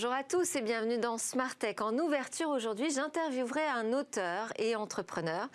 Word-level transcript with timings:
Bonjour 0.00 0.16
à 0.16 0.24
tous 0.24 0.56
et 0.56 0.62
bienvenue 0.62 0.96
dans 0.96 1.18
Smart 1.18 1.54
Tech. 1.54 1.82
En 1.82 1.92
ouverture 1.98 2.48
aujourd'hui, 2.48 2.90
j'interviewerai 2.90 3.66
un 3.66 3.92
auteur 3.92 4.50
et 4.58 4.74
entrepreneur 4.74 5.46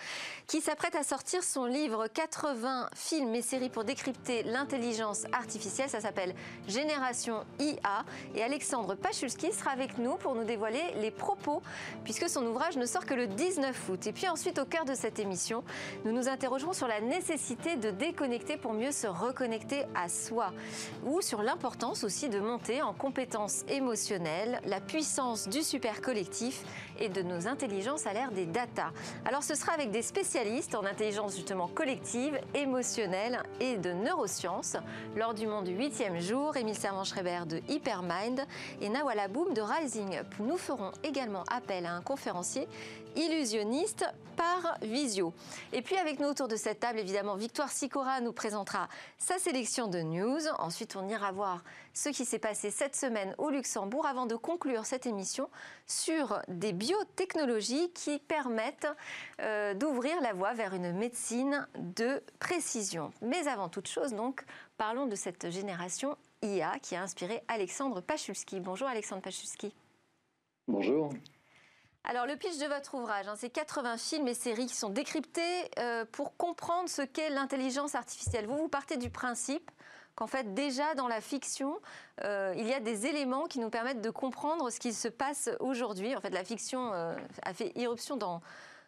qui 0.46 0.62
s'apprête 0.62 0.94
à 0.94 1.02
sortir 1.02 1.44
son 1.44 1.66
livre 1.66 2.06
80 2.06 2.92
films 2.94 3.34
et 3.34 3.42
séries 3.42 3.72
pour 3.72 3.86
décrypter 3.86 4.44
l'intelligence 4.44 5.24
artificielle. 5.32 5.90
Ça 5.90 6.00
s'appelle 6.00 6.36
Génération 6.68 7.44
IA. 7.58 8.06
Et 8.36 8.44
Alexandre 8.44 8.94
Pachulski 8.94 9.52
sera 9.52 9.72
avec 9.72 9.98
nous 9.98 10.16
pour 10.18 10.36
nous 10.36 10.44
dévoiler 10.44 10.84
les 10.98 11.10
propos, 11.10 11.64
puisque 12.04 12.30
son 12.30 12.46
ouvrage 12.46 12.78
ne 12.78 12.86
sort 12.86 13.08
que 13.08 13.16
le 13.16 13.26
19 13.26 13.90
août. 13.90 14.06
Et 14.06 14.14
puis 14.14 14.28
ensuite, 14.28 14.60
au 14.60 14.66
cœur 14.66 14.86
de 14.86 14.94
cette 14.94 15.18
émission, 15.18 15.64
nous 16.04 16.12
nous 16.12 16.30
interrogerons 16.30 16.74
sur 16.74 16.88
la 16.88 17.02
nécessité 17.02 17.78
de 17.78 17.90
déconnecter 17.90 18.58
pour 18.58 18.74
mieux 18.74 18.92
se 18.92 19.08
reconnecter 19.08 19.86
à 19.96 20.08
soi, 20.08 20.54
ou 21.04 21.22
sur 21.22 21.42
l'importance 21.42 22.04
aussi 22.04 22.30
de 22.30 22.40
monter 22.40 22.84
en 22.84 22.94
compétences 22.94 23.64
émotionnelles 23.70 24.35
la 24.66 24.82
puissance 24.82 25.48
du 25.48 25.62
super 25.64 26.02
collectif 26.02 26.64
et 27.00 27.10
de 27.10 27.22
nos 27.22 27.48
intelligences 27.48 28.08
à 28.08 28.14
l'ère 28.14 28.32
des 28.32 28.46
data. 28.46 28.92
Alors 29.26 29.44
ce 29.44 29.56
sera 29.56 29.74
avec 29.74 29.92
des 29.92 30.02
spécialistes 30.02 30.76
en 30.76 30.86
intelligence 30.86 31.36
justement 31.36 31.68
collective, 31.68 32.40
émotionnelle 32.54 33.42
et 33.60 33.78
de 33.78 33.92
neurosciences 33.92 34.78
lors 35.16 35.34
du 35.34 35.48
monde 35.48 35.66
du 35.66 35.76
8e 35.78 36.20
jour, 36.20 36.56
Émile 36.58 36.76
Servan-Schreiber 36.76 37.46
de 37.48 37.62
Hypermind 37.70 38.46
et 38.82 38.90
Nawala 38.90 39.28
Boom 39.28 39.54
de 39.54 39.62
Rising 39.62 40.18
Up. 40.18 40.28
Nous 40.40 40.58
ferons 40.58 40.92
également 41.04 41.44
appel 41.50 41.86
à 41.86 41.94
un 41.94 42.02
conférencier 42.02 42.68
illusionniste 43.16 44.06
par 44.36 44.78
visio. 44.82 45.34
Et 45.74 45.82
puis 45.82 45.96
avec 45.96 46.20
nous 46.20 46.28
autour 46.28 46.48
de 46.48 46.56
cette 46.56 46.80
table, 46.82 47.00
évidemment, 47.00 47.36
Victoire 47.36 47.72
Sicora 47.72 48.22
nous 48.22 48.34
présentera 48.34 48.90
sa 49.18 49.38
sélection 49.40 49.88
de 49.88 50.00
news. 50.00 50.40
Ensuite, 50.60 50.96
on 50.96 51.08
ira 51.08 51.32
voir 51.32 51.64
ce 51.94 52.10
qui 52.10 52.26
s'est 52.26 52.40
passé 52.40 52.72
cette 52.72 52.96
semaine 52.96 53.34
au 53.38 53.50
Luxembourg 53.50 54.06
avant 54.06 54.26
de 54.26 54.36
conclure 54.36 54.86
cette 54.86 55.06
émission 55.06 55.50
sur 55.88 56.42
des 56.48 56.74
biotechnologies 56.74 57.92
qui 57.94 58.20
permettent 58.20 58.88
euh, 59.42 59.74
d'ouvrir 59.74 60.20
la 60.22 60.34
voie 60.34 60.54
vers 60.54 60.74
une 60.74 60.92
médecine 60.94 61.68
de 61.78 62.22
précision. 62.40 63.12
Mais 63.22 63.48
avant 63.48 63.70
toute 63.70 63.88
chose, 63.88 64.14
donc, 64.14 64.44
parlons 64.78 65.06
de 65.06 65.16
cette 65.16 65.50
génération 65.50 66.18
IA 66.42 66.80
qui 66.80 66.96
a 66.96 67.02
inspiré 67.02 67.44
Alexandre 67.48 68.02
Pachulski. 68.02 68.60
Bonjour 68.60 68.88
Alexandre 68.88 69.22
Pachulski. 69.22 69.74
Bonjour. 70.68 71.12
Alors 72.08 72.28
le 72.28 72.36
pitch 72.36 72.60
de 72.60 72.68
votre 72.68 72.94
ouvrage, 72.94 73.28
hein, 73.28 73.34
c'est 73.36 73.50
80 73.50 73.98
films 73.98 74.28
et 74.28 74.36
séries 74.36 74.68
qui 74.68 74.76
sont 74.76 74.90
décryptés 74.90 75.72
euh, 75.80 76.06
pour 76.12 76.38
comprendre 76.38 76.88
ce 76.88 77.02
qu'est 77.02 77.32
l'intelligence 77.32 77.96
artificielle. 77.96 78.46
Vous, 78.46 78.58
vous 78.58 78.68
partez 78.68 78.98
du 78.98 79.10
principe 79.10 79.72
qu'en 80.14 80.28
fait 80.28 80.54
déjà 80.54 80.94
dans 80.94 81.08
la 81.08 81.20
fiction, 81.20 81.80
euh, 82.24 82.54
il 82.58 82.68
y 82.68 82.74
a 82.74 82.80
des 82.80 83.08
éléments 83.08 83.46
qui 83.46 83.60
nous 83.60 83.72
permettent 83.72 84.02
de 84.02 84.12
comprendre 84.12 84.70
ce 84.70 84.80
qui 84.80 84.94
se 84.94 85.08
passe 85.08 85.50
aujourd'hui. 85.60 86.16
En 86.16 86.22
fait, 86.22 86.30
la 86.30 86.44
fiction 86.44 86.94
euh, 86.94 87.16
a 87.42 87.54
fait 87.56 87.72
irruption 87.76 88.18
dans, 88.18 88.42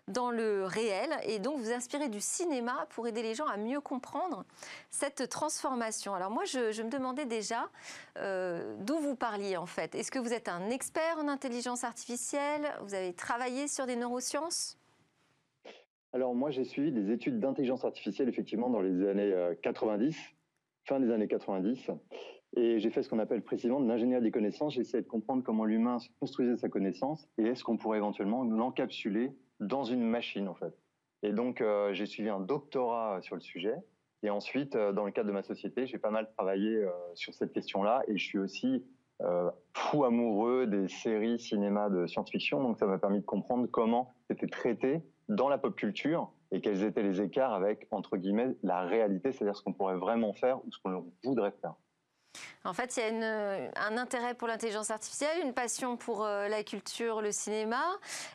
dans 0.08 0.32
le 0.32 0.64
réel 0.64 1.10
et 1.26 1.40
donc 1.40 1.58
vous 1.60 1.72
inspirez 1.72 2.10
du 2.10 2.22
cinéma 2.22 2.88
pour 2.92 3.08
aider 3.08 3.22
les 3.22 3.36
gens 3.36 3.46
à 3.48 3.58
mieux 3.58 3.82
comprendre 3.82 4.46
cette 4.90 5.30
transformation. 5.30 6.14
Alors 6.14 6.32
moi, 6.32 6.46
je, 6.46 6.82
me 6.82 6.90
demandais 6.90 7.26
déjà 7.26 7.70
euh, 8.18 8.76
d'où 8.80 8.98
vous 8.98 9.16
parliez 9.16 9.58
en 9.58 9.66
fait. 9.66 9.96
Est-ce 9.96 10.12
que 10.12 10.20
vous 10.20 10.34
êtes 10.34 10.48
un 10.48 10.70
expert 10.70 11.18
en 11.20 11.28
intelligence 11.28 11.84
artificielle? 11.84 12.72
Vous 12.82 12.94
avez 12.94 13.14
travaillé 13.14 13.68
sur 13.68 13.86
des 13.86 13.96
neurosciences? 13.96 14.78
Alors 16.14 16.34
moi, 16.34 16.52
j'ai 16.52 16.64
suivi 16.64 16.92
des 16.92 17.12
études 17.12 17.40
d'intelligence 17.40 17.84
artificielle 17.84 18.30
effectivement 18.30 18.70
dans 18.70 18.82
les 18.82 19.08
années 19.08 19.34
90, 19.62 20.16
euh, 20.16 20.20
fin 20.86 21.00
des 21.00 21.12
années 21.12 21.28
90. 21.28 21.92
Et 22.56 22.80
j'ai 22.80 22.90
fait 22.90 23.04
ce 23.04 23.10
qu'on 23.10 23.20
appelle 23.20 23.42
précisément 23.42 23.82
de 23.82 23.88
l'ingénierie 23.88 24.22
des 24.22 24.32
connaissances. 24.32 24.74
J'ai 24.74 24.82
essayé 24.82 25.04
de 25.04 25.08
comprendre 25.08 25.44
comment 25.44 25.66
l'humain 25.66 25.98
construisait 26.20 26.56
sa 26.56 26.70
connaissance 26.70 27.28
et 27.38 27.44
est-ce 27.44 27.64
qu'on 27.64 27.78
pourrait 27.78 27.98
éventuellement 27.98 28.44
l'encapsuler 28.46 29.32
dans 29.60 29.84
une 29.84 30.04
machine 30.04 30.48
en 30.48 30.56
fait. 30.56 30.73
Et 31.23 31.32
donc 31.32 31.62
euh, 31.62 31.94
j'ai 31.94 32.06
suivi 32.06 32.30
un 32.30 32.40
doctorat 32.40 33.22
sur 33.22 33.36
le 33.36 33.42
sujet. 33.42 33.76
Et 34.23 34.30
ensuite, 34.30 34.76
euh, 34.76 34.94
dans 34.94 35.06
le 35.06 35.12
cadre 35.12 35.28
de 35.28 35.34
ma 35.34 35.44
société, 35.44 35.86
j'ai 35.86 36.00
pas 36.00 36.10
mal 36.10 36.28
travaillé 36.36 36.76
euh, 36.76 36.90
sur 37.14 37.34
cette 37.34 37.54
question-là. 37.54 38.04
Et 38.08 38.17
je 38.17 38.26
suis 38.26 38.40
aussi 38.40 38.84
fou 39.73 40.04
amoureux 40.04 40.67
des 40.67 40.88
séries 40.88 41.40
cinéma 41.40 41.90
de 41.90 42.06
science-fiction. 42.06 42.62
Donc 42.62 42.78
ça 42.78 42.86
m'a 42.86 43.00
permis 43.00 43.20
de 43.20 43.26
comprendre 43.26 43.66
comment 43.66 44.14
c'était 44.30 44.46
traité 44.46 45.02
dans 45.28 45.50
la 45.50 45.58
pop 45.58 45.76
culture 45.76 46.32
et 46.52 46.62
quels 46.62 46.84
étaient 46.84 47.02
les 47.02 47.20
écarts 47.20 47.52
avec, 47.52 47.88
entre 47.90 48.17
guillemets, 48.17 48.56
la 48.62 48.82
réalité, 48.82 49.32
c'est-à-dire 49.32 49.56
ce 49.56 49.64
qu'on 49.64 49.73
pourrait 49.73 49.98
vraiment 49.98 50.34
faire 50.34 50.64
ou 50.64 50.72
ce 50.72 50.78
qu'on 50.78 51.12
voudrait 51.23 51.54
faire. 51.62 51.73
En 52.65 52.73
fait, 52.73 52.98
il 52.98 53.03
y 53.03 53.23
a 53.23 53.86
un 53.87 53.98
intérêt 53.98 54.33
pour 54.33 54.48
l'intelligence 54.48 54.92
artificielle, 54.92 55.42
une 55.43 55.53
passion 55.53 55.95
pour 55.95 56.25
euh, 56.25 56.48
la 56.48 56.64
culture, 56.64 57.21
le 57.21 57.31
cinéma. 57.31 57.83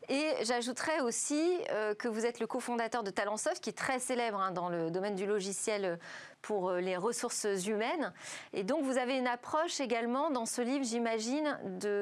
Et 0.09 0.33
j'ajouterais 0.43 1.01
aussi 1.01 1.59
euh, 1.71 1.95
que 1.95 2.09
vous 2.09 2.25
êtes 2.25 2.41
le 2.41 2.47
cofondateur 2.47 3.03
de 3.03 3.11
Talentsoft, 3.11 3.63
qui 3.63 3.71
est 3.71 3.75
très 3.75 3.99
célèbre 3.99 4.41
hein, 4.41 4.51
dans 4.51 4.69
le 4.69 4.91
domaine 4.91 5.15
du 5.15 5.27
logiciel 5.27 5.99
pour 6.41 6.71
euh, 6.71 6.81
les 6.81 6.97
ressources 6.97 7.47
humaines. 7.67 8.13
Et 8.53 8.65
donc, 8.65 8.85
vous 8.85 8.97
avez 8.97 9.19
une 9.19 9.27
approche 9.27 9.81
également 9.81 10.31
dans 10.31 10.47
ce 10.47 10.63
livre, 10.63 10.85
j'imagine, 10.85 11.59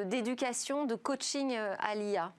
d'éducation, 0.07 0.85
de 0.85 0.95
coaching 0.95 1.57
à 1.57 1.95
l'IA. 1.95 2.33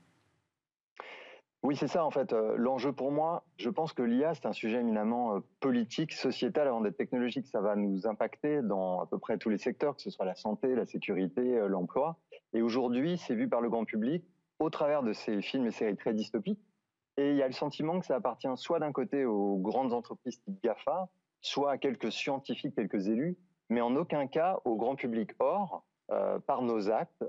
Oui, 1.63 1.75
c'est 1.75 1.87
ça 1.87 2.03
en 2.03 2.09
fait. 2.09 2.33
Euh, 2.33 2.55
l'enjeu 2.57 2.91
pour 2.91 3.11
moi, 3.11 3.43
je 3.57 3.69
pense 3.69 3.93
que 3.93 4.01
l'IA, 4.01 4.33
c'est 4.33 4.47
un 4.47 4.53
sujet 4.53 4.79
éminemment 4.79 5.35
euh, 5.35 5.39
politique, 5.59 6.11
sociétal 6.11 6.67
avant 6.67 6.81
d'être 6.81 6.97
technologique. 6.97 7.45
Ça 7.45 7.61
va 7.61 7.75
nous 7.75 8.07
impacter 8.07 8.63
dans 8.63 8.99
à 9.01 9.05
peu 9.05 9.19
près 9.19 9.37
tous 9.37 9.49
les 9.49 9.59
secteurs, 9.59 9.95
que 9.95 10.01
ce 10.01 10.09
soit 10.09 10.25
la 10.25 10.33
santé, 10.33 10.73
la 10.73 10.87
sécurité, 10.87 11.59
euh, 11.59 11.67
l'emploi. 11.67 12.17
Et 12.53 12.63
aujourd'hui, 12.63 13.19
c'est 13.19 13.35
vu 13.35 13.47
par 13.47 13.61
le 13.61 13.69
grand 13.69 13.85
public 13.85 14.25
au 14.57 14.71
travers 14.71 15.03
de 15.03 15.13
ces 15.13 15.43
films 15.43 15.67
et 15.67 15.71
séries 15.71 15.97
très 15.97 16.15
dystopiques. 16.15 16.59
Et 17.17 17.29
il 17.29 17.37
y 17.37 17.43
a 17.43 17.47
le 17.47 17.53
sentiment 17.53 17.99
que 17.99 18.07
ça 18.07 18.15
appartient 18.15 18.47
soit 18.55 18.79
d'un 18.79 18.91
côté 18.91 19.25
aux 19.25 19.57
grandes 19.57 19.93
entreprises 19.93 20.41
type 20.41 20.63
GAFA, 20.63 21.09
soit 21.41 21.71
à 21.71 21.77
quelques 21.77 22.11
scientifiques, 22.11 22.73
quelques 22.73 23.07
élus, 23.07 23.37
mais 23.69 23.81
en 23.81 23.95
aucun 23.95 24.25
cas 24.25 24.59
au 24.65 24.77
grand 24.77 24.95
public. 24.95 25.31
Or, 25.39 25.83
par 26.45 26.61
nos 26.61 26.89
actes, 26.89 27.23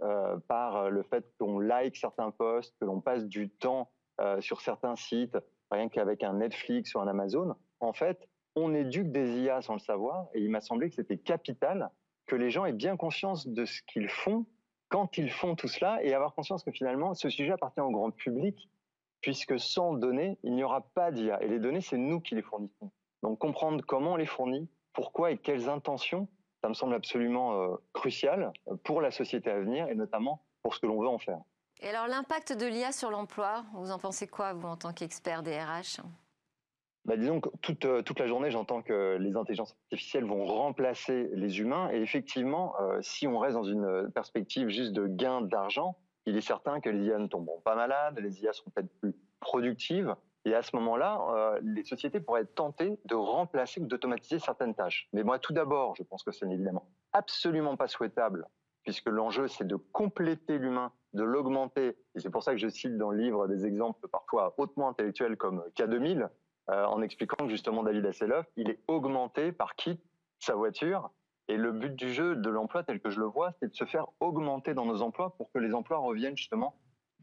par 0.48 0.90
le 0.90 1.02
fait 1.04 1.24
qu'on 1.38 1.60
like 1.60 1.96
certains 1.96 2.32
posts, 2.32 2.74
que 2.80 2.84
l'on 2.84 3.00
passe 3.00 3.26
du 3.26 3.48
temps 3.48 3.88
euh, 4.20 4.40
sur 4.40 4.60
certains 4.60 4.96
sites, 4.96 5.38
rien 5.70 5.88
qu'avec 5.88 6.22
un 6.22 6.34
Netflix 6.34 6.94
ou 6.94 7.00
un 7.00 7.08
Amazon, 7.08 7.54
en 7.80 7.92
fait, 7.92 8.28
on 8.54 8.74
éduque 8.74 9.10
des 9.10 9.40
IA 9.40 9.62
sans 9.62 9.74
le 9.74 9.78
savoir, 9.78 10.28
et 10.34 10.40
il 10.40 10.50
m'a 10.50 10.60
semblé 10.60 10.88
que 10.88 10.94
c'était 10.94 11.16
capital 11.16 11.90
que 12.26 12.36
les 12.36 12.50
gens 12.50 12.64
aient 12.64 12.72
bien 12.72 12.96
conscience 12.96 13.46
de 13.46 13.64
ce 13.64 13.82
qu'ils 13.82 14.08
font 14.08 14.46
quand 14.88 15.16
ils 15.16 15.30
font 15.30 15.54
tout 15.54 15.68
cela, 15.68 16.02
et 16.04 16.12
avoir 16.12 16.34
conscience 16.34 16.62
que 16.62 16.70
finalement, 16.70 17.14
ce 17.14 17.30
sujet 17.30 17.52
appartient 17.52 17.80
au 17.80 17.90
grand 17.90 18.10
public, 18.10 18.68
puisque 19.22 19.58
sans 19.58 19.94
données, 19.94 20.38
il 20.42 20.54
n'y 20.54 20.62
aura 20.62 20.82
pas 20.94 21.10
d'IA. 21.10 21.42
Et 21.42 21.48
les 21.48 21.58
données, 21.58 21.80
c'est 21.80 21.96
nous 21.96 22.20
qui 22.20 22.34
les 22.34 22.42
fournissons. 22.42 22.90
Donc 23.22 23.38
comprendre 23.38 23.82
comment 23.86 24.12
on 24.12 24.16
les 24.16 24.26
fournit, 24.26 24.68
pourquoi 24.92 25.30
et 25.30 25.38
quelles 25.38 25.70
intentions, 25.70 26.28
ça 26.60 26.68
me 26.68 26.74
semble 26.74 26.94
absolument 26.94 27.54
euh, 27.54 27.76
crucial 27.92 28.52
pour 28.84 29.00
la 29.00 29.10
société 29.10 29.50
à 29.50 29.58
venir, 29.58 29.88
et 29.88 29.94
notamment 29.94 30.44
pour 30.62 30.74
ce 30.74 30.80
que 30.80 30.86
l'on 30.86 31.00
veut 31.00 31.08
en 31.08 31.18
faire. 31.18 31.40
Et 31.84 31.88
alors 31.88 32.06
l'impact 32.06 32.56
de 32.56 32.64
l'IA 32.64 32.92
sur 32.92 33.10
l'emploi, 33.10 33.64
vous 33.74 33.90
en 33.90 33.98
pensez 33.98 34.28
quoi, 34.28 34.52
vous, 34.52 34.68
en 34.68 34.76
tant 34.76 34.92
qu'expert 34.92 35.42
des 35.42 35.58
RH 35.58 36.00
bah, 37.04 37.16
disons 37.16 37.40
que 37.40 37.48
toute, 37.62 37.84
euh, 37.84 38.02
toute 38.02 38.20
la 38.20 38.28
journée, 38.28 38.52
j'entends 38.52 38.80
que 38.80 39.16
les 39.18 39.34
intelligences 39.34 39.76
artificielles 39.86 40.24
vont 40.24 40.44
remplacer 40.44 41.30
les 41.32 41.58
humains. 41.58 41.90
Et 41.90 42.00
effectivement, 42.00 42.76
euh, 42.80 43.00
si 43.02 43.26
on 43.26 43.40
reste 43.40 43.56
dans 43.56 43.64
une 43.64 44.08
perspective 44.14 44.68
juste 44.68 44.92
de 44.92 45.08
gain 45.08 45.40
d'argent, 45.40 45.98
il 46.26 46.36
est 46.36 46.42
certain 46.42 46.80
que 46.80 46.88
les 46.88 47.06
IA 47.06 47.18
ne 47.18 47.26
tomberont 47.26 47.60
pas 47.62 47.74
malades, 47.74 48.20
les 48.20 48.44
IA 48.44 48.52
seront 48.52 48.70
peut-être 48.70 48.94
plus 49.00 49.16
productives. 49.40 50.14
Et 50.44 50.54
à 50.54 50.62
ce 50.62 50.76
moment-là, 50.76 51.20
euh, 51.34 51.60
les 51.64 51.82
sociétés 51.82 52.20
pourraient 52.20 52.42
être 52.42 52.54
tentées 52.54 52.96
de 53.04 53.16
remplacer 53.16 53.80
ou 53.80 53.86
d'automatiser 53.86 54.38
certaines 54.38 54.76
tâches. 54.76 55.08
Mais 55.12 55.24
moi, 55.24 55.40
tout 55.40 55.52
d'abord, 55.52 55.96
je 55.96 56.04
pense 56.04 56.22
que 56.22 56.30
ce 56.30 56.44
n'est 56.44 56.54
évidemment 56.54 56.86
absolument 57.12 57.76
pas 57.76 57.88
souhaitable 57.88 58.46
puisque 58.82 59.08
l'enjeu, 59.08 59.48
c'est 59.48 59.66
de 59.66 59.76
compléter 59.76 60.58
l'humain, 60.58 60.92
de 61.12 61.22
l'augmenter. 61.22 61.96
Et 62.14 62.20
c'est 62.20 62.30
pour 62.30 62.42
ça 62.42 62.52
que 62.52 62.58
je 62.58 62.68
cite 62.68 62.96
dans 62.96 63.10
le 63.10 63.18
livre 63.18 63.46
des 63.48 63.66
exemples 63.66 64.08
parfois 64.08 64.54
hautement 64.58 64.88
intellectuels 64.88 65.36
comme 65.36 65.62
K2000, 65.76 66.28
euh, 66.70 66.84
en 66.84 67.02
expliquant 67.02 67.44
que 67.44 67.50
justement 67.50 67.82
David 67.82 68.06
Hasselhoff, 68.06 68.46
il 68.56 68.70
est 68.70 68.80
augmenté 68.88 69.52
par 69.52 69.74
qui? 69.74 70.00
Sa 70.38 70.54
voiture. 70.54 71.10
Et 71.48 71.56
le 71.56 71.72
but 71.72 71.94
du 71.94 72.12
jeu, 72.12 72.34
de 72.36 72.50
l'emploi 72.50 72.82
tel 72.82 73.00
que 73.00 73.10
je 73.10 73.20
le 73.20 73.26
vois, 73.26 73.52
c'est 73.60 73.68
de 73.68 73.74
se 73.74 73.84
faire 73.84 74.06
augmenter 74.20 74.74
dans 74.74 74.86
nos 74.86 75.02
emplois 75.02 75.36
pour 75.36 75.52
que 75.52 75.58
les 75.58 75.74
emplois 75.74 75.98
reviennent 75.98 76.36
justement 76.36 76.76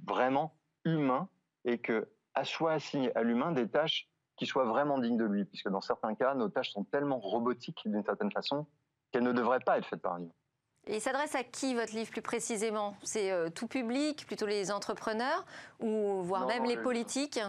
vraiment 0.05 0.55
humains 0.85 1.27
et 1.65 1.79
que 1.79 2.07
soit 2.43 2.73
assigné 2.73 3.15
à 3.15 3.23
l'humain 3.23 3.51
des 3.51 3.67
tâches 3.67 4.09
qui 4.35 4.45
soient 4.45 4.65
vraiment 4.65 4.97
dignes 4.99 5.17
de 5.17 5.25
lui, 5.25 5.45
puisque 5.45 5.69
dans 5.69 5.81
certains 5.81 6.15
cas, 6.15 6.33
nos 6.33 6.49
tâches 6.49 6.71
sont 6.71 6.85
tellement 6.85 7.19
robotiques 7.19 7.81
d'une 7.85 8.03
certaine 8.03 8.31
façon 8.31 8.65
qu'elles 9.11 9.23
ne 9.23 9.33
devraient 9.33 9.59
pas 9.59 9.77
être 9.77 9.85
faites 9.85 10.01
par 10.01 10.13
un 10.13 10.21
humain. 10.21 10.33
Et 10.89 10.95
il 10.95 11.01
s'adresse 11.01 11.35
à 11.35 11.43
qui 11.43 11.75
votre 11.75 11.93
livre 11.93 12.09
plus 12.09 12.23
précisément? 12.23 12.95
C'est 13.03 13.31
euh, 13.31 13.51
tout 13.51 13.67
public, 13.67 14.25
plutôt 14.25 14.47
les 14.47 14.71
entrepreneurs, 14.71 15.45
ou 15.79 16.23
voire 16.23 16.47
même 16.47 16.65
les 16.65 16.77
politiques? 16.77 17.39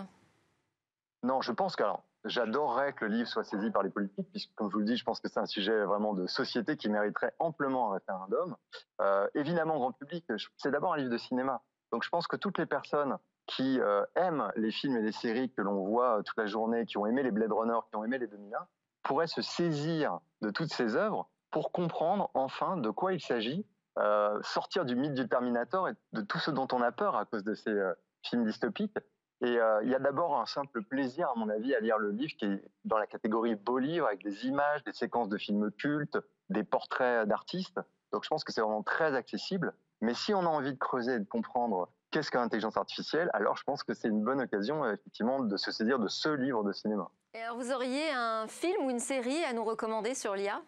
Non, 1.23 1.41
je 1.41 1.51
pense 1.51 1.75
que 1.75 1.83
j'adorerais 2.27 2.93
que 2.93 3.07
le 3.07 3.15
livre 3.17 3.29
soit 3.29 3.45
saisi 3.45 3.71
par 3.71 3.83
les 3.83 3.89
politiques, 3.89 4.29
puisque, 4.31 4.55
comme 4.57 4.69
je 4.69 4.75
vous 4.75 4.81
le 4.81 4.85
dis, 4.85 4.97
je 4.99 5.05
pense 5.05 5.21
que 5.21 5.29
c'est 5.29 5.41
un 5.41 5.47
sujet 5.47 5.87
vraiment 5.87 6.13
de 6.13 6.27
société 6.27 6.77
qui 6.77 6.91
mériterait 6.91 7.33
amplement 7.39 7.91
un 7.91 7.95
référendum. 7.95 8.57
Euh, 9.01 9.27
évidemment, 9.35 9.79
grand 9.79 9.93
public, 9.93 10.27
c'est 10.59 10.71
d'abord 10.71 10.93
un 10.93 10.99
livre 10.99 11.11
de 11.11 11.19
cinéma. 11.19 11.63
Donc, 11.93 12.05
je 12.05 12.11
pense 12.11 12.27
que 12.27 12.37
toutes 12.37 12.59
les 12.59 12.67
personnes 12.67 13.17
qui 13.47 13.81
euh, 13.81 14.05
aiment 14.17 14.53
les 14.57 14.71
films 14.71 14.99
et 14.99 15.03
les 15.03 15.13
séries 15.13 15.51
que 15.51 15.63
l'on 15.63 15.87
voit 15.87 16.23
toute 16.27 16.37
la 16.37 16.47
journée, 16.47 16.85
qui 16.85 16.99
ont 16.99 17.07
aimé 17.07 17.23
les 17.23 17.31
Blade 17.31 17.53
Runner, 17.53 17.79
qui 17.89 17.97
ont 17.97 18.05
aimé 18.05 18.19
les 18.19 18.27
2001, 18.27 18.67
pourraient 19.03 19.27
se 19.27 19.41
saisir 19.41 20.21
de 20.43 20.51
toutes 20.51 20.75
ces 20.75 20.95
œuvres 20.95 21.27
pour 21.51 21.73
comprendre 21.73 22.31
enfin 22.35 22.77
de 22.77 22.91
quoi 22.91 23.13
il 23.13 23.21
s'agit, 23.21 23.67
euh, 23.99 24.39
sortir 24.43 24.85
du 24.85 24.97
mythe 24.97 25.15
du 25.15 25.29
Terminator 25.29 25.89
et 25.89 25.93
de 26.13 26.23
tout 26.23 26.39
ce 26.39 26.51
dont 26.51 26.69
on 26.73 26.81
a 26.81 26.93
peur 26.93 27.17
à 27.17 27.25
cause 27.25 27.45
de 27.45 27.55
ces 27.55 27.71
euh, 27.71 27.93
films 28.23 28.45
dystopiques. 28.45 28.97
Et 29.43 29.59
euh, 29.59 29.83
il 29.83 29.91
y 29.91 29.95
a 29.95 29.99
d'abord 29.99 30.39
un 30.39 30.47
simple 30.47 30.83
plaisir, 30.83 31.31
à 31.31 31.35
mon 31.35 31.49
avis, 31.49 31.75
à 31.75 31.81
lire 31.81 31.99
le 31.99 32.11
livre 32.11 32.33
qui 32.39 32.45
est 32.45 32.63
dans 32.85 32.99
la 32.99 33.07
catégorie 33.07 33.55
beau 33.55 33.79
livre, 33.79 34.07
avec 34.07 34.23
des 34.23 34.47
images, 34.47 34.85
des 34.85 34.93
séquences 34.93 35.29
de 35.29 35.39
films 35.39 35.71
cultes, 35.73 36.19
des 36.51 36.63
portraits 36.63 37.27
d'artistes. 37.27 37.81
Donc 38.13 38.25
je 38.25 38.29
pense 38.29 38.45
que 38.45 38.53
c'est 38.53 38.61
vraiment 38.61 38.83
très 38.83 39.15
accessible. 39.15 39.73
Mais 40.03 40.15
si 40.15 40.35
on 40.35 40.41
a 40.41 40.47
envie 40.47 40.73
de 40.73 40.79
creuser 40.79 41.15
et 41.15 41.19
de 41.19 41.25
comprendre 41.25 41.89
qu'est-ce 42.11 42.31
que 42.31 42.39
l'intelligence 42.39 42.77
artificielle, 42.77 43.31
alors 43.33 43.57
je 43.57 43.65
pense 43.65 43.83
que 43.83 43.95
c'est 43.95 44.09
une 44.09 44.23
bonne 44.23 44.43
occasion, 44.43 44.85
effectivement, 44.87 45.41
de 45.41 45.57
se 45.57 45.71
saisir 45.71 45.99
de 45.99 46.09
ce 46.09 46.29
livre 46.29 46.63
de 46.63 46.73
cinéma. 46.73 47.11
Et 47.35 47.41
alors 47.41 47.57
vous 47.57 47.73
auriez 47.73 48.11
un 48.11 48.47
film 48.47 48.85
ou 48.85 48.91
une 48.91 48.99
série 48.99 49.45
à 49.45 49.53
nous 49.53 49.65
recommander 49.65 50.15
sur 50.15 50.35
l'IA 50.35 50.61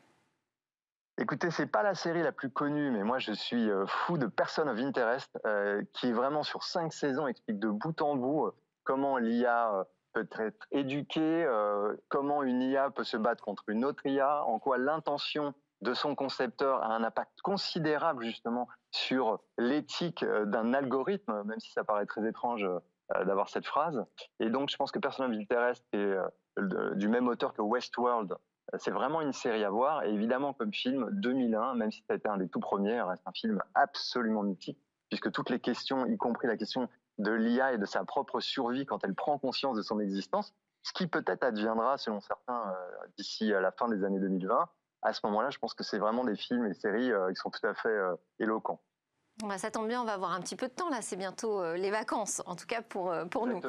Écoutez, 1.18 1.50
c'est 1.50 1.66
pas 1.66 1.82
la 1.82 1.94
série 1.94 2.22
la 2.22 2.32
plus 2.32 2.48
connue, 2.48 2.90
mais 2.90 3.04
moi 3.04 3.18
je 3.18 3.32
suis 3.32 3.70
euh, 3.70 3.84
fou 3.86 4.16
de 4.16 4.26
Person 4.26 4.66
of 4.66 4.78
Interest, 4.78 5.38
euh, 5.44 5.82
qui 5.92 6.10
vraiment 6.10 6.42
sur 6.42 6.62
cinq 6.62 6.92
saisons 6.92 7.26
explique 7.26 7.58
de 7.58 7.68
bout 7.68 8.00
en 8.00 8.16
bout 8.16 8.46
euh, 8.46 8.54
comment 8.82 9.18
l'IA 9.18 9.86
peut 10.14 10.26
être 10.38 10.66
éduquée, 10.70 11.46
comment 12.08 12.42
une 12.42 12.60
IA 12.60 12.90
peut 12.90 13.04
se 13.04 13.16
battre 13.16 13.42
contre 13.42 13.64
une 13.68 13.84
autre 13.84 14.04
IA, 14.04 14.44
en 14.44 14.58
quoi 14.58 14.76
l'intention 14.76 15.54
de 15.80 15.94
son 15.94 16.14
concepteur 16.14 16.82
a 16.82 16.94
un 16.94 17.02
impact 17.02 17.40
considérable 17.42 18.24
justement 18.24 18.68
sur 18.90 19.40
l'éthique 19.56 20.22
d'un 20.22 20.74
algorithme, 20.74 21.44
même 21.44 21.60
si 21.60 21.72
ça 21.72 21.84
paraît 21.84 22.04
très 22.04 22.28
étrange 22.28 22.68
d'avoir 23.24 23.48
cette 23.48 23.64
phrase. 23.66 24.04
Et 24.38 24.50
donc 24.50 24.68
je 24.68 24.76
pense 24.76 24.92
que 24.92 24.98
Person 24.98 25.24
of 25.24 25.32
Interest 25.32 25.82
est 25.94 26.14
du 26.96 27.08
même 27.08 27.28
auteur 27.28 27.54
que 27.54 27.62
Westworld, 27.62 28.36
c'est 28.78 28.90
vraiment 28.90 29.20
une 29.20 29.32
série 29.32 29.64
à 29.64 29.70
voir. 29.70 30.04
Et 30.04 30.10
évidemment, 30.10 30.52
comme 30.52 30.72
film, 30.72 31.08
2001, 31.12 31.74
même 31.74 31.90
si 31.90 32.00
ça 32.06 32.14
a 32.14 32.16
été 32.16 32.28
un 32.28 32.38
des 32.38 32.48
tout 32.48 32.60
premiers, 32.60 33.00
reste 33.02 33.22
un 33.26 33.32
film 33.32 33.62
absolument 33.74 34.42
mythique, 34.42 34.78
puisque 35.08 35.30
toutes 35.30 35.50
les 35.50 35.60
questions, 35.60 36.06
y 36.06 36.16
compris 36.16 36.48
la 36.48 36.56
question 36.56 36.88
de 37.19 37.30
l'IA 37.30 37.74
et 37.74 37.78
de 37.78 37.86
sa 37.86 38.04
propre 38.04 38.40
survie 38.40 38.86
quand 38.86 39.04
elle 39.04 39.14
prend 39.14 39.38
conscience 39.38 39.76
de 39.76 39.82
son 39.82 40.00
existence, 40.00 40.54
ce 40.82 40.92
qui 40.92 41.06
peut-être 41.06 41.44
adviendra, 41.44 41.98
selon 41.98 42.20
certains, 42.20 42.69
euh, 42.69 43.06
d'ici 43.16 43.48
la 43.48 43.70
fin 43.72 43.88
des 43.88 44.04
années 44.04 44.19
2020, 44.19 44.69
à 45.02 45.12
ce 45.12 45.20
moment-là, 45.24 45.50
je 45.50 45.58
pense 45.58 45.74
que 45.74 45.84
c'est 45.84 45.98
vraiment 45.98 46.24
des 46.24 46.36
films 46.36 46.66
et 46.66 46.74
séries 46.74 47.12
euh, 47.12 47.28
qui 47.30 47.36
sont 47.36 47.50
tout 47.50 47.66
à 47.66 47.74
fait 47.74 47.88
euh, 47.88 48.14
éloquents. 48.38 48.80
Bah, 49.40 49.58
ça 49.58 49.73
tombe 49.73 49.88
bien, 49.88 50.00
on 50.00 50.05
va 50.05 50.12
avoir 50.12 50.32
un 50.32 50.40
petit 50.40 50.55
peu 50.55 50.69
de 50.69 50.73
temps 50.73 50.88
là, 50.88 50.99
c'est 51.00 51.17
bientôt 51.17 51.61
euh, 51.61 51.76
les 51.76 51.90
vacances, 51.90 52.43
en 52.46 52.55
tout 52.55 52.67
cas 52.67 52.81
pour, 52.81 53.11
euh, 53.11 53.25
pour 53.25 53.49
nous. 53.49 53.61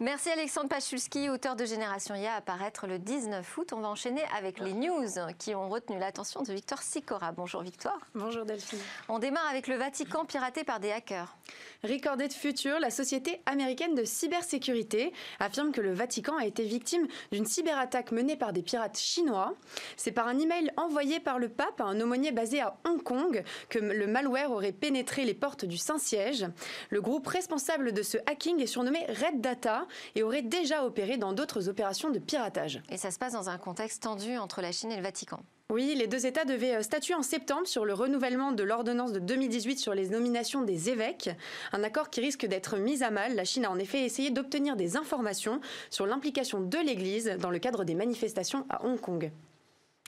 Merci 0.00 0.28
Alexandre 0.30 0.68
Pachulski, 0.68 1.28
auteur 1.28 1.54
de 1.54 1.64
Génération 1.64 2.16
IA, 2.16 2.34
à 2.34 2.40
paraître 2.40 2.88
le 2.88 2.98
19 2.98 3.58
août. 3.58 3.72
On 3.72 3.80
va 3.80 3.88
enchaîner 3.88 4.22
avec 4.36 4.58
les 4.58 4.72
news 4.72 5.06
qui 5.38 5.54
ont 5.54 5.68
retenu 5.68 5.98
l'attention 6.00 6.42
de 6.42 6.52
Victoire 6.52 6.82
Sicora. 6.82 7.30
Bonjour 7.30 7.62
Victoire. 7.62 7.98
Bonjour 8.14 8.44
Delphine. 8.44 8.80
On 9.08 9.20
démarre 9.20 9.46
avec 9.48 9.68
le 9.68 9.76
Vatican 9.76 10.24
piraté 10.24 10.64
par 10.64 10.80
des 10.80 10.90
hackers. 10.90 11.36
Recorded 11.84 12.32
Future, 12.32 12.80
la 12.80 12.90
société 12.90 13.40
américaine 13.46 13.94
de 13.94 14.04
cybersécurité, 14.04 15.12
affirme 15.38 15.70
que 15.70 15.80
le 15.80 15.92
Vatican 15.92 16.38
a 16.38 16.44
été 16.44 16.64
victime 16.64 17.06
d'une 17.30 17.46
cyberattaque 17.46 18.10
menée 18.10 18.36
par 18.36 18.52
des 18.52 18.62
pirates 18.62 18.98
chinois. 18.98 19.54
C'est 19.96 20.12
par 20.12 20.26
un 20.26 20.38
email 20.38 20.72
envoyé 20.76 21.20
par 21.20 21.38
le 21.38 21.48
pape 21.48 21.80
à 21.80 21.84
un 21.84 22.00
aumônier 22.00 22.32
basé 22.32 22.60
à 22.60 22.76
Hong 22.84 23.02
Kong 23.02 23.44
que 23.68 23.78
le 23.78 24.06
malware 24.08 24.50
aurait 24.50 24.72
pénétré 24.72 25.09
les 25.18 25.34
portes 25.34 25.64
du 25.64 25.76
Saint-Siège. 25.76 26.46
Le 26.90 27.00
groupe 27.00 27.26
responsable 27.26 27.92
de 27.92 28.02
ce 28.02 28.18
hacking 28.26 28.60
est 28.60 28.66
surnommé 28.66 29.04
Red 29.08 29.40
Data 29.40 29.86
et 30.14 30.22
aurait 30.22 30.42
déjà 30.42 30.84
opéré 30.84 31.16
dans 31.16 31.32
d'autres 31.32 31.68
opérations 31.68 32.10
de 32.10 32.18
piratage. 32.18 32.82
Et 32.90 32.96
ça 32.96 33.10
se 33.10 33.18
passe 33.18 33.32
dans 33.32 33.48
un 33.48 33.58
contexte 33.58 34.02
tendu 34.02 34.36
entre 34.38 34.60
la 34.62 34.72
Chine 34.72 34.92
et 34.92 34.96
le 34.96 35.02
Vatican. 35.02 35.40
Oui, 35.70 35.94
les 35.96 36.08
deux 36.08 36.26
États 36.26 36.44
devaient 36.44 36.76
euh, 36.76 36.82
statuer 36.82 37.14
en 37.14 37.22
septembre 37.22 37.66
sur 37.66 37.84
le 37.84 37.94
renouvellement 37.94 38.50
de 38.50 38.64
l'ordonnance 38.64 39.12
de 39.12 39.20
2018 39.20 39.78
sur 39.78 39.94
les 39.94 40.08
nominations 40.08 40.62
des 40.62 40.90
évêques, 40.90 41.30
un 41.72 41.84
accord 41.84 42.10
qui 42.10 42.20
risque 42.20 42.44
d'être 42.44 42.76
mis 42.76 43.04
à 43.04 43.10
mal. 43.10 43.36
La 43.36 43.44
Chine 43.44 43.64
a 43.64 43.70
en 43.70 43.78
effet 43.78 44.04
essayé 44.04 44.30
d'obtenir 44.30 44.74
des 44.74 44.96
informations 44.96 45.60
sur 45.88 46.06
l'implication 46.06 46.60
de 46.60 46.78
l'Église 46.78 47.36
dans 47.38 47.50
le 47.50 47.60
cadre 47.60 47.84
des 47.84 47.94
manifestations 47.94 48.66
à 48.68 48.84
Hong 48.84 49.00
Kong. 49.00 49.30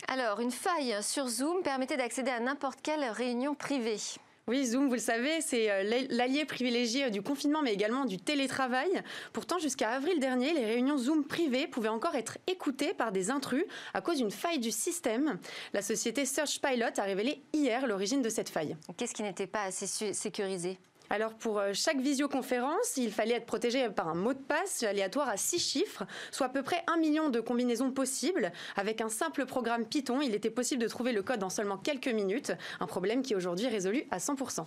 Alors, 0.09 0.41
une 0.41 0.51
faille 0.51 0.97
sur 1.01 1.29
Zoom 1.29 1.63
permettait 1.63 1.97
d'accéder 1.97 2.33
à 2.33 2.41
n'importe 2.41 2.81
quelle 2.83 3.05
réunion 3.05 3.55
privée. 3.55 3.99
Oui, 4.49 4.67
Zoom, 4.67 4.89
vous 4.89 4.95
le 4.95 5.01
savez, 5.01 5.41
c'est 5.41 5.71
euh, 5.71 6.05
l'allié 6.11 6.45
privilégié 6.45 7.05
euh, 7.05 7.11
du 7.11 7.23
confinement, 7.23 7.63
mais 7.63 7.73
également 7.73 8.05
du 8.05 8.19
télétravail. 8.19 8.91
Pourtant, 9.33 9.61
jusqu'à 9.61 9.91
avril 9.91 10.19
dernier, 10.19 10.53
les 10.53 10.65
réunions 10.65 10.99
Zoom 10.99 11.25
privées 11.25 11.69
pouvaient 11.69 11.89
encore 11.89 12.17
être 12.17 12.39
écoutées 12.49 12.93
par 12.93 13.13
des 13.13 13.31
intrus 13.31 13.65
à 13.95 14.01
cause 14.01 14.17
d'une 14.17 14.33
faille 14.33 14.59
du 14.59 14.73
système. 14.73 15.39
La 15.73 15.81
société 15.81 16.27
Search 16.27 16.61
Pilot 16.61 16.99
a 16.99 17.03
révélé 17.03 17.41
hier 17.53 17.87
l'origine 17.87 18.21
de 18.21 18.29
cette 18.29 18.49
faille. 18.49 18.77
Qu'est-ce 18.97 19.15
qui 19.15 19.23
n'était 19.23 19.47
pas 19.47 19.63
assez 19.63 19.87
sécurisé? 20.13 20.77
Alors 21.13 21.35
pour 21.35 21.59
euh, 21.59 21.73
chaque 21.75 22.01
visioconférence, 22.01 22.97
il 22.97 23.13
fallait 23.13 23.35
être 23.35 23.45
protégé 23.45 23.87
par 23.91 24.09
un 24.09 24.15
mot 24.15 24.33
de 24.33 24.39
passe 24.39 24.83
aléatoire 24.83 25.29
à 25.29 25.37
six 25.37 25.59
chiffres, 25.59 26.05
soit 26.31 26.47
à 26.47 26.49
peu 26.49 26.63
près 26.63 26.83
un 26.87 26.97
million 26.97 27.29
de 27.29 27.39
combinaisons 27.39 27.91
possibles. 27.91 28.51
Avec 28.77 29.03
un 29.03 29.11
simple 29.11 29.45
programme 29.45 29.85
Python, 29.85 30.23
il 30.23 30.35
était 30.35 30.49
possible 30.49 30.81
de 30.81 30.89
trouver 30.89 31.13
le 31.13 31.23
code 31.23 31.43
en 31.43 31.51
seulement 31.51 31.77
quelques 31.77 32.09
minutes, 32.09 32.53
un 32.81 32.87
problème 32.87 33.21
qui 33.21 33.35
est 33.35 33.37
aujourd'hui 33.37 33.69
résolu 33.69 34.07
à 34.11 34.17
100%. 34.17 34.65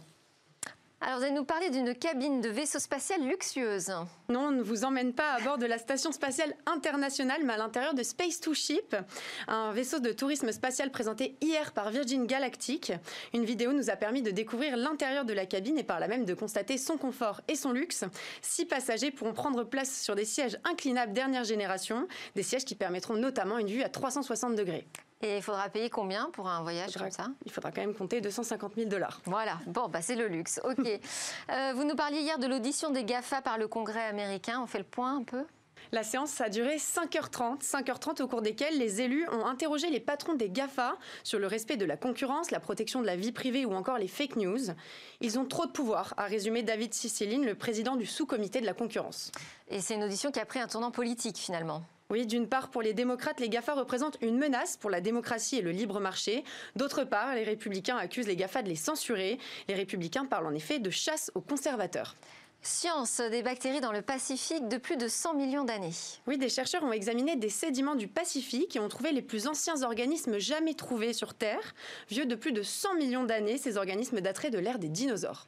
Alors, 1.07 1.19
vous 1.19 1.25
allez 1.25 1.35
nous 1.35 1.45
parler 1.45 1.69
d'une 1.69 1.93
cabine 1.93 2.41
de 2.41 2.49
vaisseau 2.49 2.79
spatial 2.79 3.21
luxueuse. 3.21 3.89
Non, 4.27 4.47
on 4.47 4.51
ne 4.51 4.63
vous 4.63 4.85
emmène 4.85 5.13
pas 5.13 5.33
à 5.33 5.39
bord 5.39 5.59
de 5.59 5.67
la 5.67 5.77
Station 5.77 6.11
spatiale 6.11 6.55
internationale, 6.65 7.41
mais 7.43 7.53
à 7.53 7.57
l'intérieur 7.57 7.93
de 7.93 8.01
Space 8.01 8.41
2 8.41 8.55
Ship, 8.55 8.95
un 9.47 9.71
vaisseau 9.71 9.99
de 9.99 10.11
tourisme 10.11 10.51
spatial 10.51 10.89
présenté 10.89 11.37
hier 11.41 11.73
par 11.73 11.91
Virgin 11.91 12.25
Galactic. 12.25 12.91
Une 13.35 13.45
vidéo 13.45 13.71
nous 13.71 13.91
a 13.91 13.95
permis 13.95 14.23
de 14.23 14.31
découvrir 14.31 14.77
l'intérieur 14.77 15.25
de 15.25 15.33
la 15.33 15.45
cabine 15.45 15.77
et 15.77 15.83
par 15.83 15.99
là 15.99 16.07
même 16.07 16.25
de 16.25 16.33
constater 16.33 16.79
son 16.79 16.97
confort 16.97 17.41
et 17.47 17.55
son 17.55 17.71
luxe. 17.71 18.03
Six 18.41 18.65
passagers 18.65 19.11
pourront 19.11 19.33
prendre 19.33 19.63
place 19.63 20.01
sur 20.01 20.15
des 20.15 20.25
sièges 20.25 20.57
inclinables 20.63 21.13
dernière 21.13 21.43
génération, 21.43 22.07
des 22.33 22.41
sièges 22.41 22.65
qui 22.65 22.73
permettront 22.73 23.13
notamment 23.13 23.59
une 23.59 23.69
vue 23.69 23.83
à 23.83 23.89
360 23.89 24.55
degrés. 24.55 24.87
Et 25.25 25.37
il 25.37 25.41
faudra 25.41 25.69
payer 25.69 25.89
combien 25.89 26.29
pour 26.33 26.47
un 26.47 26.61
voyage 26.61 26.93
comme 26.95 27.09
ça? 27.09 27.29
Il 27.45 27.51
faudra 27.51 27.71
quand 27.71 27.81
même 27.81 27.95
compter 27.95 28.21
250 28.21 28.73
000 28.75 28.87
dollars. 28.87 29.21
Voilà, 29.25 29.57
bon, 29.65 29.87
bah, 29.87 30.03
c'est 30.03 30.15
le 30.15 30.27
luxe. 30.27 30.61
Ok. 30.63 30.87
Euh, 31.51 31.73
vous 31.75 31.83
nous 31.83 31.95
parliez 31.95 32.21
hier 32.21 32.39
de 32.39 32.47
l'audition 32.47 32.89
des 32.89 33.03
GAFA 33.03 33.41
par 33.41 33.57
le 33.57 33.67
Congrès 33.67 34.05
américain. 34.05 34.59
On 34.61 34.67
fait 34.67 34.79
le 34.79 34.83
point 34.83 35.17
un 35.17 35.23
peu? 35.23 35.45
La 35.91 36.03
séance 36.03 36.41
a 36.41 36.49
duré 36.49 36.77
5h30, 36.77 37.61
5h30 37.61 38.21
au 38.23 38.27
cours 38.27 38.41
desquelles 38.41 38.77
les 38.77 39.01
élus 39.01 39.27
ont 39.29 39.45
interrogé 39.45 39.89
les 39.89 39.99
patrons 39.99 40.33
des 40.33 40.49
GAFA 40.49 40.97
sur 41.23 41.39
le 41.39 41.47
respect 41.47 41.77
de 41.77 41.85
la 41.85 41.97
concurrence, 41.97 42.51
la 42.51 42.59
protection 42.59 43.01
de 43.01 43.05
la 43.05 43.15
vie 43.15 43.31
privée 43.31 43.65
ou 43.65 43.73
encore 43.73 43.97
les 43.97 44.07
fake 44.07 44.37
news. 44.37 44.73
Ils 45.21 45.37
ont 45.39 45.45
trop 45.45 45.65
de 45.65 45.71
pouvoir, 45.71 46.13
a 46.17 46.25
résumé 46.25 46.63
David 46.63 46.93
Cicéline, 46.93 47.45
le 47.45 47.55
président 47.55 47.95
du 47.95 48.05
sous-comité 48.05 48.61
de 48.61 48.65
la 48.65 48.73
concurrence. 48.73 49.31
Et 49.69 49.79
c'est 49.79 49.95
une 49.95 50.03
audition 50.03 50.31
qui 50.31 50.39
a 50.39 50.45
pris 50.45 50.59
un 50.59 50.67
tournant 50.67 50.91
politique 50.91 51.37
finalement. 51.37 51.83
Oui, 52.11 52.27
d'une 52.27 52.47
part, 52.47 52.69
pour 52.69 52.83
les 52.83 52.93
démocrates, 52.93 53.39
les 53.39 53.49
GAFA 53.49 53.73
représentent 53.73 54.17
une 54.21 54.37
menace 54.37 54.77
pour 54.77 54.91
la 54.91 55.01
démocratie 55.01 55.57
et 55.57 55.61
le 55.61 55.71
libre 55.71 55.99
marché. 55.99 56.43
D'autre 56.75 57.03
part, 57.03 57.33
les 57.33 57.43
républicains 57.43 57.97
accusent 57.97 58.27
les 58.27 58.35
GAFA 58.35 58.61
de 58.61 58.69
les 58.69 58.75
censurer. 58.75 59.39
Les 59.67 59.73
républicains 59.73 60.25
parlent 60.25 60.45
en 60.45 60.53
effet 60.53 60.77
de 60.77 60.91
chasse 60.91 61.31
aux 61.33 61.41
conservateurs. 61.41 62.15
Science 62.61 63.21
des 63.21 63.41
bactéries 63.41 63.81
dans 63.81 63.91
le 63.91 64.03
Pacifique 64.03 64.67
de 64.67 64.77
plus 64.77 64.97
de 64.97 65.07
100 65.07 65.33
millions 65.33 65.63
d'années. 65.63 65.93
Oui, 66.27 66.37
des 66.37 66.49
chercheurs 66.49 66.83
ont 66.83 66.91
examiné 66.91 67.35
des 67.35 67.49
sédiments 67.49 67.95
du 67.95 68.07
Pacifique 68.07 68.75
et 68.75 68.79
ont 68.79 68.89
trouvé 68.89 69.11
les 69.11 69.23
plus 69.23 69.47
anciens 69.47 69.81
organismes 69.81 70.37
jamais 70.37 70.75
trouvés 70.75 71.13
sur 71.13 71.33
Terre. 71.33 71.73
Vieux 72.09 72.27
de 72.27 72.35
plus 72.35 72.51
de 72.51 72.61
100 72.61 72.95
millions 72.95 73.23
d'années, 73.23 73.57
ces 73.57 73.77
organismes 73.77 74.21
dateraient 74.21 74.51
de 74.51 74.59
l'ère 74.59 74.77
des 74.77 74.89
dinosaures. 74.89 75.47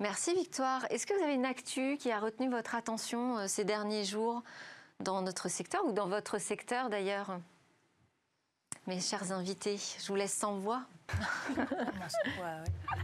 Merci 0.00 0.34
Victoire. 0.34 0.86
Est-ce 0.90 1.06
que 1.06 1.14
vous 1.14 1.24
avez 1.24 1.34
une 1.34 1.46
actu 1.46 1.96
qui 1.98 2.10
a 2.10 2.20
retenu 2.20 2.50
votre 2.50 2.74
attention 2.74 3.38
euh, 3.38 3.44
ces 3.46 3.64
derniers 3.64 4.04
jours? 4.04 4.42
Dans 5.00 5.22
notre 5.22 5.48
secteur 5.48 5.84
ou 5.84 5.92
dans 5.92 6.08
votre 6.08 6.38
secteur 6.38 6.90
d'ailleurs? 6.90 7.40
Mes 8.86 9.00
chers 9.00 9.32
invités, 9.32 9.78
je 10.00 10.06
vous 10.08 10.16
laisse 10.16 10.32
sans 10.32 10.58
voix. 10.58 10.82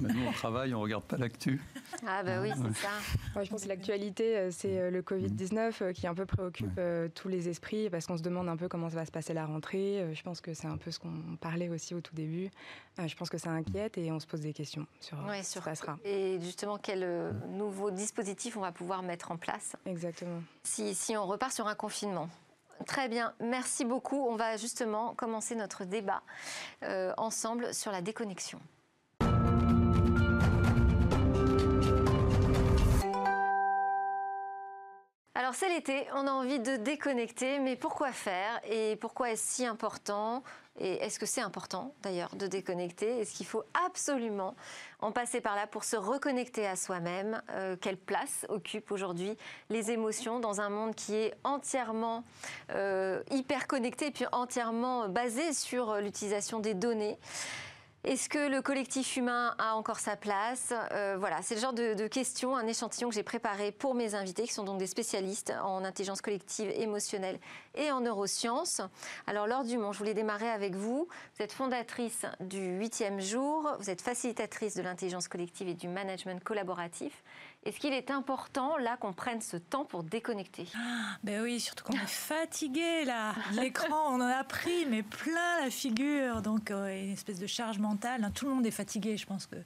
Nous, 0.01 0.27
on 0.27 0.33
travaille, 0.33 0.75
on 0.75 0.79
ne 0.79 0.83
regarde 0.83 1.05
pas 1.05 1.17
l'actu. 1.17 1.61
Ah 2.07 2.23
bah 2.23 2.41
oui, 2.41 2.51
c'est 2.55 2.83
ça. 2.83 3.43
je 3.43 3.51
pense 3.51 3.65
que 3.65 3.69
l'actualité, 3.69 4.37
euh, 4.37 4.51
c'est 4.51 4.79
euh, 4.79 4.91
le 4.91 5.03
Covid-19 5.03 5.73
euh, 5.83 5.93
qui 5.93 6.07
un 6.07 6.15
peu 6.15 6.27
préoccupe 6.27 6.81
tous 7.15 7.29
les 7.29 7.49
esprits 7.49 7.89
parce 7.91 8.07
qu'on 8.07 8.17
se 8.17 8.23
demande 8.23 8.49
un 8.49 8.57
peu 8.57 8.69
comment 8.69 8.91
ça 8.91 8.97
va 8.97 9.07
se 9.07 9.11
passer 9.11 9.33
la 9.33 9.47
rentrée. 9.47 10.11
Je 10.15 10.23
pense 10.23 10.41
que 10.41 10.55
c'est 10.55 10.67
un 10.67 10.77
peu 10.77 10.91
ce 10.91 10.99
qu'on 10.99 11.37
parlait 11.41 11.69
aussi 11.69 11.95
au 11.95 12.01
tout 12.01 12.15
début. 12.15 12.51
Je 12.99 13.15
pense 13.17 13.31
que 13.31 13.39
ça 13.39 13.51
inquiète 13.51 13.99
et 13.99 14.13
on 14.13 14.21
se 14.21 14.27
pose 14.27 14.41
des 14.41 14.53
questions 14.53 14.87
sur 15.01 15.19
ce 15.19 15.39
qui 15.39 15.45
se 15.45 15.59
passera. 15.61 15.97
Et 16.05 16.39
justement, 16.41 16.79
quel 16.79 17.35
nouveau 17.49 17.91
dispositif 17.91 18.57
on 18.57 18.61
va 18.61 18.73
pouvoir 18.73 19.03
mettre 19.03 19.33
en 19.33 19.37
place 19.37 19.77
Exactement. 19.87 20.43
Si, 20.63 20.95
si 20.95 21.17
on 21.17 21.27
repart 21.27 21.53
sur 21.53 21.67
un 21.67 21.75
confinement, 21.75 22.29
Très 22.87 23.09
bien, 23.09 23.35
merci 23.41 23.85
beaucoup. 23.85 24.27
On 24.29 24.37
va 24.37 24.57
justement 24.57 25.15
commencer 25.15 25.55
notre 25.55 25.85
débat 25.85 26.23
euh, 26.83 27.13
ensemble 27.17 27.73
sur 27.73 27.93
la 27.93 28.03
déconnexion. 28.03 28.61
Alors 35.37 35.55
c'est 35.55 35.69
l'été, 35.69 36.07
on 36.15 36.27
a 36.27 36.31
envie 36.31 36.61
de 36.61 36.77
déconnecter, 36.77 37.59
mais 37.59 37.77
pourquoi 37.77 38.13
faire 38.13 38.61
et 38.69 38.97
pourquoi 38.97 39.31
est-ce 39.31 39.57
si 39.57 39.67
important 39.67 40.43
Et 40.79 40.95
est-ce 40.95 41.21
que 41.21 41.27
c'est 41.27 41.41
important 41.41 41.95
d'ailleurs 42.03 42.35
de 42.35 42.47
déconnecter? 42.47 43.21
Est-ce 43.21 43.35
qu'il 43.35 43.47
faut 43.47 43.63
absolument 43.87 44.57
en 45.01 45.13
passer 45.13 45.41
par 45.41 45.55
là 45.55 45.67
pour 45.69 45.85
se 45.85 45.97
reconnecter 45.97 46.67
à 46.67 46.75
soi-même? 46.75 47.41
Euh, 47.51 47.77
Quelle 47.81 47.97
place 47.97 48.45
occupent 48.49 48.91
aujourd'hui 48.91 49.37
les 49.71 49.93
émotions 49.93 50.41
dans 50.41 50.61
un 50.61 50.71
monde 50.71 50.95
qui 50.97 51.15
est 51.15 51.35
entièrement 51.45 52.25
euh, 52.71 53.23
hyper 53.31 53.69
connecté 53.69 54.07
et 54.07 54.11
puis 54.11 54.27
entièrement 54.33 55.09
basé 55.09 55.53
sur 55.53 55.97
l'utilisation 55.97 56.59
des 56.59 56.75
données? 56.75 57.19
Est-ce 58.05 58.29
que 58.29 58.51
le 58.51 58.61
collectif 58.61 59.17
humain 59.17 59.55
a 59.59 59.75
encore 59.77 59.99
sa 59.99 60.15
place? 60.15 60.75
Euh, 60.93 61.17
Voilà, 61.19 61.41
c'est 61.41 61.55
le 61.55 61.61
genre 61.63 61.73
de, 61.73 62.07
questions, 62.07 62.55
un 62.55 62.67
échantillon 62.67 63.09
que 63.09 63.15
j'ai 63.15 63.23
préparé 63.23 63.73
pour 63.73 63.95
mes 63.95 64.15
invités, 64.15 64.43
qui 64.43 64.53
sont 64.53 64.65
donc 64.65 64.79
des 64.79 64.87
spécialistes 64.87 65.55
en 65.63 65.85
intelligence 65.85 66.21
collective 66.21 66.71
émotionnelle 66.71 67.39
et 67.75 67.91
en 67.91 68.01
neurosciences. 68.01 68.83
Alors, 69.27 69.47
Laure 69.47 69.65
Dumont, 69.65 69.93
je 69.93 69.99
voulais 69.99 70.13
démarrer 70.13 70.51
avec 70.51 70.75
vous. 70.75 71.09
Vous 71.37 71.43
êtes 71.43 71.53
fondatrice 71.53 72.27
du 72.41 72.79
8e 72.79 73.21
jour, 73.21 73.75
vous 73.79 73.89
êtes 73.89 74.03
facilitatrice 74.03 74.75
de 74.75 74.83
l'intelligence 74.83 75.27
collective 75.27 75.69
et 75.69 75.75
du 75.75 75.89
management 75.89 76.45
collaboratif. 76.45 77.23
Est-ce 77.65 77.79
qu'il 77.79 77.95
est 77.95 78.11
important, 78.11 78.77
là, 78.77 78.99
qu'on 78.99 79.15
prenne 79.15 79.41
ce 79.41 79.57
temps 79.57 79.87
pour 79.87 80.03
déconnecter? 80.03 80.67
Ah, 80.77 81.17
Ben 81.23 81.43
oui, 81.43 81.61
surtout 81.61 81.85
qu'on 81.85 81.95
est 81.95 82.07
fatigué, 82.07 83.07
là. 83.07 83.35
L'écran, 83.53 84.13
on 84.13 84.17
en 84.17 84.21
a 84.21 84.45
pris, 84.45 84.85
mais 84.85 85.03
plein 85.03 85.63
la 85.63 85.71
figure. 85.71 86.43
Donc, 86.43 86.71
euh, 86.71 86.89
une 86.89 87.13
espèce 87.13 87.39
de 87.39 87.47
charge 87.47 87.79
mentale. 87.79 88.31
Tout 88.35 88.45
le 88.45 88.53
monde 88.53 88.67
est 88.67 88.71
fatigué, 88.71 89.17
je 89.17 89.25
pense 89.25 89.47
que 89.47 89.57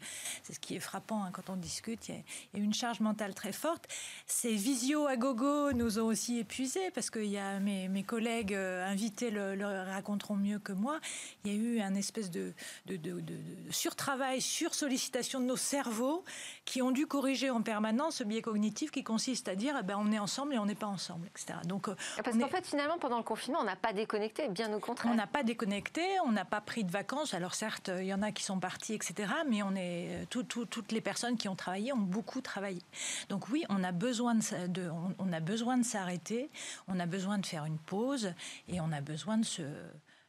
c'est 0.44 0.52
ce 0.52 0.60
qui 0.60 0.76
est 0.76 0.80
frappant 0.80 1.24
hein, 1.24 1.30
quand 1.32 1.50
on 1.50 1.56
discute. 1.56 2.08
Il 2.08 2.14
y, 2.54 2.60
a, 2.60 2.64
une 2.64 2.72
charge 2.72 3.00
mentale 3.00 3.34
très 3.34 3.50
forte. 3.50 3.88
Ces 4.26 4.54
visios 4.54 5.08
à 5.08 5.16
gogo 5.16 5.72
nous 5.72 5.98
ont 5.98 6.06
aussi 6.06 6.38
épuisés, 6.38 6.92
parce 6.92 7.10
que 7.10 7.18
y 7.18 7.36
a 7.36 7.58
mes, 7.58 8.04
collègues 8.04 8.54
euh, 8.54 8.86
invités 8.86 9.32
le, 9.32 9.56
raconteront 9.90 10.36
mieux 10.36 10.60
que 10.60 10.72
moi. 10.72 11.00
Il 11.44 11.52
y 11.52 11.56
a 11.56 11.58
eu 11.58 11.80
un 11.80 11.96
espèce 11.96 12.30
de, 12.30 12.54
de, 12.86 12.96
de, 12.96 13.18
de 13.18 13.34
surtravail, 13.70 14.38
de 14.38 15.38
nos 15.38 15.56
cerveaux, 15.56 16.24
qui 16.64 16.80
ont 16.80 16.92
dû 16.92 17.08
corriger 17.08 17.50
en 17.50 17.60
permanence 17.60 17.87
maintenant 17.88 18.10
ce 18.10 18.22
biais 18.22 18.42
cognitif 18.42 18.90
qui 18.90 19.02
consiste 19.02 19.48
à 19.48 19.54
dire 19.54 19.74
eh 19.80 19.82
ben, 19.82 19.96
on 19.98 20.12
est 20.12 20.18
ensemble 20.18 20.54
et 20.54 20.58
on 20.58 20.66
n'est 20.66 20.74
pas 20.74 20.86
ensemble, 20.86 21.26
etc. 21.26 21.58
Donc, 21.64 21.88
euh, 21.88 21.94
Parce 22.22 22.36
qu'en 22.36 22.48
fait, 22.48 22.66
finalement, 22.66 22.98
pendant 22.98 23.16
le 23.16 23.22
confinement, 23.22 23.60
on 23.60 23.64
n'a 23.64 23.76
pas 23.76 23.94
déconnecté, 23.94 24.48
bien 24.48 24.72
au 24.74 24.78
contraire. 24.78 25.10
On 25.10 25.14
n'a 25.14 25.26
pas 25.26 25.42
déconnecté, 25.42 26.02
on 26.26 26.32
n'a 26.32 26.44
pas 26.44 26.60
pris 26.60 26.84
de 26.84 26.90
vacances. 26.90 27.32
Alors 27.32 27.54
certes, 27.54 27.90
il 27.98 28.04
y 28.04 28.12
en 28.12 28.22
a 28.22 28.30
qui 28.30 28.44
sont 28.44 28.60
partis, 28.60 28.92
etc. 28.92 29.32
Mais 29.48 29.62
on 29.62 29.74
est, 29.74 30.26
tout, 30.28 30.44
toutes 30.44 30.92
les 30.92 31.00
personnes 31.00 31.38
qui 31.38 31.48
ont 31.48 31.56
travaillé 31.56 31.92
ont 31.92 31.96
beaucoup 31.96 32.42
travaillé. 32.42 32.82
Donc 33.30 33.48
oui, 33.48 33.64
on 33.70 33.82
a 33.82 33.92
besoin 33.92 34.34
de, 34.34 34.66
de 34.66 34.90
on 35.18 35.32
a 35.32 35.40
besoin 35.40 35.78
de 35.78 35.84
s'arrêter, 35.84 36.50
on 36.88 37.00
a 37.00 37.06
besoin 37.06 37.38
de 37.38 37.46
faire 37.46 37.64
une 37.64 37.78
pause 37.78 38.34
et 38.68 38.80
on 38.80 38.92
a 38.92 39.00
besoin 39.00 39.38
de 39.38 39.44
se 39.44 39.62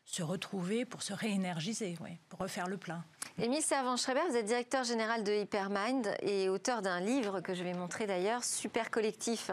se 0.09 0.23
retrouver 0.23 0.85
pour 0.85 1.03
se 1.03 1.13
réénergiser, 1.13 1.95
pour 2.29 2.39
refaire 2.39 2.67
le 2.67 2.77
plein. 2.77 3.03
Émile 3.37 3.61
Servan-Schreiber, 3.61 4.21
vous 4.27 4.37
êtes 4.37 4.47
directeur 4.47 4.83
général 4.83 5.23
de 5.23 5.31
Hypermind 5.31 6.15
et 6.23 6.49
auteur 6.49 6.81
d'un 6.81 6.99
livre 6.99 7.41
que 7.41 7.53
je 7.53 7.63
vais 7.63 7.75
montrer 7.75 8.07
d'ailleurs, 8.07 8.43
Super 8.43 8.89
Collectif, 8.89 9.51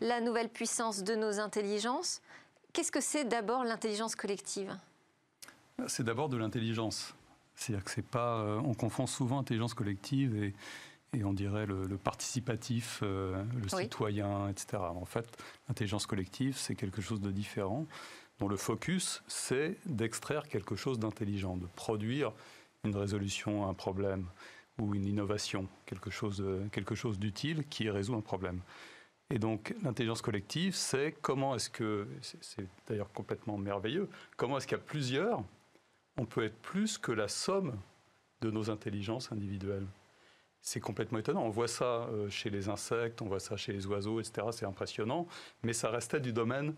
la 0.00 0.22
nouvelle 0.22 0.48
puissance 0.48 1.04
de 1.04 1.14
nos 1.14 1.38
intelligences. 1.38 2.22
Qu'est-ce 2.72 2.90
que 2.90 3.02
c'est 3.02 3.24
d'abord 3.24 3.62
l'intelligence 3.62 4.16
collective? 4.16 4.74
C'est 5.86 6.04
d'abord 6.04 6.30
de 6.30 6.38
l'intelligence. 6.38 7.14
C'est-à-dire 7.54 7.84
que 7.84 7.90
c'est 7.90 8.06
pas, 8.06 8.38
euh, 8.38 8.58
on 8.64 8.72
confond 8.72 9.06
souvent 9.06 9.38
intelligence 9.38 9.74
collective 9.74 10.34
et, 10.42 10.54
et 11.12 11.24
on 11.24 11.34
dirait 11.34 11.66
le, 11.66 11.98
participatif, 11.98 13.00
euh, 13.02 13.44
le 13.54 13.68
citoyen, 13.68 14.48
etc. 14.48 14.78
En 14.78 15.04
fait, 15.04 15.26
l'intelligence 15.68 16.06
collective, 16.06 16.56
c'est 16.56 16.74
quelque 16.74 17.02
chose 17.02 17.20
de 17.20 17.30
différent 17.30 17.86
dont 18.40 18.48
le 18.48 18.56
focus, 18.56 19.22
c'est 19.28 19.76
d'extraire 19.86 20.48
quelque 20.48 20.74
chose 20.74 20.98
d'intelligent, 20.98 21.56
de 21.56 21.66
produire 21.76 22.32
une 22.84 22.96
résolution 22.96 23.66
à 23.66 23.68
un 23.68 23.74
problème 23.74 24.26
ou 24.78 24.94
une 24.94 25.04
innovation, 25.04 25.68
quelque 25.86 26.10
chose, 26.10 26.42
quelque 26.72 26.94
chose 26.94 27.18
d'utile 27.18 27.64
qui 27.68 27.90
résout 27.90 28.14
un 28.16 28.22
problème. 28.22 28.60
Et 29.28 29.38
donc 29.38 29.74
l'intelligence 29.82 30.22
collective, 30.22 30.74
c'est 30.74 31.14
comment 31.20 31.54
est-ce 31.54 31.70
que, 31.70 32.08
c'est 32.40 32.66
d'ailleurs 32.88 33.12
complètement 33.12 33.58
merveilleux, 33.58 34.08
comment 34.36 34.56
est-ce 34.56 34.66
qu'à 34.66 34.78
plusieurs, 34.78 35.42
on 36.16 36.24
peut 36.24 36.44
être 36.44 36.56
plus 36.56 36.98
que 36.98 37.12
la 37.12 37.28
somme 37.28 37.78
de 38.40 38.50
nos 38.50 38.70
intelligences 38.70 39.30
individuelles. 39.32 39.86
C'est 40.62 40.80
complètement 40.80 41.18
étonnant. 41.18 41.42
On 41.42 41.50
voit 41.50 41.68
ça 41.68 42.08
euh, 42.12 42.28
chez 42.28 42.50
les 42.50 42.68
insectes, 42.68 43.22
on 43.22 43.26
voit 43.26 43.40
ça 43.40 43.56
chez 43.56 43.72
les 43.72 43.86
oiseaux, 43.86 44.20
etc. 44.20 44.48
C'est 44.50 44.66
impressionnant, 44.66 45.26
mais 45.62 45.72
ça 45.72 45.88
restait 45.88 46.20
du 46.20 46.32
domaine 46.32 46.74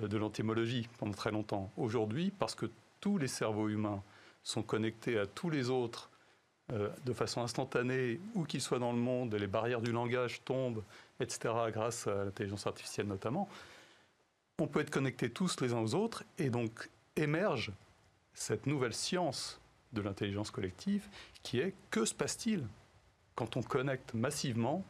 de 0.00 0.16
l'entémologie 0.16 0.88
pendant 0.98 1.12
très 1.12 1.30
longtemps. 1.30 1.70
Aujourd'hui, 1.76 2.32
parce 2.38 2.54
que 2.54 2.66
tous 3.00 3.18
les 3.18 3.28
cerveaux 3.28 3.68
humains 3.68 4.02
sont 4.42 4.62
connectés 4.62 5.18
à 5.18 5.26
tous 5.26 5.50
les 5.50 5.70
autres 5.70 6.10
euh, 6.72 6.88
de 7.04 7.12
façon 7.12 7.42
instantanée, 7.42 8.20
où 8.34 8.44
qu'ils 8.44 8.60
soient 8.60 8.78
dans 8.78 8.92
le 8.92 8.98
monde, 8.98 9.34
les 9.34 9.46
barrières 9.46 9.80
du 9.80 9.92
langage 9.92 10.42
tombent, 10.44 10.82
etc., 11.20 11.54
grâce 11.72 12.06
à 12.06 12.24
l'intelligence 12.24 12.66
artificielle 12.66 13.06
notamment, 13.06 13.48
on 14.58 14.66
peut 14.66 14.80
être 14.80 14.90
connectés 14.90 15.30
tous 15.30 15.60
les 15.60 15.72
uns 15.74 15.80
aux 15.80 15.94
autres, 15.94 16.24
et 16.38 16.50
donc 16.50 16.90
émerge 17.14 17.72
cette 18.34 18.66
nouvelle 18.66 18.94
science 18.94 19.60
de 19.92 20.00
l'intelligence 20.00 20.50
collective 20.50 21.06
qui 21.42 21.60
est 21.60 21.74
que 21.90 22.04
se 22.04 22.14
passe-t-il 22.14 22.66
quand 23.34 23.56
on 23.56 23.62
connecte 23.62 24.14
massivement 24.14 24.84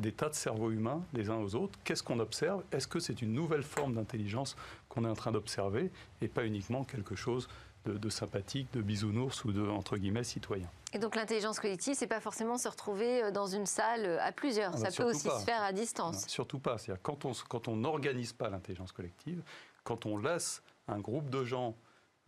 des 0.00 0.12
tas 0.12 0.28
de 0.28 0.34
cerveaux 0.34 0.70
humains 0.70 1.02
les 1.12 1.30
uns 1.30 1.36
aux 1.36 1.54
autres. 1.54 1.78
Qu'est-ce 1.84 2.02
qu'on 2.02 2.20
observe? 2.20 2.62
Est-ce 2.72 2.86
que 2.86 3.00
c'est 3.00 3.22
une 3.22 3.32
nouvelle 3.32 3.62
forme 3.62 3.94
d'intelligence 3.94 4.56
qu'on 4.88 5.04
est 5.04 5.08
en 5.08 5.14
train 5.14 5.32
d'observer 5.32 5.90
et 6.20 6.28
pas 6.28 6.44
uniquement 6.44 6.84
quelque 6.84 7.14
chose 7.14 7.48
de, 7.86 8.08
sympathique, 8.08 8.66
de 8.72 8.82
bisounours 8.82 9.44
ou 9.44 9.52
de, 9.52 9.66
entre 9.66 9.96
guillemets, 9.96 10.24
citoyen? 10.24 10.68
Et 10.92 10.98
donc 10.98 11.14
l'intelligence 11.14 11.60
collective, 11.60 11.94
c'est 11.94 12.06
pas 12.06 12.20
forcément 12.20 12.58
se 12.58 12.68
retrouver 12.68 13.22
euh, 13.22 13.30
dans 13.30 13.46
une 13.46 13.66
salle 13.66 14.04
euh, 14.04 14.18
à 14.20 14.32
plusieurs, 14.32 14.72
ah 14.74 14.80
bah 14.80 14.90
ça 14.90 15.02
peut 15.02 15.08
aussi 15.08 15.28
se 15.28 15.44
faire 15.44 15.62
à 15.62 15.72
distance. 15.72 16.26
surtout 16.26 16.58
pas. 16.58 16.78
C'est-à-dire 16.78 17.02
quand 17.02 17.24
on 17.24 17.32
quand 17.48 17.68
on 17.68 17.76
n'organise 17.76 18.32
pas 18.32 18.50
l'intelligence 18.50 18.92
collective, 18.92 19.42
quand 19.84 20.04
on 20.04 20.18
laisse 20.18 20.62
un 20.88 20.98
groupe 20.98 21.30
de 21.30 21.44
gens 21.44 21.76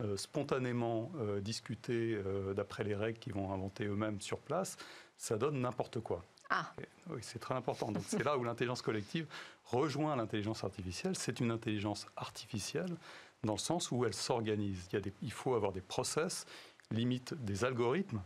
euh, 0.01 0.17
spontanément 0.17 1.11
discuter 1.41 2.21
d'après 2.55 2.85
les 2.85 2.95
règles 2.95 3.19
qu'ils 3.19 3.35
vont 3.35 3.53
inventer 3.53 3.85
eux-mêmes 3.85 4.21
sur 4.21 4.39
place, 4.39 4.77
ça 5.17 5.37
donne 5.37 5.61
n'importe 5.61 6.01
quoi. 6.01 6.23
Ah. 6.51 6.73
Oui, 7.11 7.19
c'est 7.23 7.39
très 7.39 7.55
important. 7.55 7.93
Donc 7.93 8.03
c'est 8.07 8.25
là 8.25 8.37
où 8.39 8.45
l'intelligence 8.45 8.83
collective 8.83 9.27
rejoint 9.65 10.17
l'intelligence 10.17 10.65
artificielle. 10.65 11.17
C'est 11.17 11.41
une 11.41 11.51
intelligence 11.51 12.07
artificielle 12.17 12.97
dans 13.45 13.55
le 13.55 13.59
sens 13.59 13.91
où 13.91 14.05
elle 14.05 14.15
s'organise. 14.15 14.89
Il, 14.93 15.13
il 15.23 15.33
faut 15.33 15.55
avoir 15.55 15.73
des 15.73 15.81
process, 15.81 16.47
limite 16.91 17.35
des 17.35 17.65
algorithmes 17.65 18.23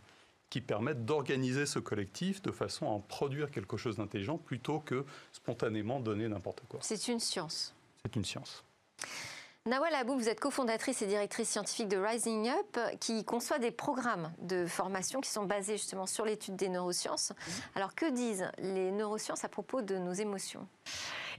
qui 0.51 0.61
permettent 0.61 1.07
d'organiser 1.07 1.65
ce 1.65 1.79
collectif 1.79 2.43
de 2.43 2.51
façon 2.51 2.87
à 2.87 2.91
en 2.91 3.01
produire 3.01 3.51
quelque 3.51 3.79
chose 3.79 3.97
d'intelligent 3.97 4.37
plutôt 4.37 4.81
que 4.81 5.07
spontanément 5.33 5.99
donner 5.99 6.29
n'importe 6.29 6.63
quoi. 6.69 6.81
C'est 6.83 7.09
une 7.09 7.21
science. 7.21 7.75
C'est 8.05 8.17
une 8.17 8.25
science. 8.25 8.63
Nawal 9.65 9.95
Abou, 9.95 10.19
vous 10.19 10.29
êtes 10.29 10.41
cofondatrice 10.41 11.03
et 11.03 11.07
directrice 11.07 11.49
scientifique 11.49 11.87
de 11.87 11.97
Rising 11.97 12.49
Up, 12.49 12.99
qui 12.99 13.25
conçoit 13.25 13.61
des 13.61 13.71
programmes 13.71 14.33
de 14.41 14.67
formation 14.67 15.21
qui 15.21 15.31
sont 15.31 15.45
basés 15.45 15.77
justement 15.77 16.07
sur 16.07 16.25
l'étude 16.25 16.57
des 16.57 16.69
neurosciences. 16.69 17.33
Alors 17.77 17.95
que 17.95 18.11
disent 18.11 18.51
les 18.59 18.91
neurosciences 18.91 19.45
à 19.45 19.49
propos 19.49 19.81
de 19.81 19.99
nos 19.99 20.15
émotions? 20.15 20.67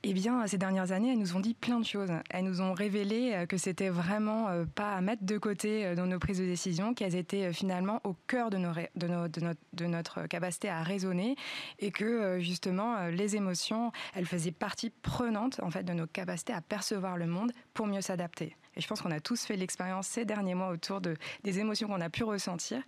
Eh 0.06 0.14
bien, 0.14 0.46
ces 0.48 0.58
dernières 0.58 0.92
années, 0.92 1.14
elles 1.14 1.20
nous 1.20 1.38
ont 1.38 1.40
dit 1.40 1.54
plein 1.54 1.80
de 1.80 1.86
choses. 1.86 2.10
Elles 2.30 2.44
nous 2.44 2.60
ont 2.60 2.74
révélé 2.74 3.32
euh, 3.34 3.46
que 3.46 3.58
c'était 3.58 3.88
vraiment 3.88 4.50
euh, 4.50 4.66
pas 4.66 4.94
à 4.94 5.02
mettre 5.02 5.24
de 5.24 5.38
côté 5.38 5.86
euh, 5.86 5.96
dans 5.96 6.06
nos 6.06 6.20
prises 6.20 6.40
de 6.40 6.46
décision, 6.46 6.94
qu'elles 6.94 7.16
étaient 7.16 7.54
finalement 7.54 8.02
au 8.04 8.14
cœur 8.28 8.50
de, 8.50 8.58
notre, 8.58 10.28
capacité 10.28 10.68
à 10.68 10.84
raisonner 10.84 11.38
et 11.80 11.92
que 11.92 12.40
justement, 12.42 13.08
les 13.08 13.38
émotions, 13.38 13.92
elles 14.14 14.26
faisaient 14.26 14.52
partie 14.52 14.90
prenante 14.90 15.62
en 15.64 15.72
fait 15.72 15.84
de 15.84 15.94
nos 15.94 16.08
capacités 16.08 16.54
à 16.54 16.62
percevoir 16.62 17.16
le 17.16 17.26
monde 17.26 17.54
pour 17.74 17.88
mieux 17.88 18.02
s'adapter. 18.02 18.56
Et 18.76 18.82
je 18.82 18.88
pense 18.88 19.02
qu'on 19.02 19.12
a 19.12 19.20
tous 19.20 19.46
fait 19.46 19.56
l'expérience 19.56 20.08
ces 20.08 20.26
derniers 20.26 20.56
mois 20.56 20.70
autour 20.70 21.00
de, 21.00 21.16
des 21.44 21.60
émotions 21.60 21.88
qu'on 21.88 22.02
a 22.02 22.10
pu 22.10 22.24
ressentir, 22.24 22.82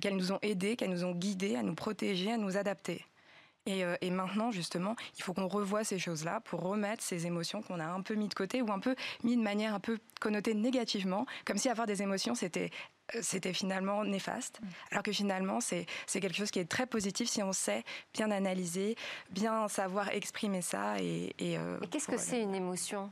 qu'elles 0.00 0.16
nous 0.16 0.32
ont 0.32 0.38
aidés, 0.42 0.76
qu'elles 0.76 0.90
nous 0.90 1.04
ont 1.04 1.14
guidés 1.14 1.56
à 1.56 1.62
nous 1.62 1.74
protéger, 1.74 2.32
à 2.32 2.36
nous 2.36 2.56
adapter. 2.56 3.04
Euh, 3.68 3.96
et, 4.00 4.10
maintenant, 4.10 4.50
justement, 4.50 4.94
il 5.16 5.22
faut 5.22 5.32
qu'on 5.32 5.48
revoie 5.48 5.84
ces 5.84 5.98
choses-là 5.98 6.40
pour 6.40 6.60
remettre 6.60 7.02
ces 7.02 7.26
émotions 7.26 7.62
qu'on 7.62 7.80
a 7.80 7.86
un 7.86 8.02
peu 8.02 8.14
mis 8.14 8.28
de 8.28 8.34
côté 8.34 8.60
ou 8.60 8.70
un 8.70 8.78
peu 8.78 8.94
mis 9.22 9.36
de 9.36 9.42
manière 9.42 9.74
un 9.74 9.80
peu 9.80 9.98
connotée 10.20 10.54
négativement, 10.54 11.26
comme 11.44 11.56
si 11.56 11.68
avoir 11.68 11.86
des 11.86 12.02
émotions, 12.02 12.34
c'était 12.34 12.70
euh, 13.14 13.18
c'était 13.22 13.52
finalement 13.52 14.04
néfaste, 14.04 14.60
mm. 14.60 14.66
alors 14.92 15.02
que 15.02 15.12
finalement 15.12 15.60
c'est 15.60 15.86
quelque 16.08 16.34
chose 16.34 16.50
qui 16.50 16.58
est 16.58 16.64
très 16.68 16.86
positif 16.86 17.28
si 17.28 17.42
on 17.42 17.52
sait 17.52 17.84
bien 18.14 18.30
analyser, 18.30 18.96
bien 19.30 19.68
savoir 19.68 20.10
exprimer 20.10 20.62
ça. 20.62 20.98
Et, 21.00 21.34
et, 21.38 21.58
euh, 21.58 21.78
qu'est-ce 21.90 22.08
que 22.08 22.18
c'est 22.18 22.40
une 22.40 22.54
émotion? 22.54 23.10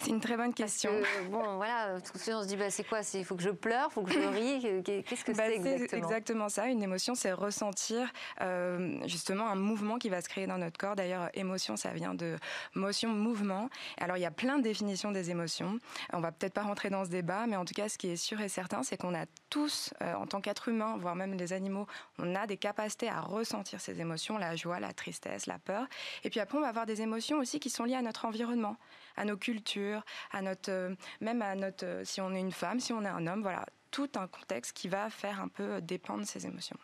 C'est 0.00 0.10
une 0.10 0.20
très 0.20 0.36
bonne 0.36 0.54
question. 0.54 0.90
bon, 1.30 1.56
voilà, 1.56 2.00
tout 2.00 2.12
de 2.12 2.18
suite 2.18 2.34
on 2.34 2.42
se 2.42 2.48
dit, 2.48 2.56
bah, 2.56 2.70
c'est 2.70 2.84
quoi? 2.84 3.00
Il 3.14 3.24
faut 3.24 3.34
que 3.34 3.42
je 3.42 3.50
pleure, 3.50 3.88
il 3.90 3.94
faut 3.94 4.02
que 4.02 4.12
je 4.12 4.18
rie. 4.18 4.82
Qu'est-ce 4.82 5.24
que 5.24 5.32
bah, 5.32 5.44
c'est 5.46 5.56
exactement? 5.56 5.88
C'est 5.90 5.98
exactement 5.98 6.48
ça. 6.48 6.66
Une 6.68 6.82
émotion, 6.82 7.14
c'est 7.14 7.32
ressentir 7.32 8.08
euh, 8.40 8.96
justement 9.06 9.48
un 9.48 9.56
mouvement 9.56 9.98
qui 9.98 10.08
va 10.08 10.20
se 10.20 10.28
créer 10.28 10.46
dans 10.46 10.58
notre 10.58 10.78
corps. 10.78 10.94
D'ailleurs, 10.94 11.30
émotion, 11.34 11.76
ça 11.76 11.90
vient 11.92 12.14
de 12.14 12.36
motion, 12.74 13.10
mouvement. 13.10 13.68
Alors, 13.98 14.16
il 14.16 14.20
y 14.20 14.26
a 14.26 14.30
plein 14.30 14.58
de 14.58 14.62
définitions 14.62 15.10
des 15.10 15.30
émotions. 15.30 15.78
On 16.12 16.20
va 16.20 16.30
peut-être 16.30 16.54
pas 16.54 16.62
rentrer 16.62 16.90
dans 16.90 17.04
ce 17.04 17.10
débat, 17.10 17.46
mais 17.48 17.56
en 17.56 17.64
tout 17.64 17.74
cas, 17.74 17.88
ce 17.88 17.98
qui 17.98 18.08
est 18.08 18.16
sûr 18.16 18.40
et 18.40 18.48
certain, 18.48 18.84
c'est 18.84 18.96
qu'on 18.96 19.14
a 19.14 19.26
tous, 19.50 19.92
euh, 20.02 20.14
en 20.14 20.26
tant 20.26 20.40
qu'être 20.40 20.68
humain, 20.68 20.96
voire 20.98 21.16
même 21.16 21.34
les 21.34 21.52
animaux, 21.52 21.86
on 22.18 22.34
a 22.34 22.46
des 22.46 22.56
capacités 22.56 23.08
à 23.08 23.20
ressentir 23.20 23.80
ces 23.80 24.00
émotions, 24.00 24.38
la 24.38 24.54
joie, 24.54 24.78
la 24.78 24.92
tristesse, 24.92 25.46
la 25.46 25.58
peur. 25.58 25.86
Et 26.22 26.30
puis 26.30 26.38
après, 26.38 26.58
on 26.58 26.60
va 26.60 26.68
avoir 26.68 26.86
des 26.86 27.02
émotions 27.02 27.38
aussi 27.38 27.58
qui 27.58 27.70
sont 27.70 27.84
liées 27.84 27.96
à 27.96 28.02
notre 28.02 28.26
environnement, 28.26 28.76
à 29.18 29.24
nos 29.24 29.36
cultures, 29.36 30.04
à 30.32 30.42
notre, 30.42 30.70
euh, 30.70 30.94
même 31.20 31.42
à 31.42 31.54
notre, 31.54 31.84
euh, 31.84 32.04
si 32.04 32.20
on 32.20 32.32
est 32.34 32.40
une 32.40 32.52
femme, 32.52 32.80
si 32.80 32.92
on 32.92 33.02
est 33.04 33.08
un 33.08 33.26
homme, 33.26 33.42
voilà, 33.42 33.66
tout 33.90 34.10
un 34.16 34.26
contexte 34.26 34.72
qui 34.72 34.88
va 34.88 35.10
faire 35.10 35.40
un 35.40 35.48
peu 35.48 35.80
dépendre 35.80 36.24
ces 36.24 36.46
émotions. 36.46 36.78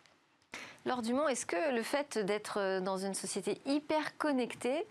Laure 0.85 1.01
Dumont, 1.01 1.27
est-ce 1.27 1.47
que 1.47 1.73
le 1.73 1.81
fait 1.81 2.19
d'être 2.19 2.59
euh, 2.59 2.79
dans 2.79 2.97
une 2.97 3.15
société 3.15 3.59
hyper 3.65 4.17
connectée, 4.17 4.85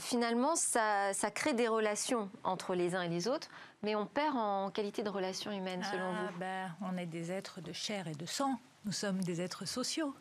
finalement, 0.00 0.56
ça, 0.56 1.12
crée 1.34 1.54
des 1.54 1.68
relations 1.68 2.30
entre 2.42 2.74
les 2.74 2.94
uns 2.94 3.02
et 3.02 3.08
les 3.08 3.28
autres, 3.28 3.48
mais 3.82 3.94
on 3.94 4.06
perd 4.06 4.36
en 4.36 4.70
qualité 4.70 5.02
de 5.02 5.10
relations 5.10 5.52
humaines, 5.52 5.84
selon 5.90 6.12
ah, 6.12 6.30
vous? 6.32 6.38
ben, 6.38 6.74
On 6.80 6.96
est 6.96 7.06
des 7.06 7.30
êtres 7.30 7.60
de 7.60 7.72
chair 7.72 8.08
et 8.08 8.14
de 8.14 8.26
sang. 8.26 8.58
Nous 8.84 8.92
sommes 8.92 9.22
des 9.22 9.40
êtres 9.40 9.66
sociaux. 9.66 10.14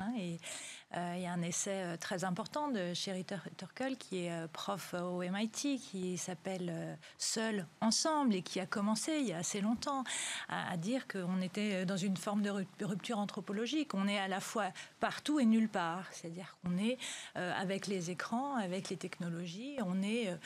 Hein, 0.00 0.12
et 0.18 0.34
euh, 0.34 0.36
il 0.94 1.22
y 1.22 1.26
a 1.26 1.32
un 1.32 1.42
essai 1.42 1.82
euh, 1.82 1.96
très 1.96 2.24
important 2.24 2.68
de 2.68 2.94
Sherry 2.94 3.24
Turkle, 3.24 3.96
qui 3.96 4.24
est 4.24 4.32
euh, 4.32 4.46
prof 4.46 4.94
au 4.94 5.20
MIT, 5.20 5.78
qui 5.78 6.16
s'appelle 6.16 6.98
Seul 7.18 7.66
ensemble 7.80 8.34
et 8.34 8.42
qui 8.42 8.60
a 8.60 8.66
commencé 8.66 9.18
il 9.20 9.26
y 9.26 9.32
a 9.32 9.38
assez 9.38 9.60
longtemps 9.60 10.04
à, 10.48 10.76
dire 10.76 11.06
qu'on 11.08 11.40
était 11.40 11.84
dans 11.86 11.96
une 11.96 12.16
forme 12.16 12.42
de 12.42 12.84
rupture 12.84 13.18
anthropologique. 13.18 13.94
On 13.94 14.06
est 14.08 14.18
à 14.18 14.28
la 14.28 14.40
fois 14.40 14.66
partout 15.00 15.40
et 15.40 15.44
nulle 15.44 15.68
part. 15.68 16.06
C'est-à-dire 16.12 16.56
qu'on 16.62 16.76
est 16.78 16.98
avec 17.34 17.86
les 17.86 18.10
écrans, 18.10 18.56
avec 18.56 18.90
les 18.90 18.96
technologies, 18.96 19.76
on 19.84 20.02
est 20.02 20.36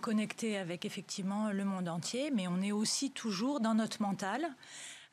connecté 0.00 0.56
avec 0.58 0.84
effectivement 0.84 1.50
le 1.50 1.64
monde 1.64 1.88
entier, 1.88 2.30
mais 2.30 2.48
on 2.48 2.60
est 2.60 2.72
aussi 2.72 3.10
toujours 3.10 3.60
dans 3.60 3.74
notre 3.74 4.02
mental. 4.02 4.46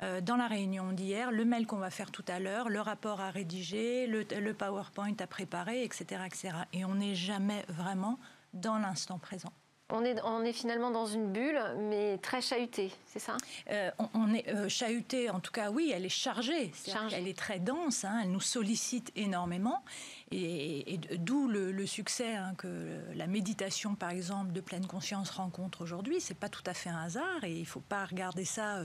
Euh, 0.03 0.21
dans 0.21 0.35
la 0.35 0.47
réunion 0.47 0.91
d'hier, 0.91 1.31
le 1.31 1.45
mail 1.45 1.65
qu'on 1.65 1.77
va 1.77 1.89
faire 1.89 2.11
tout 2.11 2.25
à 2.27 2.39
l'heure, 2.39 2.67
le 2.69 2.81
rapport 2.81 3.21
à 3.21 3.31
rédiger, 3.31 4.05
le, 4.05 4.53
PowerPoint 4.53 5.15
à 5.19 5.27
préparer, 5.27 5.83
etc., 5.83 6.21
etc. 6.25 6.49
Et 6.73 6.83
on 6.83 6.95
n'est 6.95 7.15
jamais 7.15 7.63
vraiment 7.69 8.19
dans 8.53 8.77
l'instant 8.77 9.17
présent. 9.17 9.53
On 9.89 10.03
est, 10.03 10.19
on 10.23 10.43
est, 10.43 10.53
finalement 10.53 10.91
dans 10.91 11.05
une 11.05 11.31
bulle, 11.31 11.59
mais 11.77 12.17
très 12.17 12.41
chahutée, 12.41 12.91
c'est 13.05 13.19
ça? 13.19 13.37
Euh, 13.69 13.91
on, 14.13 14.33
est 14.33 14.47
euh, 14.49 14.67
chahuté, 14.67 15.29
en 15.29 15.39
tout 15.39 15.51
cas, 15.51 15.69
oui, 15.69 15.91
elle 15.93 16.05
est 16.05 16.09
chargée. 16.09 16.71
Elle 17.11 17.27
est 17.27 17.37
très 17.37 17.59
dense, 17.59 18.03
hein, 18.03 18.21
elle 18.23 18.31
nous 18.31 18.41
sollicite 18.41 19.11
énormément. 19.15 19.83
Et, 20.35 20.99
d'où 21.17 21.47
le, 21.47 21.85
succès 21.85 22.35
hein, 22.35 22.53
que 22.57 22.67
la 23.13 23.27
méditation, 23.27 23.93
par 23.93 24.09
exemple, 24.09 24.51
de 24.51 24.61
pleine 24.61 24.87
conscience 24.87 25.29
rencontre 25.29 25.81
aujourd'hui. 25.81 26.19
C'est 26.21 26.37
pas 26.37 26.49
tout 26.49 26.63
à 26.65 26.73
fait 26.73 26.89
un 26.89 27.03
hasard 27.03 27.43
et 27.43 27.53
il 27.53 27.65
faut 27.65 27.81
pas 27.81 28.05
regarder 28.05 28.45
ça 28.45 28.77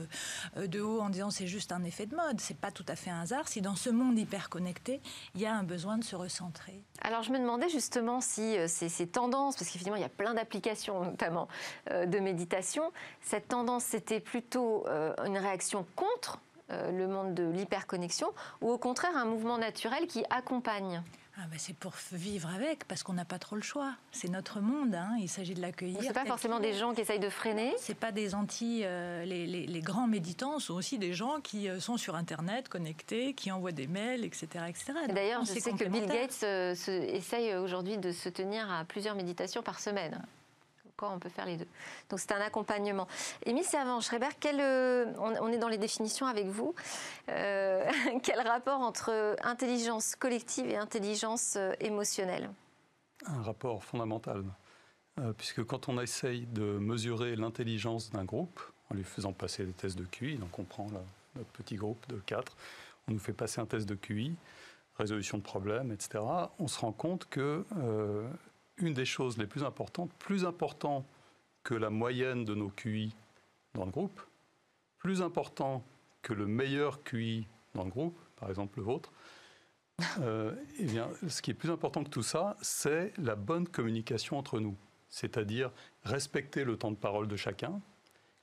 euh, 0.57 0.67
de 0.67 0.79
haut 0.81 0.99
en 0.99 1.09
disant 1.09 1.31
c'est 1.31 1.47
juste 1.47 1.71
un 1.71 1.83
effet 1.83 2.05
de 2.05 2.15
mode. 2.15 2.39
C'est 2.39 2.57
pas 2.57 2.71
tout 2.71 2.85
à 2.87 2.95
fait 2.95 3.09
un 3.09 3.21
hasard. 3.21 3.47
Si 3.47 3.61
dans 3.61 3.75
ce 3.75 3.89
monde 3.89 4.19
hyper 4.19 4.49
connecté, 4.49 5.01
il 5.33 5.41
y 5.41 5.45
a 5.45 5.55
un 5.55 5.63
besoin 5.63 5.97
de 5.97 6.03
se 6.03 6.15
recentrer. 6.15 6.83
Alors 7.01 7.23
je 7.23 7.31
me 7.31 7.39
demandais 7.39 7.69
justement 7.69 8.21
si 8.21 8.57
euh, 8.57 8.67
ces, 8.67 9.07
tendances, 9.07 9.55
parce 9.55 9.67
qu'effectivement 9.67 9.95
il 9.95 10.01
y 10.01 10.05
a 10.05 10.09
plein 10.09 10.33
d'applications 10.33 11.03
notamment 11.03 11.47
euh, 11.89 12.05
de 12.05 12.19
méditation, 12.19 12.91
cette 13.21 13.47
tendance 13.47 13.85
c'était 13.85 14.19
plutôt 14.19 14.85
une 15.25 15.37
réaction 15.37 15.85
contre 15.95 16.39
le 16.69 17.07
monde 17.07 17.33
de 17.33 17.43
l'hyperconnexion 17.43 18.27
ou 18.61 18.69
au 18.69 18.77
contraire 18.77 19.15
un 19.15 19.25
mouvement 19.25 19.57
naturel 19.57 20.05
qui 20.07 20.23
accompagne? 20.29 21.01
Ah 21.41 21.45
c'est 21.57 21.75
pour 21.75 21.93
vivre 22.11 22.49
avec, 22.53 22.85
parce 22.85 23.03
qu'on 23.03 23.13
n'a 23.13 23.25
pas 23.25 23.39
trop 23.39 23.55
le 23.55 23.61
choix. 23.61 23.93
C'est 24.11 24.29
notre 24.29 24.59
monde, 24.59 24.95
hein. 24.95 25.15
il 25.19 25.29
s'agit 25.29 25.53
de 25.53 25.61
l'accueillir. 25.61 25.99
C'est 26.01 26.13
pas 26.13 26.25
forcément 26.25 26.59
des 26.59 26.73
gens 26.73 26.93
qui 26.93 27.01
essayent 27.01 27.19
de 27.19 27.29
freiner? 27.29 27.73
C'est 27.79 27.97
pas 27.97 28.11
des 28.11 28.35
anti. 28.35 28.81
Euh, 28.83 29.23
les, 29.25 29.81
grands 29.81 30.07
méditants 30.07 30.59
sont 30.59 30.73
aussi 30.73 30.97
des 30.97 31.13
gens 31.13 31.39
qui 31.41 31.69
euh, 31.69 31.79
sont 31.79 31.95
sur 31.95 32.15
Internet, 32.15 32.67
connectés, 32.67 33.33
qui 33.33 33.51
envoient 33.51 33.71
des 33.71 33.87
mails, 33.87 34.25
etc., 34.25 34.47
etc. 34.67 34.93
D'ailleurs, 35.07 35.45
je 35.45 35.59
sais 35.59 35.71
que 35.71 35.85
Bill 35.85 36.05
Gates 36.05 36.43
euh, 36.43 36.75
essaye 36.87 37.55
aujourd'hui 37.55 37.97
de 37.97 38.11
se 38.11 38.27
tenir 38.27 38.69
à 38.69 38.83
plusieurs 38.83 39.15
méditations 39.15 39.63
par 39.63 39.79
semaine 39.79 40.21
on 41.07 41.19
peut 41.19 41.29
faire 41.29 41.45
les 41.45 41.57
deux. 41.57 41.67
Donc 42.09 42.19
c'est 42.19 42.31
un 42.31 42.41
accompagnement. 42.41 43.07
Émile 43.45 43.63
Servan-Schreiber, 43.63 44.27
euh, 44.45 45.05
on, 45.17 45.51
est 45.51 45.57
dans 45.57 45.67
les 45.67 45.77
définitions 45.77 46.25
avec 46.25 46.47
vous. 46.47 46.73
Euh, 47.29 47.89
quel 48.23 48.39
rapport 48.47 48.79
entre 48.79 49.35
intelligence 49.43 50.15
collective 50.15 50.67
et 50.67 50.77
intelligence 50.77 51.55
euh, 51.57 51.73
émotionnelle? 51.79 52.49
Un 53.25 53.41
rapport 53.41 53.83
fondamental. 53.83 54.43
puisque 55.37 55.63
quand 55.65 55.89
on 55.89 55.99
essaye 55.99 56.45
de 56.45 56.77
mesurer 56.79 57.35
l'intelligence 57.35 58.09
d'un 58.11 58.23
groupe, 58.23 58.61
en 58.89 58.95
lui 58.95 59.03
faisant 59.03 59.33
passer 59.33 59.65
des 59.65 59.73
tests 59.73 59.97
de 59.97 60.05
QI, 60.05 60.37
donc 60.37 60.57
on 60.57 60.63
prend 60.63 60.87
notre 61.35 61.49
petit 61.49 61.75
groupe 61.75 62.07
de 62.07 62.15
4, 62.25 62.55
on 63.07 63.11
nous 63.11 63.19
fait 63.19 63.33
passer 63.33 63.59
un 63.59 63.65
test 63.65 63.87
de 63.89 63.95
QI, 63.95 64.35
résolution 64.97 65.37
de 65.37 65.43
problèmes, 65.43 65.91
etc., 65.91 66.23
on 66.59 66.67
se 66.69 66.79
rend 66.79 66.93
compte 66.93 67.25
que 67.29 67.65
une 68.79 68.93
des 68.93 69.05
choses 69.05 69.37
les 69.37 69.47
plus 69.47 69.63
importantes, 69.63 70.11
plus 70.19 70.45
important 70.45 71.05
que 71.63 71.73
la 71.73 71.89
moyenne 71.89 72.45
de 72.45 72.55
nos 72.55 72.69
QI 72.69 73.13
dans 73.73 73.85
le 73.85 73.91
groupe, 73.91 74.19
plus 74.97 75.21
important 75.21 75.83
que 76.21 76.33
le 76.33 76.45
meilleur 76.45 77.03
QI 77.03 77.47
dans 77.75 77.83
le 77.83 77.89
groupe, 77.89 78.17
par 78.37 78.49
exemple 78.49 78.79
le 78.79 78.83
vôtre, 78.83 79.11
euh, 80.21 80.53
eh 80.79 80.85
bien, 80.85 81.09
ce 81.27 81.41
qui 81.41 81.51
est 81.51 81.55
plus 81.55 81.69
important 81.69 82.03
que 82.03 82.09
tout 82.09 82.23
ça, 82.23 82.55
c'est 82.61 83.13
la 83.17 83.35
bonne 83.35 83.67
communication 83.67 84.37
entre 84.37 84.59
nous. 84.59 84.75
C'est-à-dire 85.09 85.71
respecter 86.03 86.63
le 86.63 86.77
temps 86.77 86.91
de 86.91 86.95
parole 86.95 87.27
de 87.27 87.35
chacun, 87.35 87.81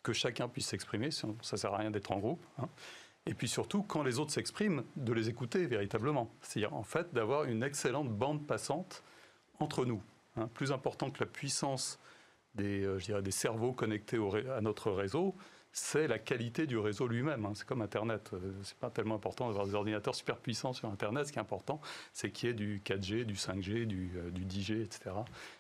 que 0.02 0.12
chacun 0.12 0.48
puisse 0.48 0.66
s'exprimer, 0.66 1.10
ça 1.10 1.28
ne 1.28 1.42
sert 1.42 1.72
à 1.72 1.78
rien 1.78 1.90
d'être 1.90 2.12
en 2.12 2.18
groupe. 2.18 2.44
Hein. 2.58 2.68
Et 3.26 3.34
puis 3.34 3.48
surtout, 3.48 3.82
quand 3.82 4.02
les 4.02 4.18
autres 4.18 4.32
s'expriment, 4.32 4.84
de 4.94 5.12
les 5.12 5.28
écouter 5.28 5.66
véritablement. 5.66 6.30
C'est-à-dire, 6.42 6.74
en 6.74 6.84
fait, 6.84 7.12
d'avoir 7.12 7.44
une 7.44 7.62
excellente 7.62 8.10
bande 8.10 8.46
passante 8.46 9.02
entre 9.58 9.84
nous. 9.84 10.00
Hein, 10.36 10.48
plus 10.54 10.72
important 10.72 11.10
que 11.10 11.20
la 11.20 11.26
puissance 11.26 11.98
des, 12.54 12.84
euh, 12.84 13.20
des 13.20 13.30
cerveaux 13.30 13.72
connectés 13.72 14.18
à 14.54 14.60
notre 14.60 14.90
réseau, 14.90 15.34
c'est 15.72 16.08
la 16.08 16.18
qualité 16.18 16.66
du 16.66 16.78
réseau 16.78 17.06
lui-même. 17.06 17.44
Hein. 17.44 17.52
C'est 17.54 17.66
comme 17.66 17.82
Internet. 17.82 18.30
Euh, 18.32 18.52
c'est 18.62 18.78
pas 18.78 18.90
tellement 18.90 19.16
important 19.16 19.48
d'avoir 19.48 19.66
des 19.66 19.74
ordinateurs 19.74 20.14
super 20.14 20.38
puissants 20.38 20.72
sur 20.72 20.88
Internet. 20.88 21.26
Ce 21.26 21.32
qui 21.32 21.38
est 21.38 21.42
important, 21.42 21.80
c'est 22.14 22.30
qu'il 22.30 22.48
y 22.48 22.52
ait 22.52 22.54
du 22.54 22.80
4G, 22.80 23.24
du 23.24 23.34
5G, 23.34 23.84
du, 23.84 24.10
euh, 24.16 24.30
du 24.30 24.46
10G, 24.46 24.82
etc. 24.82 25.14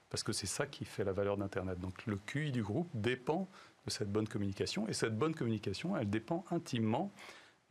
Parce 0.08 0.22
que 0.22 0.32
c'est 0.32 0.46
ça 0.46 0.66
qui 0.66 0.86
fait 0.86 1.04
la 1.04 1.12
valeur 1.12 1.36
d'Internet. 1.36 1.78
Donc 1.80 2.06
le 2.06 2.16
QI 2.16 2.50
du 2.50 2.62
groupe 2.62 2.88
dépend 2.94 3.46
de 3.84 3.90
cette 3.90 4.10
bonne 4.10 4.26
communication. 4.26 4.88
Et 4.88 4.94
cette 4.94 5.16
bonne 5.16 5.34
communication, 5.34 5.96
elle 5.98 6.08
dépend 6.08 6.46
intimement 6.50 7.12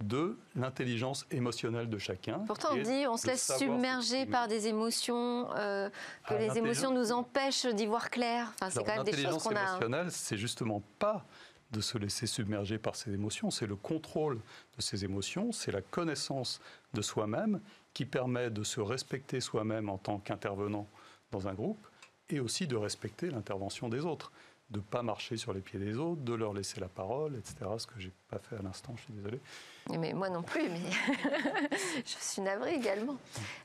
de 0.04 0.38
l'intelligence 0.56 1.26
émotionnelle 1.32 1.90
de 1.90 1.98
chacun. 1.98 2.40
Pourtant, 2.40 2.70
on 2.74 2.82
dit 2.82 3.08
on 3.08 3.18
se 3.18 3.28
laisse 3.28 3.58
submerger 3.58 4.26
par 4.26 4.48
des 4.48 4.68
émotions, 4.68 5.50
euh, 5.56 5.90
que 6.28 6.34
ah, 6.34 6.38
les 6.38 6.58
émotions 6.58 6.92
nous 6.92 7.12
empêchent 7.12 7.66
d'y 7.66 7.86
voir 7.86 8.10
clair. 8.10 8.52
Enfin, 8.56 8.70
c'est 8.70 8.84
quand 8.84 8.96
même 8.96 9.04
des 9.04 9.14
choses 9.14 9.42
qu'on 9.42 9.52
a. 9.52 9.54
L'intelligence 9.54 9.82
émotionnelle, 9.82 10.12
c'est 10.12 10.38
justement 10.38 10.84
pas 11.00 11.26
de 11.72 11.82
se 11.82 11.98
laisser 11.98 12.28
submerger 12.28 12.78
par 12.78 12.96
ces 12.96 13.12
émotions, 13.14 13.52
c'est 13.52 13.66
le 13.66 13.76
contrôle 13.76 14.40
de 14.78 14.82
ces 14.82 15.04
émotions, 15.04 15.52
c'est 15.52 15.72
la 15.72 15.82
connaissance 15.82 16.62
de 16.94 17.02
soi-même 17.02 17.60
qui 17.94 18.06
permet 18.06 18.50
de 18.50 18.64
se 18.64 18.80
respecter 18.80 19.42
soi-même 19.42 19.90
en 19.90 19.98
tant 19.98 20.20
qu'intervenant 20.20 20.88
dans 21.32 21.48
un 21.48 21.54
groupe 21.54 21.88
et 22.30 22.40
aussi 22.40 22.68
de 22.68 22.76
respecter 22.76 23.30
l'intervention 23.30 23.90
des 23.90 24.06
autres 24.06 24.32
de 24.72 24.80
ne 24.80 24.84
pas 24.84 25.04
marcher 25.04 25.38
sur 25.38 25.54
les 25.54 25.62
pieds 25.62 25.80
des 25.80 25.98
autres, 25.98 26.22
de 26.22 26.34
leur 26.34 26.54
laisser 26.54 26.80
la 26.80 26.88
parole, 26.88 27.36
etc. 27.36 27.70
Ce 27.78 27.86
que 27.86 28.00
je 28.00 28.08
n'ai 28.08 28.14
pas 28.30 28.40
fait 28.40 28.56
à 28.56 28.62
l'instant, 28.64 28.94
je 28.98 29.04
suis 29.04 29.14
désolé. 29.14 29.40
Mais 29.92 30.14
moi 30.14 30.32
non 30.32 30.42
plus, 30.42 30.68
mais 30.68 30.82
je 32.06 32.16
suis 32.20 32.42
navrée 32.42 32.74
également. 32.74 33.18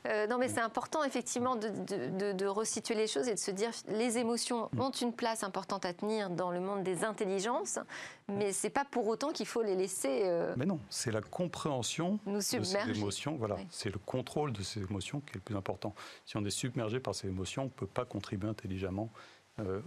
Euh, 0.05 0.27
non, 0.27 0.37
mais 0.37 0.47
c'est 0.47 0.59
important 0.59 1.03
effectivement 1.03 1.55
de, 1.55 1.69
de, 1.69 2.31
de, 2.33 2.45
resituer 2.45 2.93
les 2.93 3.07
choses 3.07 3.27
et 3.27 3.33
de 3.33 3.39
se 3.39 3.49
dire 3.49 3.71
les 3.87 4.19
émotions 4.19 4.69
mm. 4.73 4.79
ont 4.79 4.91
une 4.91 5.13
place 5.13 5.43
importante 5.43 5.85
à 5.85 5.93
tenir 5.93 6.29
dans 6.29 6.51
le 6.51 6.59
monde 6.59 6.83
des 6.83 7.03
intelligences, 7.03 7.79
mais 8.27 8.51
c'est 8.51 8.69
pas 8.69 8.85
pour 8.85 9.07
autant 9.07 9.31
qu'il 9.31 9.47
faut 9.47 9.63
les 9.63 9.75
laisser. 9.75 10.21
Euh, 10.25 10.53
mais 10.55 10.67
non, 10.67 10.79
c'est 10.91 11.11
la 11.11 11.21
compréhension 11.21 12.19
de 12.27 12.39
ces 12.39 12.57
émotions. 12.91 13.35
Voilà, 13.37 13.57
c'est 13.71 13.89
le 13.89 13.99
contrôle 13.99 14.53
de 14.53 14.61
ces 14.61 14.81
émotions 14.81 15.21
qui 15.21 15.31
est 15.31 15.35
le 15.35 15.41
plus 15.41 15.55
important. 15.55 15.95
Si 16.25 16.37
on 16.37 16.45
est 16.45 16.51
submergé 16.51 16.99
par 16.99 17.15
ces 17.15 17.27
émotions, 17.27 17.63
on 17.63 17.65
ne 17.65 17.71
peut 17.71 17.87
pas 17.87 18.05
contribuer 18.05 18.47
intelligemment 18.49 19.11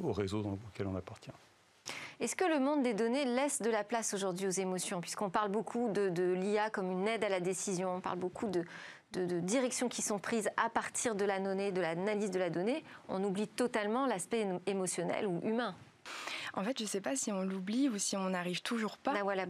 au 0.03 0.12
réseau 0.12 0.42
dans 0.42 0.59
lequel 0.72 0.87
on 0.87 0.96
appartient. 0.96 1.33
Est-ce 2.20 2.37
que 2.37 2.44
le 2.44 2.61
monde 2.61 2.83
des 2.83 2.94
données 2.94 3.24
laisse 3.24 3.61
de 3.61 3.70
la 3.70 3.85
place 3.85 4.14
aujourd'hui 4.14 4.46
aux 4.46 4.50
émotions 4.50 5.00
Puisqu'on 5.00 5.31
parle 5.31 5.50
beaucoup 5.50 5.90
de, 5.90 6.33
l'IA 6.33 6.70
comme 6.70 6.90
une 6.90 7.09
aide 7.09 7.24
à 7.24 7.29
la 7.29 7.40
décision, 7.40 7.96
on 7.96 8.00
parle 8.00 8.18
beaucoup 8.18 8.46
de, 8.46 8.64
directions 9.12 9.88
qui 9.88 10.03
sont 10.03 10.18
prises 10.18 10.50
à 10.57 10.70
partir 10.70 11.14
de 11.14 11.24
la 11.24 11.38
donnée, 11.38 11.70
de 11.70 11.81
l'analyse 11.81 12.31
de 12.31 12.38
la 12.38 12.50
donnée, 12.50 12.83
on 13.09 13.22
oublie 13.22 13.46
totalement 13.46 14.07
l'aspect 14.07 14.46
émotionnel 14.66 15.27
ou 15.27 15.40
humain. 15.44 15.74
En 16.55 16.62
fait, 16.62 16.79
je 16.79 16.85
ne 16.85 16.88
sais 16.88 17.00
pas 17.00 17.16
si 17.16 17.33
on 17.33 17.42
l'oublie 17.42 17.88
ou 17.88 17.98
si 17.98 18.16
on 18.16 18.31
n'arrive 18.31 18.61
toujours 18.62 18.98
pas 18.98 19.22
voilà, 19.22 19.46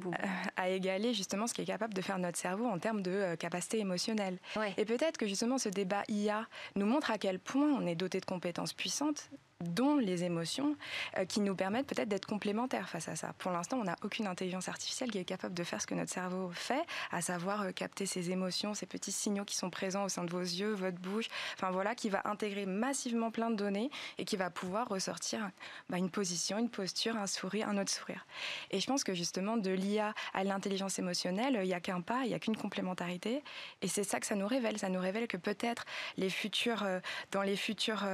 à 0.57 0.68
égaler 0.68 1.12
justement 1.12 1.46
ce 1.46 1.55
qui 1.55 1.62
est 1.62 1.66
capable 1.66 1.94
de 1.94 2.00
faire 2.00 2.18
notre 2.18 2.38
cerveau 2.38 2.66
en 2.66 2.79
termes 2.79 3.03
de 3.03 3.35
capacité 3.37 3.79
émotionnelle. 3.79 4.38
Et 4.77 4.85
peut-être 4.85 5.16
que 5.18 5.27
justement 5.27 5.59
ce 5.59 5.68
débat 5.68 6.03
IA 6.09 6.46
nous 6.77 6.87
montre 6.87 7.11
à 7.11 7.18
quel 7.18 7.38
point 7.38 7.68
on 7.72 7.87
est 7.87 7.96
doté 7.96 8.20
de 8.20 8.27
compétences 8.27 8.72
puissantes 8.72 9.31
dont 9.64 9.96
les 9.96 10.24
émotions, 10.24 10.77
euh, 11.18 11.24
qui 11.24 11.40
nous 11.40 11.55
permettent 11.55 11.87
peut-être 11.87 12.09
d'être 12.09 12.27
complémentaires 12.27 12.88
face 12.88 13.09
à 13.09 13.16
ça. 13.16 13.33
Pour 13.38 13.53
l'instant, 13.53 13.79
on 13.81 13.85
n'a 13.85 13.96
aucune 14.03 14.27
intelligence 14.27 14.68
artificielle 14.68 15.11
qui 15.11 15.18
est 15.18 15.24
capable 15.24 15.55
de 15.55 15.64
faire 15.64 15.81
ce 15.81 15.87
que 15.87 15.94
notre 15.94 16.12
cerveau 16.12 16.50
fait, 16.53 16.83
à 17.11 17.20
savoir 17.20 17.62
euh, 17.62 17.72
capter 17.72 18.07
ces 18.07 18.31
émotions, 18.31 18.74
ces 18.74 18.87
petits 18.87 19.12
signaux 19.12 19.44
qui 19.44 19.57
sont 19.57 19.70
présents 19.70 20.05
au 20.05 20.09
sein 20.09 20.24
de 20.24 20.31
vos 20.31 20.40
yeux, 20.40 20.72
votre 20.72 20.98
bouche, 20.98 21.29
enfin 21.55 21.70
voilà, 21.70 21.94
qui 21.94 22.09
va 22.09 22.22
intégrer 22.24 22.66
massivement 22.66 23.31
plein 23.31 23.50
de 23.50 23.57
données 23.57 23.90
et 24.18 24.24
qui 24.24 24.37
va 24.37 24.50
pouvoir 24.50 24.88
ressortir 24.88 25.50
bah, 25.88 25.98
une 25.98 26.11
position, 26.11 26.59
une 26.59 26.70
posture, 26.70 27.16
un 27.16 27.27
sourire, 27.27 27.68
un 27.68 27.79
autre 27.79 27.90
sourire. 27.90 28.27
Et 28.70 28.81
je 28.81 28.87
pense 28.87 29.05
que 29.05 29.14
justement, 29.14 29.57
de 29.57 29.70
l'IA 29.70 30.14
à 30.33 30.44
l'intelligence 30.44 30.98
émotionnelle, 30.98 31.59
il 31.62 31.66
n'y 31.66 31.74
a 31.74 31.81
qu'un 31.81 32.00
pas, 32.00 32.22
il 32.24 32.29
n'y 32.29 32.35
a 32.35 32.38
qu'une 32.38 32.57
complémentarité. 32.57 33.42
Et 33.83 33.88
c'est 33.88 34.05
ça 34.05 34.20
que 34.20 34.27
ça 34.27 34.35
nous 34.35 34.46
révèle. 34.46 34.79
Ça 34.79 34.88
nous 34.88 35.00
révèle 35.00 35.27
que 35.27 35.37
peut-être 35.37 35.85
les 36.16 36.31
futurs, 36.31 36.83
euh, 36.83 37.00
dans 37.31 37.42
les 37.42 37.57
futures 37.57 38.05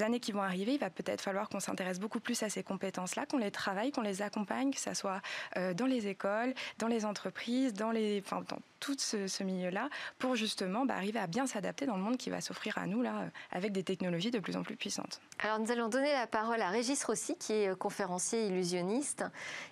années 0.00 0.20
qui 0.20 0.32
vont 0.32 0.42
arriver, 0.42 0.73
il 0.74 0.78
va 0.78 0.90
peut-être 0.90 1.20
falloir 1.20 1.48
qu'on 1.48 1.60
s'intéresse 1.60 1.98
beaucoup 1.98 2.20
plus 2.20 2.42
à 2.42 2.48
ces 2.48 2.62
compétences-là, 2.62 3.26
qu'on 3.26 3.38
les 3.38 3.50
travaille, 3.50 3.92
qu'on 3.92 4.02
les 4.02 4.22
accompagne, 4.22 4.72
que 4.72 4.80
ce 4.80 4.94
soit 4.94 5.20
euh, 5.56 5.72
dans 5.74 5.86
les 5.86 6.08
écoles, 6.08 6.54
dans 6.78 6.88
les 6.88 7.04
entreprises, 7.04 7.72
dans, 7.72 7.90
les, 7.90 8.22
enfin, 8.24 8.42
dans 8.48 8.58
tout 8.80 8.96
ce, 8.98 9.42
milieu-là, 9.42 9.88
pour 10.18 10.36
justement 10.36 10.84
bah, 10.84 10.94
arriver 10.94 11.18
à 11.18 11.26
bien 11.26 11.46
s'adapter 11.46 11.86
dans 11.86 11.96
le 11.96 12.02
monde 12.02 12.16
qui 12.16 12.30
va 12.30 12.40
s'offrir 12.40 12.76
à 12.78 12.86
nous, 12.86 13.02
là, 13.02 13.20
euh, 13.20 13.28
avec 13.52 13.72
des 13.72 13.82
technologies 13.82 14.30
de 14.30 14.38
plus 14.38 14.56
en 14.56 14.62
plus 14.62 14.76
puissantes. 14.76 15.20
Alors 15.38 15.58
nous 15.58 15.70
allons 15.70 15.88
donner 15.88 16.12
la 16.12 16.26
parole 16.26 16.60
à 16.60 16.68
Régis 16.68 17.02
Rossi, 17.04 17.36
qui 17.36 17.52
est 17.52 17.68
euh, 17.68 17.76
conférencier 17.76 18.46
illusionniste. 18.46 19.24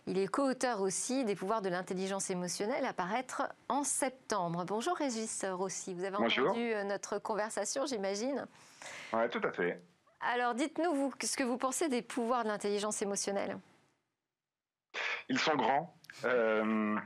Il 0.07 0.19
est 0.19 0.29
co-auteur 0.29 0.81
aussi 0.81 1.25
des 1.25 1.35
pouvoirs 1.35 1.63
de 1.63 1.69
l'intelligence 1.69 2.31
émotionnelle 2.31 2.85
à 2.85 2.93
paraître 2.93 3.43
en 3.69 3.85
septembre. 3.85 4.65
Bonjour 4.67 4.97
Régis 4.97 5.45
Rossi, 5.45 5.95
vous 5.95 6.05
avez 6.05 6.17
entendu 6.17 6.73
notre 6.87 7.19
conversation, 7.19 7.87
j'imagine? 7.87 8.47
Oui, 9.13 9.29
tout 9.31 9.41
à 9.45 9.53
fait. 9.53 9.81
Alors 10.23 10.55
dites-nous, 10.55 11.13
ce 11.21 11.37
que 11.37 11.43
vous 11.43 11.59
pensez 11.59 11.89
des 11.89 12.03
pouvoirs 12.03 12.45
de 12.45 12.49
l'intelligence 12.49 13.03
émotionnelle? 13.03 13.59
Ils 15.29 15.39
sont 15.39 15.57
grands. 15.57 15.97
Euh, 16.25 16.99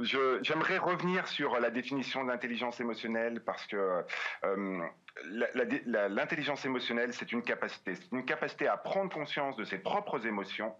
j'aimerais 0.00 0.78
revenir 0.78 1.28
sur 1.28 1.60
la 1.60 1.70
définition 1.70 2.24
de 2.24 2.28
l'intelligence 2.30 2.80
émotionnelle 2.80 3.44
parce 3.44 3.66
que 3.66 4.04
euh, 4.44 4.88
l'intelligence 5.24 6.64
émotionnelle, 6.64 7.12
c'est 7.12 7.30
une 7.30 7.42
capacité. 7.42 7.94
C'est 7.94 8.10
une 8.10 8.24
capacité 8.24 8.66
à 8.66 8.76
prendre 8.76 9.12
conscience 9.12 9.56
de 9.56 9.64
ses 9.64 9.78
propres 9.78 10.26
émotions 10.26 10.74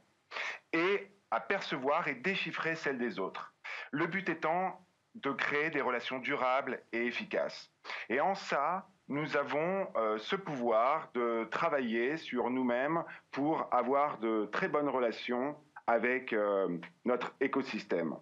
et 0.72 1.10
à 1.30 1.40
percevoir 1.40 2.08
et 2.08 2.14
déchiffrer 2.14 2.74
celles 2.74 2.98
des 2.98 3.18
autres. 3.18 3.54
Le 3.92 4.06
but 4.06 4.28
étant 4.28 4.84
de 5.14 5.30
créer 5.30 5.70
des 5.70 5.80
relations 5.80 6.18
durables 6.18 6.82
et 6.92 7.06
efficaces. 7.06 7.70
Et 8.08 8.20
en 8.20 8.34
ça, 8.34 8.88
nous 9.08 9.36
avons 9.36 9.86
euh, 9.96 10.18
ce 10.18 10.36
pouvoir 10.36 11.10
de 11.14 11.44
travailler 11.50 12.16
sur 12.16 12.50
nous-mêmes 12.50 13.04
pour 13.30 13.68
avoir 13.70 14.18
de 14.18 14.48
très 14.50 14.68
bonnes 14.68 14.88
relations 14.88 15.56
avec 15.86 16.32
euh, 16.32 16.78
notre 17.04 17.34
écosystème. 17.40 18.16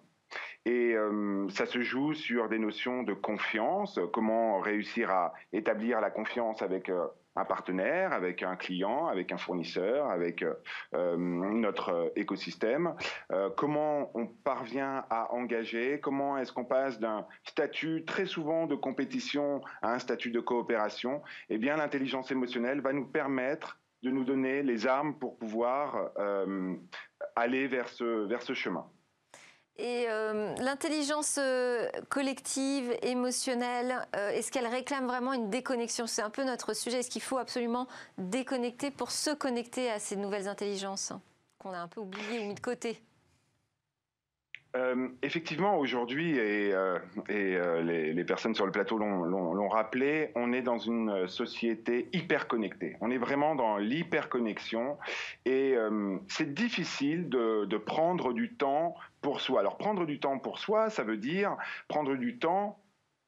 Et 0.64 0.95
euh, 0.95 1.49
ça 1.51 1.66
se 1.66 1.83
joue 1.83 2.14
sur 2.14 2.49
des 2.49 2.59
notions 2.59 3.03
de 3.03 3.14
confiance, 3.14 4.01
comment 4.12 4.61
réussir 4.61 5.11
à 5.11 5.35
établir 5.53 6.01
la 6.01 6.11
confiance 6.11 6.62
avec 6.62 6.90
un 7.37 7.45
partenaire, 7.45 8.12
avec 8.12 8.42
un 8.42 8.57
client, 8.57 9.07
avec 9.07 9.33
un 9.33 9.38
fournisseur, 9.38 10.11
avec 10.11 10.42
euh, 10.42 10.55
euh, 10.95 11.16
notre 11.16 12.12
écosystème, 12.16 12.95
euh, 13.33 13.51
comment 13.57 14.11
on 14.14 14.27
parvient 14.27 15.05
à 15.11 15.33
engager, 15.33 16.01
comment 16.01 16.38
est-ce 16.38 16.53
qu'on 16.53 16.64
passe 16.64 16.99
d'un 16.99 17.27
statut 17.45 18.05
très 18.05 18.27
souvent 18.27 18.66
de 18.66 18.75
compétition 18.75 19.62
à 19.81 19.92
un 19.92 19.99
statut 19.99 20.31
de 20.31 20.40
coopération, 20.40 21.23
eh 21.49 21.59
bien 21.59 21.77
l'intelligence 21.77 22.31
émotionnelle 22.31 22.81
va 22.81 22.92
nous 22.92 23.07
permettre 23.07 23.81
de 24.03 24.11
nous 24.11 24.25
donner 24.25 24.62
les 24.62 24.87
armes 24.87 25.16
pour 25.16 25.38
pouvoir 25.38 26.11
aller 27.37 27.68
vers 27.68 27.88
ce, 27.88 28.27
vers 28.27 28.42
ce 28.42 28.53
chemin. 28.53 28.85
Et 29.78 30.04
euh, 30.08 30.54
l'intelligence 30.58 31.38
euh, 31.40 31.88
collective, 32.11 32.94
émotionnelle, 33.02 34.06
euh, 34.14 34.30
est-ce 34.30 34.52
qu'elle 34.52 34.66
réclame 34.66 35.06
vraiment 35.06 35.32
une 35.32 35.48
déconnexion? 35.48 36.06
C'est 36.06 36.20
un 36.20 36.30
peu 36.30 36.44
notre 36.44 36.74
sujet. 36.74 36.98
Est-ce 36.98 37.11
qu'il 37.11 37.22
faut 37.22 37.38
absolument 37.38 37.88
déconnecter 38.18 38.90
pour 38.90 39.11
se 39.11 39.30
connecter 39.30 39.90
à 39.90 39.98
ces 39.98 40.16
nouvelles 40.16 40.46
intelligences 40.46 41.14
qu'on 41.58 41.72
a 41.72 41.78
un 41.78 41.88
peu 41.88 42.00
oubliées 42.00 42.40
ou 42.40 42.48
mis 42.48 42.54
de 42.54 42.61
côté? 42.61 43.00
Effectivement, 45.20 45.76
aujourd'hui, 45.78 46.38
et, 46.38 46.74
les, 47.28 48.24
personnes 48.24 48.54
sur 48.54 48.64
le 48.64 48.72
plateau 48.72 48.96
l'ont 48.96 49.68
rappelé, 49.68 50.32
on 50.35 50.54
est 50.54 50.62
dans 50.62 50.78
une 50.78 51.28
société 51.28 52.08
hyper 52.14 52.48
connectée. 52.48 52.96
On 53.02 53.11
est 53.11 53.18
vraiment 53.18 53.54
dans 53.54 53.76
l'hyperconnexion 53.76 54.96
et 55.44 55.76
c'est 56.26 56.54
difficile 56.54 57.28
de, 57.28 57.76
prendre 57.76 58.32
du 58.32 58.54
temps 58.54 58.96
pour 59.22 59.40
soi. 59.40 59.61
Alors 59.61 59.78
prendre 59.78 60.04
du 60.04 60.20
temps 60.20 60.38
pour 60.38 60.58
soi, 60.58 60.90
ça 60.90 61.04
veut 61.04 61.16
dire 61.16 61.56
prendre 61.88 62.14
du 62.16 62.38
temps 62.38 62.78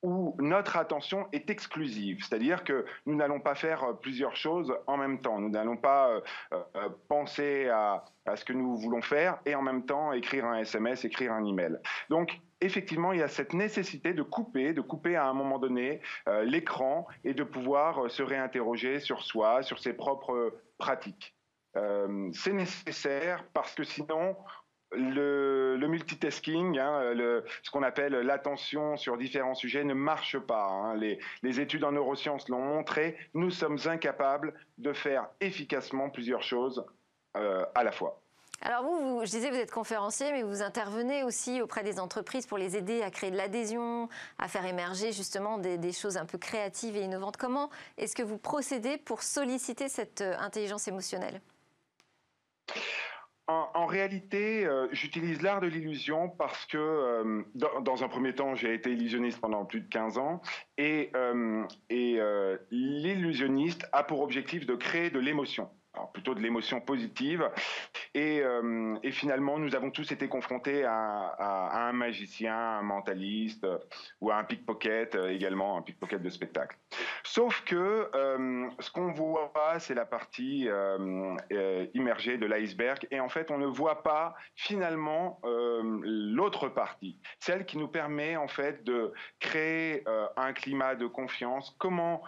où 0.04 0.36
notre 0.38 0.76
attention 0.76 1.26
est 1.32 1.48
exclusive, 1.48 2.18
c'est-à-dire 2.20 2.62
que 2.62 2.84
nous 3.06 3.16
n'allons 3.16 3.40
pas 3.40 3.54
faire 3.54 3.84
euh, 3.84 3.92
plusieurs 3.94 4.36
choses 4.36 4.76
en 4.86 4.98
même 4.98 5.18
temps, 5.22 5.40
nous 5.40 5.48
n'allons 5.48 5.78
pas 5.78 6.10
euh, 6.10 6.20
euh, 6.52 6.88
penser 7.08 7.70
à, 7.70 8.04
ce 8.36 8.44
que 8.44 8.52
nous 8.52 8.76
voulons 8.76 9.00
faire 9.00 9.38
et 9.46 9.54
en 9.54 9.62
même 9.62 9.86
temps 9.86 10.12
écrire 10.12 10.44
un 10.44 10.58
SMS, 10.58 11.06
écrire 11.06 11.32
un 11.32 11.44
email. 11.44 11.78
Donc 12.10 12.38
effectivement, 12.60 13.12
il 13.12 13.20
y 13.20 13.22
a 13.22 13.28
cette 13.28 13.54
nécessité 13.54 14.12
de 14.12 14.22
couper, 14.22 14.74
de 14.74 14.82
couper 14.82 15.16
à 15.16 15.26
un 15.26 15.32
moment 15.32 15.58
donné 15.58 16.00
l'écran 16.42 17.06
et 17.22 17.34
de 17.34 17.44
pouvoir 17.44 18.10
se 18.10 18.22
réinterroger 18.22 18.98
sur 19.00 19.22
soi, 19.22 19.62
sur 19.62 19.78
ses 19.78 19.92
propres 19.92 20.54
pratiques. 20.78 21.36
c'est 21.74 22.54
nécessaire 22.54 23.44
parce 23.52 23.74
que 23.74 23.84
sinon, 23.84 24.36
le, 24.96 25.86
multitasking, 25.86 26.78
hein, 26.78 27.14
ce 27.62 27.70
qu'on 27.70 27.82
appelle 27.82 28.12
l'attention 28.12 28.96
sur 28.96 29.16
différents 29.16 29.54
sujets, 29.54 29.84
ne 29.84 29.94
marche 29.94 30.38
pas. 30.38 30.66
Hein. 30.66 30.96
Les, 30.96 31.60
études 31.60 31.84
en 31.84 31.92
neurosciences 31.92 32.48
l'ont 32.48 32.62
montré. 32.62 33.16
Nous 33.34 33.50
sommes 33.50 33.78
incapables 33.86 34.54
de 34.78 34.92
faire 34.92 35.28
efficacement 35.40 36.10
plusieurs 36.10 36.42
choses 36.42 36.84
euh, 37.36 37.64
à 37.74 37.84
la 37.84 37.92
fois. 37.92 38.20
Alors 38.62 38.82
vous, 38.82 39.20
je 39.24 39.30
disais, 39.30 39.50
vous 39.50 39.56
êtes 39.56 39.70
conférencier, 39.70 40.32
mais 40.32 40.42
vous 40.42 40.62
intervenez 40.62 41.22
aussi 41.22 41.60
auprès 41.60 41.82
des 41.82 41.98
entreprises 42.00 42.46
pour 42.46 42.56
les 42.56 42.76
aider 42.76 43.02
à 43.02 43.10
créer 43.10 43.30
de 43.30 43.36
l'adhésion, 43.36 44.08
à 44.38 44.48
faire 44.48 44.64
émerger 44.64 45.12
justement 45.12 45.58
des, 45.58 45.92
choses 45.92 46.16
un 46.16 46.24
peu 46.24 46.38
créatives 46.38 46.96
et 46.96 47.02
innovantes. 47.02 47.36
Comment 47.36 47.70
est-ce 47.98 48.16
que 48.16 48.22
vous 48.22 48.38
procédez 48.38 48.96
pour 48.96 49.22
solliciter 49.22 49.88
cette 49.88 50.22
euh, 50.22 50.34
intelligence 50.38 50.88
émotionnelle? 50.88 51.40
En, 53.46 53.86
réalité, 53.86 54.64
euh, 54.64 54.88
j'utilise 54.92 55.42
l'art 55.42 55.60
de 55.60 55.66
l'illusion 55.66 56.30
parce 56.30 56.64
que, 56.66 56.78
euh, 56.78 57.42
dans, 57.54 58.02
un 58.02 58.08
premier 58.08 58.34
temps, 58.34 58.54
j'ai 58.54 58.72
été 58.72 58.90
illusionniste 58.90 59.40
pendant 59.40 59.64
plus 59.66 59.82
de 59.82 59.88
15 59.88 60.16
ans, 60.18 60.40
et, 60.78 61.10
euh, 61.14 62.56
l'illusionniste 62.70 63.86
a 63.92 64.02
pour 64.02 64.20
objectif 64.20 64.66
de 64.66 64.74
créer 64.74 65.10
de 65.10 65.18
l'émotion 65.18 65.68
alors 65.96 66.10
plutôt 66.10 66.34
de 66.34 66.40
l'émotion 66.40 66.80
positive. 66.80 67.48
Et, 68.14 68.42
finalement, 69.12 69.60
nous 69.60 69.76
avons 69.76 69.92
tous 69.92 70.10
été 70.10 70.26
confrontés 70.26 70.82
à, 70.84 71.86
un 71.88 71.92
magicien, 71.92 72.56
un 72.56 72.82
mentaliste 72.82 73.64
ou 74.20 74.32
à 74.32 74.36
un 74.36 74.42
pickpocket 74.42 75.16
également, 75.28 75.78
un 75.78 75.82
pickpocket 75.82 76.20
de 76.20 76.30
spectacle. 76.30 76.76
Sauf 77.34 77.64
que 77.64 78.08
ce 78.78 78.90
qu'on 78.92 79.10
voit, 79.10 79.52
c'est 79.80 79.94
la 79.94 80.06
partie 80.06 80.68
immergée 81.92 82.38
de 82.38 82.46
l'iceberg. 82.46 83.08
Et 83.10 83.18
en 83.18 83.28
fait, 83.28 83.50
on 83.50 83.58
ne 83.58 83.66
voit 83.66 84.04
pas 84.04 84.36
finalement 84.54 85.40
l'autre 85.42 86.68
partie, 86.68 87.18
celle 87.40 87.66
qui 87.66 87.76
nous 87.76 87.88
permet 87.88 88.36
en 88.36 88.46
fait 88.46 88.84
de 88.84 89.12
créer 89.40 90.04
un 90.36 90.52
climat 90.52 90.94
de 90.94 91.08
confiance. 91.08 91.74
Comment 91.80 92.22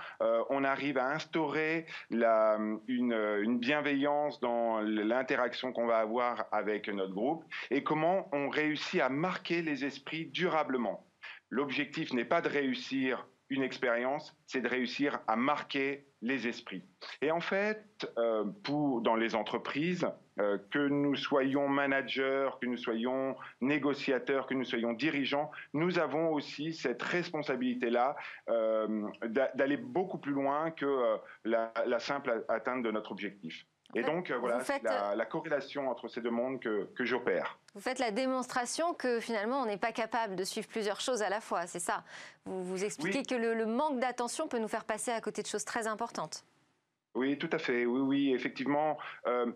on 0.50 0.64
arrive 0.64 0.98
à 0.98 1.12
instaurer 1.12 1.86
une, 2.10 3.12
une 3.38 3.58
bienveillance 3.60 4.40
dans 4.40 4.80
l'interaction 4.80 5.72
qu'on 5.72 5.86
va 5.86 5.98
avoir 5.98 6.46
avec 6.50 6.88
notre 6.88 7.12
groupe 7.12 7.44
et 7.70 7.84
comment 7.84 8.28
on 8.32 8.48
réussit 8.48 9.00
à 9.00 9.08
marquer 9.08 9.62
les 9.62 9.84
esprits 9.84 10.26
durablement. 10.26 11.06
L'objectif 11.48 12.12
n'est 12.12 12.24
pas 12.24 12.40
de 12.40 12.48
réussir 12.48 13.24
une 13.48 13.62
expérience, 13.62 14.36
c'est 14.46 14.60
de 14.60 14.68
réussir 14.68 15.20
à 15.26 15.36
marquer 15.36 16.06
les 16.22 16.48
esprits. 16.48 16.82
Et 17.22 17.30
en 17.30 17.40
fait, 17.40 18.10
euh, 18.18 18.44
pour, 18.64 19.00
dans 19.02 19.14
les 19.14 19.34
entreprises, 19.34 20.08
euh, 20.38 20.58
que 20.70 20.88
nous 20.88 21.14
soyons 21.14 21.68
managers, 21.68 22.50
que 22.60 22.66
nous 22.66 22.76
soyons 22.76 23.36
négociateurs, 23.60 24.46
que 24.46 24.54
nous 24.54 24.64
soyons 24.64 24.92
dirigeants, 24.92 25.50
nous 25.72 25.98
avons 25.98 26.32
aussi 26.32 26.74
cette 26.74 27.02
responsabilité-là 27.02 28.16
euh, 28.48 29.06
d'aller 29.54 29.76
beaucoup 29.76 30.18
plus 30.18 30.32
loin 30.32 30.70
que 30.70 31.16
la, 31.44 31.72
la, 31.86 31.98
simple 31.98 32.44
atteinte 32.48 32.82
de 32.82 32.90
notre 32.90 33.12
objectif. 33.12 33.64
Et 33.94 34.02
donc, 34.02 34.30
voilà, 34.30 34.60
c'est 34.60 34.82
la, 34.82 35.26
corrélation 35.26 35.88
entre 35.88 36.08
ces 36.08 36.20
deux 36.20 36.30
mondes 36.30 36.60
que, 36.60 36.88
que 36.94 37.04
j'opère. 37.04 37.58
Vous 37.74 37.80
faites 37.80 37.98
la 37.98 38.10
démonstration 38.10 38.94
que 38.94 39.20
finalement, 39.20 39.62
on 39.62 39.66
n'est 39.66 39.76
pas 39.76 39.92
capable 39.92 40.36
de 40.36 40.44
suivre 40.44 40.66
plusieurs 40.68 41.00
choses 41.00 41.22
à 41.22 41.28
la 41.28 41.40
fois, 41.40 41.66
c'est 41.66 41.78
ça? 41.78 42.04
Vous, 42.44 42.62
vous 42.64 42.84
expliquez 42.84 43.22
que 43.22 43.34
le, 43.34 43.66
manque 43.66 44.00
d'attention 44.00 44.48
peut 44.48 44.58
nous 44.58 44.68
faire 44.68 44.84
passer 44.84 45.10
à 45.10 45.20
côté 45.20 45.42
de 45.42 45.46
choses 45.46 45.64
très 45.64 45.86
importantes. 45.86 46.44
Oui, 47.14 47.38
tout 47.38 47.50
à 47.52 47.58
fait. 47.58 47.86
Oui, 47.86 48.00
oui, 48.00 48.34
effectivement. 48.34 48.98
Euh, 49.26 49.50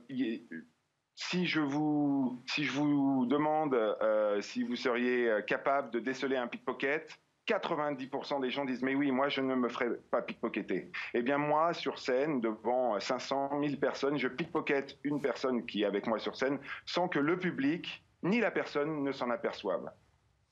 si 1.14 1.46
je 1.46 1.60
vous, 1.60 2.42
si 2.46 2.64
je 2.64 2.72
vous 2.72 3.26
demande 3.26 3.74
euh, 3.74 4.40
si 4.40 4.62
vous 4.62 4.76
seriez 4.76 5.30
capable 5.46 5.90
de 5.90 5.98
déceler 6.00 6.36
un 6.36 6.46
pickpocket, 6.46 7.18
90% 7.50 8.40
des 8.40 8.50
gens 8.50 8.64
disent 8.64 8.82
mais 8.82 8.94
oui, 8.94 9.10
moi 9.10 9.28
je 9.28 9.40
ne 9.40 9.54
me 9.54 9.68
ferai 9.68 9.88
pas 10.10 10.22
pickpocketer. 10.22 10.90
Eh 11.14 11.22
bien 11.22 11.38
moi, 11.38 11.74
sur 11.74 11.98
scène, 11.98 12.40
devant 12.40 12.98
500 13.00 13.60
000 13.60 13.76
personnes, 13.76 14.18
je 14.18 14.28
pickpocket 14.28 14.98
une 15.02 15.20
personne 15.20 15.66
qui 15.66 15.82
est 15.82 15.86
avec 15.86 16.06
moi 16.06 16.18
sur 16.18 16.36
scène 16.36 16.58
sans 16.86 17.08
que 17.08 17.18
le 17.18 17.38
public 17.38 18.04
ni 18.22 18.40
la 18.40 18.50
personne 18.50 19.02
ne 19.02 19.12
s'en 19.12 19.30
aperçoivent. 19.30 19.90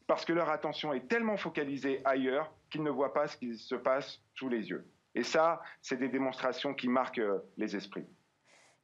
Parce 0.06 0.24
que 0.24 0.32
leur 0.32 0.50
attention 0.50 0.92
est 0.92 1.06
tellement 1.06 1.36
focalisée 1.36 2.00
ailleurs 2.04 2.50
qu'ils 2.70 2.82
ne 2.82 2.90
voient 2.90 3.12
pas 3.12 3.28
ce 3.28 3.36
qui 3.36 3.56
se 3.56 3.74
passe 3.74 4.20
sous 4.34 4.48
les 4.48 4.70
yeux. 4.70 4.90
Et 5.14 5.22
ça, 5.22 5.60
c'est 5.82 5.98
des 5.98 6.08
démonstrations 6.08 6.74
qui 6.74 6.88
marquent 6.88 7.18
euh, 7.18 7.38
les 7.56 7.76
esprits. 7.76 8.06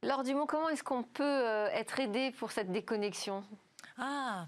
Laure 0.03 0.23
Dumont, 0.23 0.45
comment 0.45 0.69
est-ce 0.69 0.83
qu'on 0.83 1.03
peut 1.03 1.23
euh, 1.23 1.67
être 1.71 1.99
aidé 1.99 2.31
pour 2.37 2.51
cette 2.51 2.71
déconnexion? 2.71 3.43
Ah 3.97 4.47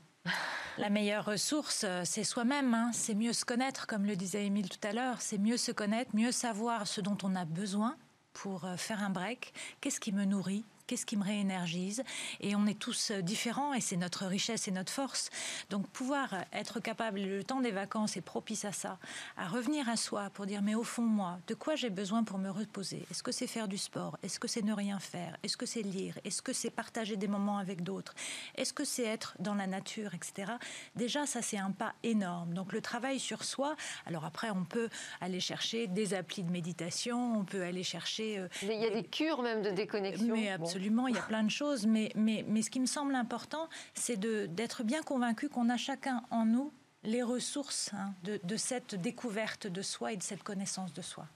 la 0.78 0.90
meilleure 0.90 1.26
ressource, 1.26 1.84
euh, 1.84 2.04
c'est 2.06 2.24
soi-même. 2.24 2.74
Hein. 2.74 2.92
C'est 2.94 3.16
mieux 3.16 3.34
se 3.34 3.46
connaître, 3.46 3.88
comme 3.88 4.06
le 4.06 4.16
disait 4.16 4.46
Émile 4.46 4.70
tout 4.70 4.86
à 4.88 4.94
l'heure. 4.94 5.22
C'est 5.22 5.38
mieux 5.38 5.58
se 5.58 5.72
connaître, 5.72 6.16
mieux 6.16 6.32
savoir 6.32 6.88
ce 6.88 7.02
dont 7.02 7.18
on 7.24 7.36
a 7.36 7.46
besoin 7.46 7.98
pour 8.34 8.68
faire 8.78 9.02
un 9.02 9.10
break. 9.10 9.54
Qu'est-ce 9.82 10.00
qui 10.00 10.12
me 10.12 10.24
nourrit? 10.24 10.64
Qu'est-ce 10.88 11.06
qui 11.06 11.18
me 11.18 11.24
réénergise? 11.24 12.04
Et 12.40 12.56
on 12.56 12.66
est 12.66 12.80
tous 12.80 13.12
euh, 13.12 13.22
différents 13.22 13.74
et 13.74 13.82
c'est 13.82 13.98
notre 13.98 14.26
richesse 14.26 14.68
et 14.68 14.72
notre 14.72 14.92
force. 14.92 15.30
Donc 15.70 15.88
pouvoir 15.90 16.34
être 16.54 16.80
capable, 16.80 17.20
le 17.20 17.44
temps 17.44 17.62
des 17.62 17.72
vacances 17.72 18.18
est 18.18 18.22
propice 18.22 18.66
à 18.66 18.72
ça, 18.72 18.98
à 19.36 19.48
revenir 19.48 19.90
à 19.90 19.98
soi 19.98 20.30
pour 20.34 20.46
dire 20.46 20.62
mais 20.62 20.76
au 20.76 20.84
fond 20.84 21.04
moi, 21.04 21.40
de 21.48 21.54
quoi 21.54 21.76
j'ai 21.76 21.90
besoin 21.90 22.24
pour 22.24 22.38
me 22.40 22.50
reposer? 22.50 23.06
Est-ce 23.12 23.22
que 23.22 23.32
c'est 23.32 23.48
faire 23.48 23.68
du 23.68 23.78
sport? 23.78 24.18
Est-ce 24.24 24.40
que 24.40 24.48
c'est 24.48 24.64
ne 24.64 24.74
rien 24.74 25.00
faire? 25.00 25.38
Est-ce 25.44 25.58
que 25.58 25.66
c'est 25.66 25.82
lire? 25.82 26.18
Est-ce 26.24 26.42
que 26.42 26.54
c'est 26.54 26.70
partager 26.70 27.18
des 27.18 27.28
moments 27.28 27.58
avec 27.58 27.84
d'autres? 27.84 28.16
Est-ce 28.56 28.74
que 28.74 28.86
c'est 28.86 29.04
être 29.04 29.36
dans 29.40 29.56
la 29.56 29.68
nature, 29.68 30.14
etc. 30.14 30.54
Déjà, 30.96 31.26
ça 31.26 31.42
c'est 31.42 31.58
un 31.58 31.72
pas 31.72 31.94
énorme. 32.04 32.54
Donc 32.54 32.72
le 32.74 32.82
travail 32.82 33.20
sur 33.20 33.44
soi, 33.44 33.76
alors 34.06 34.26
après 34.26 34.50
on 34.50 34.64
peut 34.64 34.90
aller 35.22 35.40
chercher 35.40 35.88
des 35.88 36.14
applis 36.14 36.44
de 36.44 36.52
méditation, 36.52 37.40
on 37.40 37.44
peut 37.44 37.64
aller 37.64 37.84
chercher... 37.84 38.40
Euh, 38.40 38.48
il 38.64 38.82
y 38.82 38.86
a 38.86 38.90
des 38.90 39.04
cures 39.04 39.42
même 39.42 39.62
de 39.62 39.72
déconnexion. 39.72 40.34
Mais 40.34 40.50
absolument, 40.50 40.77
il 40.78 41.16
y 41.16 41.20
a 41.20 41.22
plein 41.22 41.44
de 41.44 41.50
choses, 41.50 41.86
mais, 41.86 42.12
mais, 42.16 42.46
mais 42.48 42.62
ce 42.62 42.70
qui 42.70 42.80
me 42.80 42.86
semble 42.86 43.16
important, 43.16 43.70
c'est 43.94 44.20
d'être 44.20 44.84
bien 44.84 45.02
convaincu 45.02 45.50
qu'on 45.50 45.70
a 45.70 45.78
chacun 45.78 46.24
en 46.32 46.46
nous 46.46 46.72
les 47.04 47.24
ressources 47.24 47.92
hein, 47.94 48.14
de, 48.24 48.40
de, 48.44 48.58
cette 48.58 48.96
découverte 48.96 49.68
de 49.68 49.82
soi 49.82 50.14
et 50.14 50.18
de 50.18 50.24
cette 50.24 50.44
connaissance 50.44 50.94
de 50.94 51.02
soi. 51.02 51.28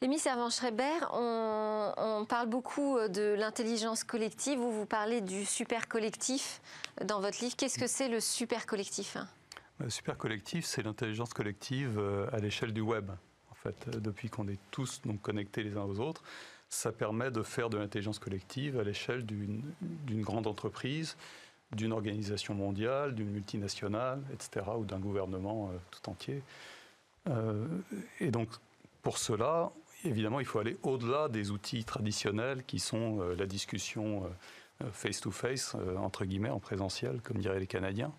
Émy 0.00 0.18
Servan-Schreiber, 0.20 1.06
on, 1.12 1.92
on, 1.96 2.24
parle 2.24 2.48
beaucoup 2.48 2.96
euh, 2.96 3.08
de 3.08 3.34
l'intelligence 3.36 4.04
collective, 4.04 4.56
vous 4.56 4.70
vous 4.70 4.86
parlez 4.86 5.20
du 5.20 5.44
super 5.44 5.88
collectif 5.88 6.60
dans 7.04 7.20
votre 7.20 7.40
livre. 7.42 7.56
Qu'est-ce 7.56 7.80
que 7.80 7.88
c'est 7.88 8.08
le 8.08 8.20
super 8.20 8.64
collectif 8.66 9.16
Le 9.80 9.90
super 9.90 10.16
collectif, 10.16 10.66
c'est 10.66 10.82
l'intelligence 10.82 11.34
collective 11.34 11.98
euh, 11.98 12.28
à 12.32 12.38
l'échelle 12.38 12.72
du 12.72 12.80
web. 12.80 13.10
En 13.50 13.54
fait, 13.56 13.88
euh, 13.88 13.98
depuis 13.98 14.30
qu'on 14.30 14.46
est 14.46 14.60
tous 14.70 15.00
donc, 15.04 15.20
connectés 15.20 15.64
les 15.64 15.76
uns 15.76 15.82
aux 15.82 15.98
autres, 15.98 16.22
ça 16.68 16.92
permet 16.92 17.30
de 17.30 17.42
faire 17.42 17.70
de 17.70 17.78
l'intelligence 17.78 18.18
collective 18.18 18.78
à 18.78 18.84
l'échelle 18.84 19.24
d'une 19.24 19.62
grande 20.22 20.46
entreprise, 20.46 21.16
d'une 21.72 21.92
organisation 21.92 22.54
mondiale, 22.54 23.14
d'une 23.14 23.30
multinationale, 23.30 24.22
etc., 24.32 24.66
ou 24.76 24.84
d'un 24.84 24.98
gouvernement 24.98 25.70
euh, 25.70 25.76
tout 25.90 26.10
entier. 26.10 26.42
Euh, 27.28 27.66
et 28.20 28.30
donc, 28.30 28.48
pour 29.02 29.18
cela, 29.18 29.70
évidemment, 30.04 30.40
il 30.40 30.46
faut 30.46 30.58
aller 30.58 30.76
au-delà 30.82 31.28
des 31.28 31.50
outils 31.50 31.84
traditionnels 31.84 32.64
qui 32.64 32.78
sont 32.78 33.20
euh, 33.20 33.34
la 33.34 33.46
discussion 33.46 34.24
face-to-face, 34.92 35.74
entre 35.96 36.24
guillemets, 36.24 36.50
en 36.50 36.60
présentiel, 36.60 37.20
comme 37.20 37.38
diraient 37.38 37.58
les 37.58 37.66
Canadiens, 37.66 38.12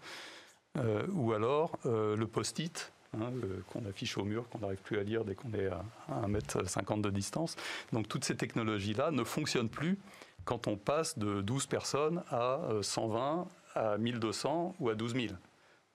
ou 1.08 1.32
alors 1.32 1.80
le 1.86 2.26
post-it, 2.26 2.92
Hein, 3.17 3.32
qu'on 3.74 3.84
affiche 3.86 4.19
au 4.19 4.24
mur, 4.24 4.48
qu'on 4.50 4.60
n'arrive 4.60 4.82
plus 4.84 5.00
à 5.00 5.04
lire 5.04 5.26
dès 5.26 5.34
qu'on 5.34 5.52
est 5.54 5.65
à 5.65 5.84
1,50 6.12 6.93
m 6.93 7.02
de 7.02 7.10
distance. 7.10 7.56
Donc 7.91 8.08
toutes 8.08 8.24
ces 8.24 8.38
technologies-là 8.38 9.10
ne 9.10 9.24
fonctionnent 9.24 9.69
plus 9.69 9.98
quand 10.45 10.67
on 10.67 10.78
passe 10.78 11.17
de 11.17 11.41
12 11.41 11.65
personnes 11.65 12.24
à 12.30 12.60
120, 12.84 13.48
euh, 13.78 13.93
à 13.93 13.98
1200 13.98 14.76
ou 14.80 14.89
à 14.89 14.95
12 14.95 15.15
000. 15.15 15.28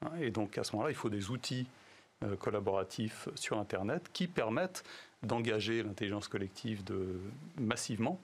Hein, 0.02 0.10
et 0.20 0.32
donc 0.32 0.58
à 0.58 0.64
ce 0.64 0.72
moment-là, 0.72 0.90
il 0.90 0.96
faut 0.96 1.08
des 1.08 1.30
outils 1.30 1.68
euh, 2.24 2.34
collaboratifs 2.34 3.28
sur 3.36 3.60
Internet 3.60 4.10
qui 4.12 4.26
permettent 4.26 4.82
d'engager 5.22 5.84
l'intelligence 5.84 6.26
collective 6.26 6.82
massivement 7.60 8.20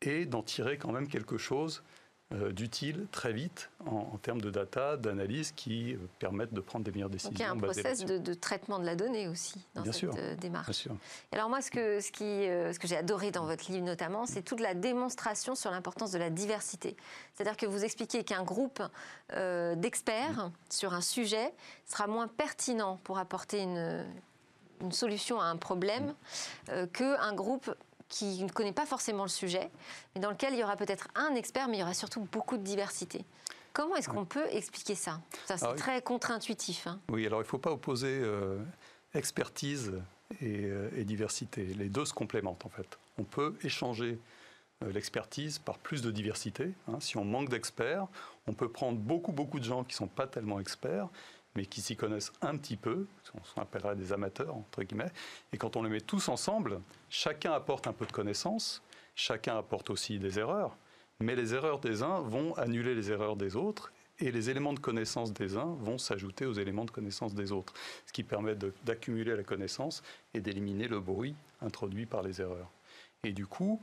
et 0.00 0.26
d'en 0.26 0.42
tirer 0.42 0.76
quand 0.76 0.90
même 0.90 1.06
quelque 1.06 1.38
chose 1.38 1.84
d'utile 2.52 3.06
très 3.12 3.32
vite 3.32 3.70
en, 3.86 4.18
termes 4.18 4.40
de 4.40 4.50
data, 4.50 4.96
d'analyse 4.96 5.52
qui 5.52 5.94
euh, 5.94 5.98
permettent 6.18 6.54
de 6.54 6.60
prendre 6.60 6.84
des 6.84 6.92
meilleures 6.92 7.10
décisions. 7.10 7.30
Donc 7.30 7.38
il 7.38 7.42
y 7.42 7.46
a 7.46 7.50
un 7.50 7.56
process 7.56 8.04
de, 8.04 8.34
traitement 8.34 8.78
de 8.78 8.84
la 8.84 8.94
donnée 8.94 9.28
aussi 9.28 9.64
dans 9.74 9.84
cette 9.84 10.04
euh, 10.04 10.34
démarche. 10.36 10.66
Bien 10.66 10.72
sûr. 10.72 10.96
alors 11.32 11.48
moi, 11.48 11.60
ce 11.60 11.70
que, 11.70 12.00
ce 12.00 12.12
qui, 12.12 12.22
ce 12.22 12.78
que 12.78 12.86
j'ai 12.86 12.96
adoré 12.96 13.30
dans 13.30 13.46
votre 13.46 13.70
livre 13.70 13.84
notamment, 13.84 14.26
c'est 14.26 14.42
toute 14.42 14.60
la 14.60 14.74
démonstration 14.74 15.54
sur 15.54 15.70
l'importance 15.70 16.12
de 16.12 16.18
la 16.18 16.30
diversité. 16.30 16.96
C'est-à-dire 17.34 17.56
que 17.56 17.66
vous 17.66 17.84
expliquez 17.84 18.24
qu'un 18.24 18.44
groupe 18.44 18.82
d'experts 19.76 20.50
sur 20.70 20.94
un 20.94 21.00
sujet 21.00 21.52
sera 21.86 22.06
moins 22.06 22.28
pertinent 22.28 23.00
pour 23.04 23.18
apporter 23.18 23.62
une, 23.62 24.04
une 24.80 24.92
solution 24.92 25.40
à 25.40 25.46
un 25.46 25.56
problème 25.56 26.14
qu'un 26.92 27.34
groupe 27.34 27.74
qui 28.12 28.44
ne 28.44 28.50
connaît 28.50 28.72
pas 28.72 28.84
forcément 28.84 29.22
le 29.22 29.30
sujet, 29.30 29.70
mais 30.14 30.20
dans 30.20 30.30
lequel 30.30 30.52
il 30.52 30.60
y 30.60 30.62
aura 30.62 30.76
peut-être 30.76 31.08
un 31.14 31.34
expert, 31.34 31.66
mais 31.66 31.78
il 31.78 31.80
y 31.80 31.82
aura 31.82 31.94
surtout 31.94 32.28
beaucoup 32.30 32.58
de 32.58 32.62
diversité. 32.62 33.24
Comment 33.72 33.96
est-ce 33.96 34.08
qu'on 34.10 34.26
peut 34.26 34.46
expliquer 34.50 34.94
ça? 34.94 35.20
Ça, 35.46 35.56
c'est 35.56 35.74
très 35.76 36.02
contre-intuitif. 36.02 36.86
Hein. 36.86 37.00
Oui, 37.10 37.26
alors 37.26 37.40
il 37.40 37.44
ne 37.44 37.48
faut 37.48 37.58
pas 37.58 37.72
opposer 37.72 38.20
euh, 38.22 38.58
expertise 39.14 39.94
euh, 40.42 40.90
et, 40.94 41.04
diversité. 41.04 41.64
Les 41.64 41.88
deux 41.88 42.04
se 42.04 42.12
complémentent 42.12 42.66
en 42.66 42.68
fait. 42.68 42.98
On 43.16 43.24
peut 43.24 43.56
échanger 43.62 44.18
euh, 44.84 44.92
l'expertise 44.92 45.58
par 45.58 45.78
plus 45.78 46.02
de 46.02 46.10
diversité. 46.10 46.74
Hein. 46.88 47.00
Si 47.00 47.16
on 47.16 47.24
manque 47.24 47.48
d'experts, 47.48 48.08
on 48.46 48.52
peut 48.52 48.68
prendre 48.68 48.98
beaucoup, 48.98 49.32
beaucoup 49.32 49.58
de 49.58 49.64
gens 49.64 49.84
qui 49.84 49.94
ne 49.94 49.96
sont 49.96 50.06
pas 50.06 50.26
tellement 50.26 50.60
experts 50.60 51.08
mais 51.54 51.66
qui 51.66 51.80
s'y 51.80 51.96
connaissent 51.96 52.32
un 52.40 52.56
petit 52.56 52.76
peu, 52.76 53.06
on 53.56 53.60
appellerait 53.60 53.96
des 53.96 54.12
amateurs, 54.12 54.54
entre 54.54 54.82
guillemets, 54.82 55.12
et 55.52 55.58
quand 55.58 55.76
on 55.76 55.82
les 55.82 55.90
met 55.90 56.00
tous 56.00 56.28
ensemble, 56.28 56.80
chacun 57.10 57.52
apporte 57.52 57.86
un 57.86 57.92
peu 57.92 58.06
de 58.06 58.12
connaissances, 58.12 58.82
chacun 59.14 59.58
apporte 59.58 59.90
aussi 59.90 60.18
des 60.18 60.38
erreurs, 60.38 60.76
mais 61.20 61.36
les 61.36 61.54
erreurs 61.54 61.78
des 61.78 62.02
uns 62.02 62.20
vont 62.20 62.54
annuler 62.54 62.94
les 62.94 63.10
erreurs 63.10 63.36
des 63.36 63.56
autres, 63.56 63.92
et 64.18 64.30
les 64.30 64.50
éléments 64.50 64.72
de 64.72 64.78
connaissance 64.78 65.32
des 65.32 65.56
uns 65.56 65.76
vont 65.80 65.98
s'ajouter 65.98 66.46
aux 66.46 66.52
éléments 66.52 66.84
de 66.84 66.90
connaissance 66.90 67.34
des 67.34 67.50
autres, 67.50 67.74
ce 68.06 68.12
qui 68.12 68.22
permet 68.22 68.54
d'accumuler 68.84 69.34
la 69.34 69.42
connaissance 69.42 70.02
et 70.34 70.40
d'éliminer 70.40 70.86
le 70.86 71.00
bruit 71.00 71.34
introduit 71.60 72.06
par 72.06 72.22
les 72.22 72.40
erreurs. 72.40 72.70
Et 73.24 73.32
du 73.32 73.46
coup, 73.46 73.80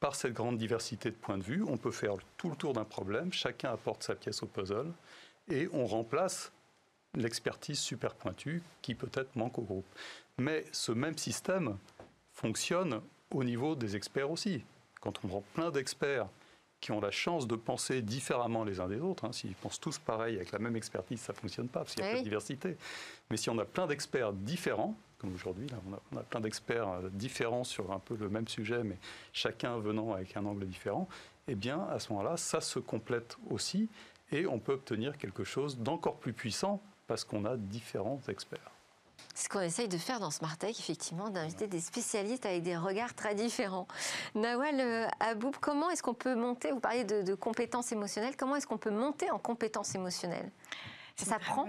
par 0.00 0.14
cette 0.14 0.34
grande 0.34 0.58
diversité 0.58 1.10
de 1.10 1.16
points 1.16 1.38
de 1.38 1.42
vue, 1.42 1.64
on 1.66 1.76
peut 1.76 1.90
faire 1.90 2.14
tout 2.36 2.50
le 2.50 2.56
tour 2.56 2.72
d'un 2.72 2.84
problème, 2.84 3.32
chacun 3.32 3.72
apporte 3.72 4.02
sa 4.02 4.14
pièce 4.14 4.42
au 4.42 4.46
puzzle, 4.46 4.92
et 5.50 5.68
on 5.72 5.86
remplace 5.86 6.52
l'expertise 7.18 7.78
super 7.78 8.14
pointue 8.14 8.62
qui 8.82 8.94
peut-être 8.94 9.34
manque 9.36 9.58
au 9.58 9.62
groupe. 9.62 9.86
Mais 10.38 10.64
ce 10.72 10.92
même 10.92 11.18
système 11.18 11.76
fonctionne 12.32 13.00
au 13.30 13.44
niveau 13.44 13.74
des 13.74 13.96
experts 13.96 14.30
aussi. 14.30 14.64
Quand 15.00 15.12
on 15.24 15.28
prend 15.28 15.44
plein 15.54 15.70
d'experts 15.70 16.28
qui 16.80 16.92
ont 16.92 17.00
la 17.00 17.10
chance 17.10 17.46
de 17.48 17.56
penser 17.56 18.02
différemment 18.02 18.64
les 18.64 18.80
uns 18.80 18.88
des 18.88 19.00
autres. 19.00 19.24
Hein, 19.24 19.32
S'ils 19.32 19.54
pensent 19.54 19.80
tous 19.80 19.98
pareil 19.98 20.36
avec 20.36 20.52
la 20.52 20.58
même 20.58 20.76
expertise, 20.76 21.20
ça 21.20 21.32
ne 21.32 21.38
fonctionne 21.38 21.68
pas 21.68 21.80
parce 21.80 21.94
qu'il 21.94 22.04
y 22.04 22.08
a 22.08 22.12
pas 22.12 22.18
de 22.18 22.24
diversité. 22.24 22.76
Mais 23.30 23.36
si 23.36 23.50
on 23.50 23.58
a 23.58 23.64
plein 23.64 23.86
d'experts 23.86 24.32
différents, 24.32 24.96
comme 25.18 25.34
aujourd'hui, 25.34 25.66
on 25.88 25.94
a, 25.94 26.00
on 26.12 26.16
a, 26.18 26.22
plein 26.22 26.40
d'experts 26.40 26.88
euh, 26.88 27.08
différents 27.12 27.64
sur 27.64 27.90
un 27.90 27.98
peu 27.98 28.16
le 28.16 28.28
même 28.28 28.46
sujet, 28.46 28.84
mais 28.84 28.96
chacun 29.32 29.76
venant 29.78 30.12
avec 30.12 30.36
un 30.36 30.44
angle 30.44 30.66
différent, 30.66 31.08
eh 31.48 31.56
bien, 31.56 31.84
à 31.90 31.98
ce 31.98 32.12
moment-là, 32.12 32.36
ça 32.36 32.60
se 32.60 32.78
complète 32.78 33.36
aussi 33.50 33.88
et 34.30 34.46
on 34.46 34.58
peut 34.58 34.72
obtenir 34.72 35.18
quelque 35.18 35.42
chose 35.42 35.78
d'encore 35.78 36.18
plus 36.18 36.32
puissant 36.32 36.80
parce 37.08 37.24
qu'on 37.24 37.44
a 37.44 37.56
différents 37.56 38.20
experts. 38.28 38.70
C'est 39.34 39.44
ce 39.44 39.48
qu'on 39.48 39.60
essaye 39.60 39.88
de 39.88 39.98
faire 39.98 40.20
dans 40.20 40.30
Tech, 40.30 40.78
effectivement, 40.78 41.30
d'inviter 41.30 41.66
des 41.66 41.80
spécialistes 41.80 42.44
avec 42.44 42.62
des 42.62 42.76
regards 42.76 43.14
très 43.14 43.34
différents. 43.34 43.86
Nawal 44.34 44.80
euh, 44.80 45.06
Aboub, 45.20 45.56
comment 45.60 45.90
est-ce 45.90 46.02
qu'on 46.02 46.14
peut 46.14 46.34
monter, 46.34 46.70
vous 46.72 46.80
parliez 46.80 47.04
de, 47.04 47.34
compétences 47.34 47.92
émotionnelles, 47.92 48.36
comment 48.36 48.56
est-ce 48.56 48.66
qu'on 48.66 48.78
peut 48.78 48.90
monter 48.90 49.30
en 49.30 49.38
compétences 49.38 49.94
émotionnelles? 49.94 50.50
Ça 51.16 51.26
s'apprend? 51.26 51.66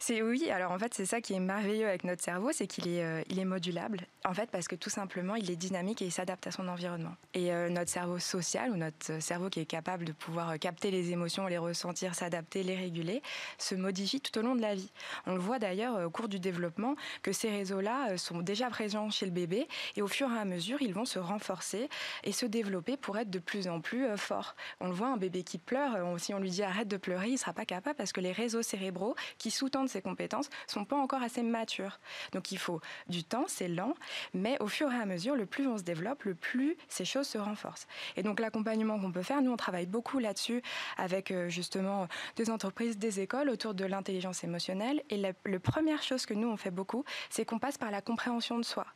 C'est 0.00 0.22
oui. 0.22 0.50
Alors 0.50 0.72
en 0.72 0.78
fait, 0.78 0.94
c'est 0.94 1.06
ça 1.06 1.20
qui 1.20 1.34
est 1.34 1.40
merveilleux 1.40 1.86
avec 1.86 2.04
notre 2.04 2.22
cerveau, 2.22 2.50
c'est 2.52 2.66
qu'il 2.66 2.88
est, 2.88 3.02
euh, 3.02 3.22
est 3.28 3.44
modulable. 3.44 4.06
En 4.24 4.34
fait, 4.34 4.50
parce 4.50 4.68
que 4.68 4.74
tout 4.74 4.90
simplement, 4.90 5.34
il 5.34 5.50
est 5.50 5.56
dynamique 5.56 6.02
et 6.02 6.06
il 6.06 6.12
s'adapte 6.12 6.46
à 6.46 6.50
son 6.50 6.68
environnement. 6.68 7.14
Et 7.34 7.52
euh, 7.52 7.68
notre 7.68 7.90
cerveau 7.90 8.18
social 8.18 8.70
ou 8.70 8.76
notre 8.76 9.20
cerveau 9.20 9.50
qui 9.50 9.60
est 9.60 9.66
capable 9.66 10.04
de 10.04 10.12
pouvoir 10.12 10.50
euh, 10.50 10.56
capter 10.56 10.90
les 10.90 11.12
émotions, 11.12 11.46
les 11.46 11.58
ressentir, 11.58 12.14
s'adapter, 12.14 12.62
les 12.62 12.76
réguler, 12.76 13.22
se 13.58 13.74
modifie 13.74 14.20
tout 14.20 14.38
au 14.38 14.42
long 14.42 14.54
de 14.54 14.62
la 14.62 14.74
vie. 14.74 14.90
On 15.26 15.34
le 15.34 15.40
voit 15.40 15.58
d'ailleurs 15.58 16.04
au 16.04 16.10
cours 16.10 16.28
du 16.28 16.38
développement 16.38 16.96
que 17.22 17.32
ces 17.32 17.50
réseaux-là 17.50 18.16
sont 18.16 18.40
déjà 18.40 18.70
présents 18.70 19.10
chez 19.10 19.26
le 19.26 19.32
bébé 19.32 19.68
et 19.96 20.02
au 20.02 20.08
fur 20.08 20.30
et 20.32 20.38
à 20.38 20.44
mesure, 20.44 20.80
ils 20.80 20.94
vont 20.94 21.04
se 21.04 21.18
renforcer 21.18 21.88
et 22.24 22.32
se 22.32 22.46
développer 22.46 22.96
pour 22.96 23.18
être 23.18 23.30
de 23.30 23.38
plus 23.38 23.68
en 23.68 23.80
plus 23.80 24.06
forts. 24.16 24.54
On 24.80 24.88
le 24.88 24.94
voit, 24.94 25.08
un 25.08 25.16
bébé 25.16 25.42
qui 25.42 25.58
pleure, 25.58 25.96
si 26.18 26.32
on 26.34 26.38
lui 26.38 26.50
dit 26.50 26.62
arrête 26.62 26.88
de 26.88 26.96
pleurer, 26.96 27.28
il 27.28 27.38
sera 27.38 27.52
pas 27.52 27.64
capable 27.64 27.96
parce 27.96 28.12
que 28.12 28.20
les 28.20 28.32
réseaux 28.32 28.62
cérébraux 28.62 29.14
qui 29.38 29.50
sous-tendent 29.50 29.88
ces 29.88 30.02
compétences 30.02 30.48
sont 30.66 30.84
pas 30.84 30.96
encore 30.96 31.22
assez 31.22 31.42
matures. 31.42 32.00
Donc 32.32 32.52
il 32.52 32.58
faut 32.58 32.80
du 33.08 33.24
temps, 33.24 33.44
c'est 33.48 33.68
lent, 33.68 33.94
mais 34.32 34.60
au 34.60 34.66
fur 34.66 34.92
et 34.92 34.96
à 34.96 35.06
mesure, 35.06 35.36
le 35.36 35.46
plus 35.46 35.66
on 35.66 35.78
se 35.78 35.82
développe, 35.82 36.24
le 36.24 36.34
plus 36.34 36.76
ces 36.88 37.04
choses 37.04 37.26
se 37.26 37.38
renforcent. 37.38 37.86
Et 38.16 38.22
donc 38.22 38.40
l'accompagnement 38.40 38.98
qu'on 38.98 39.12
peut 39.12 39.22
faire, 39.22 39.42
nous 39.42 39.52
on 39.52 39.56
travaille 39.56 39.86
beaucoup 39.86 40.18
là-dessus 40.18 40.62
avec 40.96 41.30
euh, 41.30 41.48
justement 41.48 42.08
des 42.36 42.50
entreprises, 42.50 42.98
des 42.98 43.20
écoles 43.20 43.48
autour 43.50 43.74
de 43.74 43.84
l'intelligence 43.84 44.44
émotionnelle. 44.44 45.02
Et 45.10 45.16
la, 45.16 45.32
la 45.44 45.60
première 45.60 46.02
chose 46.02 46.26
que 46.26 46.34
nous 46.34 46.48
on 46.48 46.56
fait 46.56 46.70
beaucoup, 46.70 47.04
c'est 47.30 47.44
qu'on 47.44 47.58
passe 47.58 47.78
par 47.78 47.90
la 47.90 48.00
compréhension 48.00 48.58
de 48.58 48.64
soi. 48.64 48.86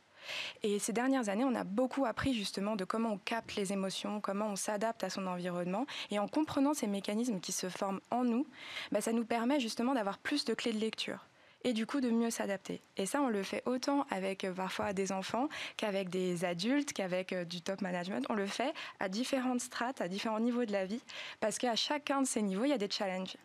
Et 0.63 0.79
ces 0.79 0.93
dernières 0.93 1.29
années, 1.29 1.45
on 1.45 1.55
a 1.55 1.63
beaucoup 1.63 2.05
appris 2.05 2.33
justement 2.33 2.75
de 2.75 2.85
comment 2.85 3.13
on 3.13 3.17
capte 3.17 3.55
les 3.55 3.73
émotions, 3.73 4.21
comment 4.21 4.47
on 4.47 4.55
s'adapte 4.55 5.03
à 5.03 5.09
son 5.09 5.27
environnement. 5.27 5.85
Et 6.11 6.19
en 6.19 6.27
comprenant 6.27 6.73
ces 6.73 6.87
mécanismes 6.87 7.39
qui 7.39 7.51
se 7.51 7.69
forment 7.69 8.01
en 8.11 8.23
nous, 8.23 8.45
bah, 8.91 9.01
ça 9.01 9.13
nous 9.13 9.25
permet 9.25 9.59
justement 9.59 9.93
d'avoir 9.93 10.17
plus 10.17 10.45
de 10.45 10.53
clés 10.53 10.73
de 10.73 10.79
lecture 10.79 11.25
et 11.63 11.73
du 11.73 11.85
coup 11.85 12.01
de 12.01 12.09
mieux 12.09 12.29
s'adapter. 12.29 12.81
Et 12.97 13.05
ça, 13.05 13.21
on 13.21 13.27
le 13.27 13.43
fait 13.43 13.63
autant 13.65 14.05
avec 14.09 14.43
euh, 14.43 14.53
parfois 14.53 14.93
des 14.93 15.11
enfants 15.11 15.49
qu'avec 15.77 16.09
des 16.09 16.45
adultes, 16.45 16.93
qu'avec 16.93 17.33
euh, 17.33 17.43
du 17.43 17.61
top 17.61 17.81
management. 17.81 18.25
On 18.29 18.33
le 18.33 18.45
fait 18.45 18.73
à 18.99 19.09
différentes 19.09 19.61
strates, 19.61 20.01
à 20.01 20.07
différents 20.07 20.39
niveaux 20.39 20.65
de 20.65 20.71
la 20.71 20.85
vie, 20.85 21.01
parce 21.39 21.57
qu'à 21.57 21.75
chacun 21.75 22.21
de 22.21 22.27
ces 22.27 22.41
niveaux, 22.41 22.63
il 22.63 22.69
y 22.69 22.73
a 22.73 22.77
des 22.77 22.89
challenges. 22.89 23.35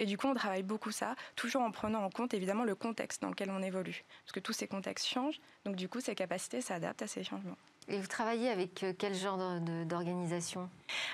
Et 0.00 0.06
du 0.06 0.18
coup, 0.18 0.26
on 0.26 0.34
travaille 0.34 0.62
beaucoup 0.62 0.90
ça, 0.90 1.14
toujours 1.36 1.62
en 1.62 1.70
prenant 1.70 2.02
en 2.02 2.10
compte 2.10 2.34
évidemment 2.34 2.64
le 2.64 2.74
contexte 2.74 3.22
dans 3.22 3.28
lequel 3.28 3.50
on 3.50 3.62
évolue. 3.62 4.04
Parce 4.24 4.32
que 4.32 4.40
tous 4.40 4.52
ces 4.52 4.66
contextes 4.66 5.06
changent, 5.06 5.40
donc 5.64 5.76
du 5.76 5.88
coup, 5.88 6.00
ces 6.00 6.14
capacités 6.14 6.60
s'adaptent 6.60 7.02
à 7.02 7.06
ces 7.06 7.22
changements. 7.22 7.58
Et 7.86 7.98
vous 7.98 8.06
travaillez 8.06 8.48
avec 8.48 8.82
euh, 8.82 8.94
quel 8.96 9.14
genre 9.14 9.38
d'organisation? 9.86 10.70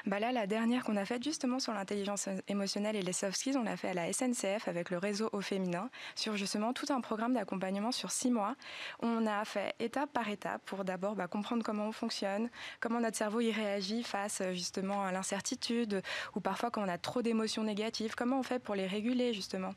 Bah 0.06 0.20
Là, 0.20 0.30
la 0.30 0.46
dernière 0.46 0.84
qu'on 0.84 0.96
a 0.96 1.04
faite 1.04 1.24
justement 1.24 1.58
sur 1.58 1.72
l'intelligence 1.72 2.28
émotionnelle 2.46 2.94
et 2.94 3.02
les 3.02 3.12
soft 3.12 3.36
skills, 3.36 3.56
on 3.56 3.64
l'a 3.64 3.76
fait 3.76 3.88
à 3.88 3.94
la 3.94 4.12
SNCF 4.12 4.68
avec 4.68 4.90
le 4.90 4.98
réseau 4.98 5.28
au 5.32 5.40
féminin 5.40 5.90
sur 6.14 6.36
justement 6.36 6.72
tout 6.72 6.86
un 6.90 7.00
programme 7.00 7.34
d'accompagnement 7.34 7.90
sur 7.90 8.12
six 8.12 8.30
mois. 8.30 8.54
On 9.00 9.26
a 9.26 9.44
fait 9.44 9.74
étape 9.80 10.12
par 10.12 10.28
étape 10.28 10.62
pour 10.64 10.84
d'abord 10.84 11.16
bah, 11.16 11.26
comprendre 11.26 11.64
comment 11.64 11.86
on 11.86 11.92
fonctionne, 11.92 12.48
comment 12.78 13.00
notre 13.00 13.16
cerveau 13.16 13.40
y 13.40 13.50
réagit 13.50 14.04
face 14.04 14.42
justement 14.52 15.02
à 15.02 15.10
l'incertitude 15.10 16.02
ou 16.36 16.40
parfois 16.40 16.70
quand 16.70 16.84
on 16.84 16.88
a 16.88 16.98
trop 16.98 17.22
d'émotions 17.22 17.64
négatives, 17.64 18.14
comment 18.14 18.38
on 18.38 18.44
fait 18.44 18.60
pour 18.60 18.76
les 18.76 18.86
réguler 18.86 19.34
justement? 19.34 19.74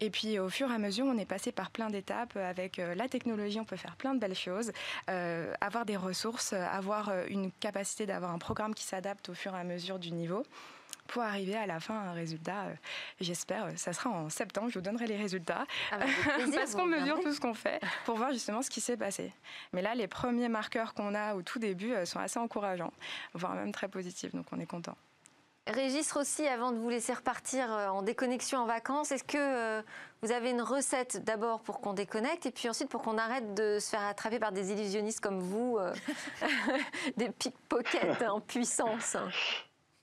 Et 0.00 0.10
puis 0.10 0.38
au 0.38 0.48
fur 0.48 0.70
et 0.70 0.74
à 0.74 0.78
mesure, 0.78 1.06
on 1.06 1.18
est 1.18 1.24
passé 1.24 1.52
par 1.52 1.70
plein 1.70 1.90
d'étapes. 1.90 2.36
Avec 2.36 2.78
euh, 2.78 2.94
la 2.94 3.08
technologie, 3.08 3.60
on 3.60 3.64
peut 3.64 3.76
faire 3.76 3.96
plein 3.96 4.14
de 4.14 4.20
belles 4.20 4.34
choses. 4.34 4.72
Euh, 5.10 5.52
avoir 5.60 5.84
des 5.84 5.96
ressources, 5.96 6.52
avoir 6.52 7.08
euh, 7.08 7.24
une 7.28 7.50
capacité 7.52 8.06
d'avoir 8.06 8.32
un 8.32 8.38
programme 8.38 8.74
qui 8.74 8.84
s'adapte 8.84 9.28
au 9.28 9.34
fur 9.34 9.54
et 9.54 9.58
à 9.58 9.64
mesure 9.64 9.98
du 9.98 10.12
niveau 10.12 10.44
pour 11.06 11.22
arriver 11.22 11.56
à 11.56 11.66
la 11.66 11.80
fin 11.80 11.94
à 11.94 12.10
un 12.10 12.12
résultat. 12.12 12.66
J'espère, 13.18 13.70
ça 13.76 13.94
sera 13.94 14.10
en 14.10 14.28
septembre, 14.28 14.68
je 14.68 14.74
vous 14.74 14.82
donnerai 14.82 15.06
les 15.06 15.16
résultats. 15.16 15.64
Ah 15.90 15.98
bah, 15.98 16.04
parce 16.54 16.74
qu'on 16.74 16.84
mesure 16.84 17.18
tout 17.20 17.32
ce 17.32 17.40
qu'on 17.40 17.54
fait 17.54 17.80
pour 18.04 18.18
voir 18.18 18.30
justement 18.30 18.60
ce 18.60 18.68
qui 18.68 18.82
s'est 18.82 18.98
passé. 18.98 19.32
Mais 19.72 19.80
là, 19.80 19.94
les 19.94 20.06
premiers 20.06 20.50
marqueurs 20.50 20.92
qu'on 20.92 21.14
a 21.14 21.34
au 21.34 21.40
tout 21.40 21.58
début 21.58 21.94
sont 22.04 22.18
assez 22.18 22.38
encourageants, 22.38 22.92
voire 23.32 23.54
même 23.54 23.72
très 23.72 23.88
positifs, 23.88 24.34
donc 24.34 24.44
on 24.52 24.60
est 24.60 24.66
content. 24.66 24.98
Régis 25.68 26.10
Rossi, 26.12 26.46
avant 26.46 26.72
de 26.72 26.78
vous 26.78 26.88
laisser 26.88 27.12
repartir 27.12 27.70
euh, 27.70 27.88
en 27.88 28.02
déconnexion 28.02 28.60
en 28.60 28.64
vacances, 28.64 29.12
est-ce 29.12 29.24
que 29.24 29.36
euh, 29.36 29.82
vous 30.22 30.32
avez 30.32 30.50
une 30.50 30.62
recette 30.62 31.22
d'abord 31.24 31.60
pour 31.60 31.80
qu'on 31.80 31.92
déconnecte 31.92 32.46
et 32.46 32.50
puis 32.50 32.70
ensuite 32.70 32.88
pour 32.88 33.02
qu'on 33.02 33.18
arrête 33.18 33.52
de 33.52 33.78
se 33.78 33.90
faire 33.90 34.06
attraper 34.06 34.38
par 34.38 34.52
des 34.52 34.72
illusionnistes 34.72 35.20
comme 35.20 35.40
vous, 35.40 35.76
euh, 35.78 35.92
des 37.18 37.28
pickpockets 37.28 38.22
en 38.26 38.40
puissance? 38.40 39.16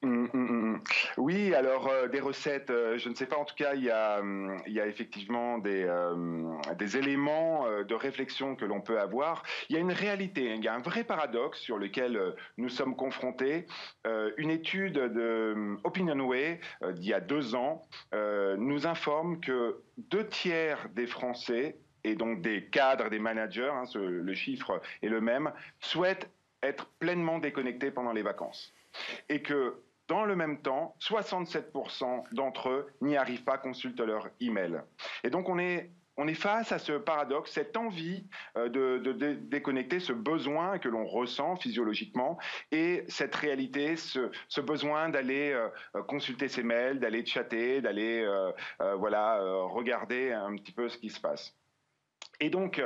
Hum, 0.06 0.30
hum, 0.36 0.50
hum, 0.50 0.82
oui, 1.18 1.56
alors 1.56 1.88
euh, 1.88 2.08
des 2.08 2.20
recettes, 2.20 2.70
euh, 2.70 2.96
je 3.00 3.10
ne 3.10 3.16
sais 3.16 3.26
pas, 3.26 3.38
en 3.38 3.44
tout 3.46 3.56
cas, 3.56 3.74
il 3.74 3.84
y 3.84 3.90
a, 3.90 4.22
il 4.68 4.72
y 4.72 4.80
a 4.80 4.86
effectivement 4.86 5.58
des, 5.58 5.84
euh, 5.84 6.60
éléments 6.94 7.66
de 7.82 7.96
réflexion 7.96 8.56
que 8.56 8.66
l'on 8.66 8.82
peut 8.82 9.00
avoir. 9.00 9.42
Il 9.68 9.76
y 9.76 9.80
a 9.80 9.82
une 9.82 9.92
réalité, 9.92 10.54
il 10.54 10.64
y 10.64 10.68
a 10.68 10.76
un 10.76 10.82
vrai 10.82 11.04
paradoxe 11.04 11.60
sur 11.60 11.80
lequel 11.80 12.36
nous 12.58 12.70
sommes 12.70 12.96
confrontés. 12.96 13.66
une 14.38 14.52
étude 14.52 14.94
de 14.94 15.76
Opinionway 15.84 16.60
d'il 16.94 17.06
y 17.06 17.14
a 17.14 17.20
deux 17.20 17.56
ans 17.56 17.82
nous 18.14 18.86
informe 18.86 19.40
que 19.40 19.82
deux 19.98 20.28
tiers 20.28 20.88
des 20.94 21.08
Français 21.08 21.80
et 22.04 22.16
donc 22.16 22.42
des 22.42 22.66
cadres, 22.66 23.10
des 23.10 23.20
managers, 23.20 23.72
hein, 23.74 23.86
le 23.96 24.34
chiffre 24.36 24.80
est 25.02 25.10
le 25.10 25.22
même, 25.22 25.52
souhaitent 25.80 26.30
être 26.62 26.88
pleinement 27.00 27.40
déconnectés 27.40 27.90
pendant 27.90 28.14
les 28.14 28.22
vacances. 28.22 28.74
Et 29.30 29.42
que 29.42 29.82
dans 30.08 30.26
le 30.26 30.36
même 30.36 30.62
temps, 30.62 30.96
67% 31.02 32.24
d'entre 32.32 32.70
eux 32.70 32.88
n'y 33.02 33.18
arrivent 33.18 33.44
pas, 33.44 33.58
consultent 33.58 34.00
leur 34.00 34.30
email. 34.40 34.82
Et 35.24 35.30
donc 35.30 35.50
on 35.50 35.58
est 35.58 35.90
face 36.34 36.72
à 36.72 36.80
ce 36.80 36.94
paradoxe, 36.94 37.52
cette 37.52 37.76
envie 37.76 38.26
euh, 38.58 38.70
de, 38.70 39.34
déconnecter, 39.34 40.00
ce 40.00 40.14
besoin 40.14 40.80
que 40.80 40.90
l'on 40.90 41.06
ressent 41.06 41.56
physiologiquement 41.56 42.38
et 42.72 43.04
cette 43.08 43.36
réalité, 43.36 43.96
ce, 43.96 44.62
besoin 44.62 45.10
d'aller 45.10 45.52
euh, 45.52 46.04
consulter 46.04 46.48
ses 46.48 46.64
mails, 46.64 47.00
d'aller 47.00 47.26
chatter, 47.26 47.82
d'aller 47.82 48.24
euh, 48.24 48.52
voilà 48.96 49.40
regarder 49.64 50.32
un 50.32 50.56
petit 50.56 50.72
peu 50.72 50.90
ce 50.90 50.98
qui 50.98 51.10
se 51.10 51.20
passe. 51.20 51.56
Et 52.42 52.50
donc, 52.50 52.84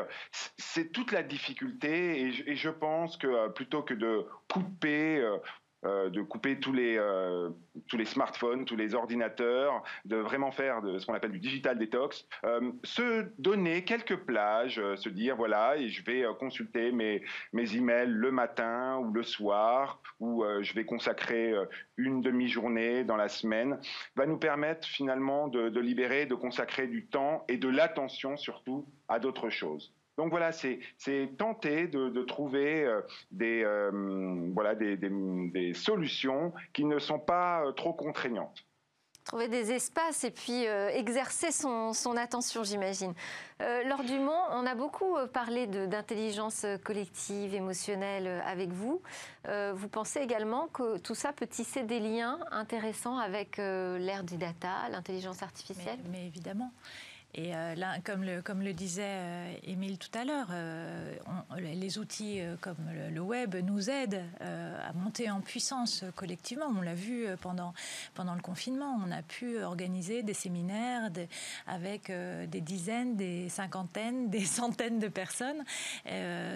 c'est 0.57 0.91
toute 0.91 1.11
la 1.11 1.23
difficulté, 1.23 2.21
et 2.21 2.55
je 2.55 2.69
pense 2.69 3.17
que 3.17 3.47
plutôt 3.49 3.81
que 3.81 3.95
de 3.95 4.27
couper 4.47 5.25
euh, 5.85 6.09
de 6.09 6.21
couper 6.21 6.59
tous 6.59 6.73
les, 6.73 6.97
euh, 6.97 7.49
tous 7.87 7.95
les 7.95 8.03
smartphones, 8.03 8.65
tous 8.65 8.75
les 8.75 8.95
ordinateurs, 8.95 9.81
de 10.03 10.17
vraiment 10.17 10.51
faire 10.51 10.81
ce 10.83 11.05
qu'on 11.05 11.13
appelle 11.13 11.31
du 11.31 11.39
digital 11.39 11.77
detox, 11.77 12.27
euh, 12.43 12.71
se 12.83 13.25
donner 13.37 13.85
quelques 13.85 14.17
plages, 14.17 14.81
se 14.95 15.07
dire 15.07 15.37
voilà, 15.37 15.77
et 15.77 15.87
je 15.87 16.03
vais 16.03 16.25
consulter 16.37 16.91
mes, 16.91 17.23
mes 17.53 17.77
emails 17.77 18.09
le 18.09 18.29
matin 18.29 18.97
ou 18.97 19.13
le 19.13 19.23
soir, 19.23 20.01
ou 20.19 20.43
je 20.61 20.73
vais 20.73 20.83
consacrer 20.83 21.53
une 21.95 22.21
demi-journée 22.21 23.05
dans 23.05 23.15
la 23.15 23.29
semaine, 23.29 23.79
va 24.17 24.25
nous 24.25 24.37
permettre 24.37 24.85
finalement 24.85 25.47
de, 25.47 25.69
de 25.69 25.79
libérer, 25.79 26.25
de 26.25 26.35
consacrer 26.35 26.87
du 26.87 27.05
temps 27.05 27.45
et 27.47 27.55
de 27.55 27.69
l'attention 27.69 28.35
surtout 28.35 28.85
à 29.07 29.19
d'autres 29.19 29.49
choses. 29.49 29.93
Donc 30.19 30.31
voilà, 30.31 30.51
c'est 30.51 30.81
tenter 31.37 31.87
de, 31.87 32.23
trouver 32.23 32.83
euh, 32.83 32.99
des, 33.31 33.63
euh, 33.63 34.49
voilà, 34.53 34.75
des, 34.75 35.73
solutions 35.73 36.51
qui 36.73 36.83
ne 36.83 36.99
sont 36.99 37.19
pas 37.19 37.63
euh, 37.63 37.71
trop 37.71 37.93
contraignantes. 37.93 38.65
Trouver 39.23 39.47
des 39.47 39.71
espaces 39.71 40.25
et 40.25 40.31
puis 40.31 40.63
exercer 40.65 41.51
son, 41.51 41.93
attention, 42.17 42.63
j'imagine. 42.63 43.13
lors 43.59 44.03
du 44.03 44.17
Mont, 44.17 44.41
on 44.51 44.65
a 44.65 44.73
beaucoup 44.73 45.15
parlé 45.31 45.67
d'intelligence 45.67 46.65
collective, 46.83 47.53
émotionnelle 47.53 48.41
avec 48.43 48.69
vous. 48.69 49.03
vous 49.45 49.87
pensez 49.87 50.21
également 50.21 50.67
que 50.67 50.97
tout 50.97 51.13
ça 51.13 51.31
peut 51.31 51.45
tisser 51.45 51.83
des 51.83 51.99
liens 51.99 52.39
intéressants 52.49 53.19
avec 53.19 53.57
l'ère 53.57 54.23
du 54.23 54.35
data, 54.37 54.89
l'intelligence 54.89 55.43
artificielle? 55.43 55.99
Mais 56.11 56.25
évidemment. 56.25 56.71
Et 57.35 57.55
euh, 57.55 57.75
là, 57.75 57.99
comme 58.03 58.23
le, 58.23 58.73
disait 58.73 59.03
euh, 59.05 59.53
Émile 59.63 59.99
tout 59.99 60.09
à 60.17 60.25
l'heure, 60.25 60.47
euh, 60.51 61.15
les 61.59 61.99
outils 61.99 62.41
comme 62.59 62.89
le, 63.13 63.21
web 63.21 63.55
nous 63.63 63.89
aident 63.89 64.23
à 64.39 64.93
monter 64.93 65.29
en 65.29 65.41
puissance 65.41 66.03
collectivement. 66.15 66.65
On 66.75 66.81
l'a 66.81 66.95
vu 66.95 67.27
pendant, 67.41 67.73
le 68.17 68.41
confinement. 68.41 68.99
On 69.05 69.11
a 69.11 69.21
pu 69.21 69.61
organiser 69.61 70.23
des 70.23 70.33
séminaires 70.33 71.09
avec 71.67 72.11
des 72.11 72.61
dizaines, 72.61 73.15
des 73.15 73.49
cinquantaines, 73.49 74.29
des 74.29 74.45
centaines 74.45 74.99
de 74.99 75.09
personnes, 75.09 75.63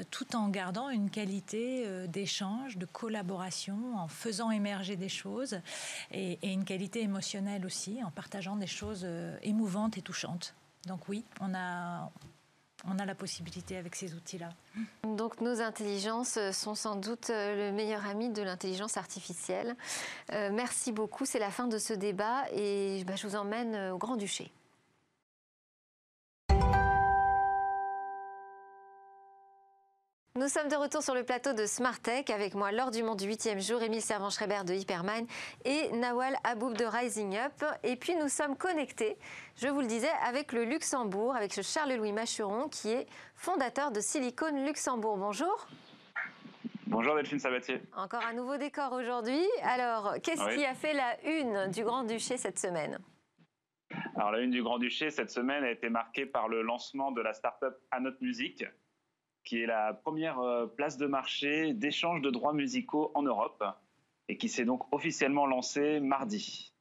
tout 0.10 0.36
en 0.36 0.48
gardant 0.48 0.89
une 0.89 1.10
qualité 1.10 1.86
d'échange, 2.08 2.78
de 2.78 2.86
collaboration, 2.86 3.98
en 3.98 4.08
faisant 4.08 4.50
émerger 4.50 4.95
des 4.95 5.10
choses 5.10 5.60
et 6.12 6.39
une 6.52 6.66
qualité 6.66 7.02
émotionnelle 7.02 7.66
aussi, 7.66 8.04
en 8.04 8.10
partageant 8.10 8.56
des 8.56 8.68
choses 8.68 9.06
émouvantes 9.43 9.98
et 9.98 10.02
touchantes. 10.02 10.56
Donc 10.88 11.08
oui, 11.08 11.24
on 11.40 11.54
a, 11.54 12.12
on 12.86 13.00
a 13.00 13.06
la 13.06 13.16
possibilité 13.16 13.78
avec 13.78 13.96
ces 13.96 14.14
outils-là. 14.14 14.50
Donc 15.04 15.40
nos 15.42 15.62
intelligences 15.62 16.38
sont 16.52 16.76
sans 16.76 16.96
doute 16.96 17.30
le 17.30 17.72
meilleur 17.72 18.06
ami 18.06 18.30
de 18.30 18.42
l'intelligence 18.42 18.98
artificielle. 18.98 19.76
Euh, 20.34 20.50
merci 20.52 20.92
beaucoup, 20.92 21.26
c'est 21.26 21.40
la 21.40 21.52
fin 21.52 21.68
de 21.68 21.78
ce 21.78 21.94
débat 21.94 22.44
et 22.52 23.04
bah, 23.06 23.16
je 23.16 23.28
vous 23.28 23.36
emmène 23.36 23.92
au 23.92 23.98
Grand-Duché. 23.98 24.52
Nous 30.36 30.48
sommes 30.48 30.68
de 30.68 30.76
retour 30.76 31.04
sur 31.04 31.14
le 31.14 31.24
plateau 31.24 31.54
de 31.54 31.68
Smart 31.68 32.00
Tech 32.00 32.32
avec 32.32 32.56
moi 32.56 32.72
Laure 32.72 32.90
Dumont 32.90 33.14
du 33.14 33.30
8e 33.30 33.62
jour, 33.62 33.84
Émile 33.84 34.02
Servan-Schreiber 34.02 34.64
de 34.66 34.74
Hypermine 34.74 35.28
et 35.64 35.92
Nawal 35.92 36.36
Aboub 36.44 36.76
de 36.76 36.86
Rising 36.86 37.38
Up. 37.38 37.64
Et 37.84 37.96
puis 37.96 38.16
nous 38.16 38.30
sommes 38.30 38.58
connectés, 38.58 39.16
je 39.56 39.68
vous 39.68 39.82
le 39.82 39.86
disais, 39.86 40.10
avec 40.26 40.52
le 40.52 40.64
Luxembourg, 40.66 41.36
avec 41.36 41.54
ce 41.54 41.62
Charles-Louis 41.62 42.14
Machuron 42.14 42.68
qui 42.68 42.90
est 42.90 43.06
fondateur 43.36 43.92
de 43.92 44.00
Silicon 44.00 44.66
Luxembourg. 44.66 45.18
Bonjour. 45.18 45.68
Bonjour 46.88 47.14
Delphine 47.16 47.38
Sabatier. 47.38 47.84
Encore 47.96 48.26
un 48.26 48.34
nouveau 48.34 48.58
décor 48.58 48.92
aujourd'hui. 48.94 49.46
Alors, 49.62 50.16
qu'est-ce 50.24 50.56
qui 50.56 50.66
a 50.66 50.74
fait 50.74 50.94
la 50.94 51.24
une 51.26 51.70
du 51.70 51.84
Grand-Duché 51.84 52.38
cette 52.38 52.58
semaine? 52.58 52.98
Alors, 54.16 54.32
la 54.32 54.40
une 54.40 54.50
du 54.50 54.64
Grand-Duché 54.64 55.12
cette 55.12 55.30
semaine 55.30 55.64
a 55.64 55.70
été 55.70 55.90
marquée 55.90 56.26
par 56.26 56.48
le 56.48 56.64
lancement 56.64 57.12
de 57.12 57.22
la 57.22 57.34
start-up 57.34 57.78
Anot 57.92 58.16
Music, 58.20 58.66
qui 59.44 59.62
est 59.62 59.66
la 59.66 59.94
première 59.94 60.39
euh, 60.39 60.66
place 60.66 60.98
de 60.98 61.08
marché 61.08 61.74
d'échange 61.74 62.22
de 62.22 62.30
droits 62.30 62.54
musicaux 62.54 63.12
en 63.14 63.24
Europe 63.24 63.64
et 64.30 64.38
qui 64.38 64.50
s'est 64.50 64.66
donc 64.66 64.84
officiellement 64.94 65.46
lancée 65.46 66.00
mardi. 66.00 66.74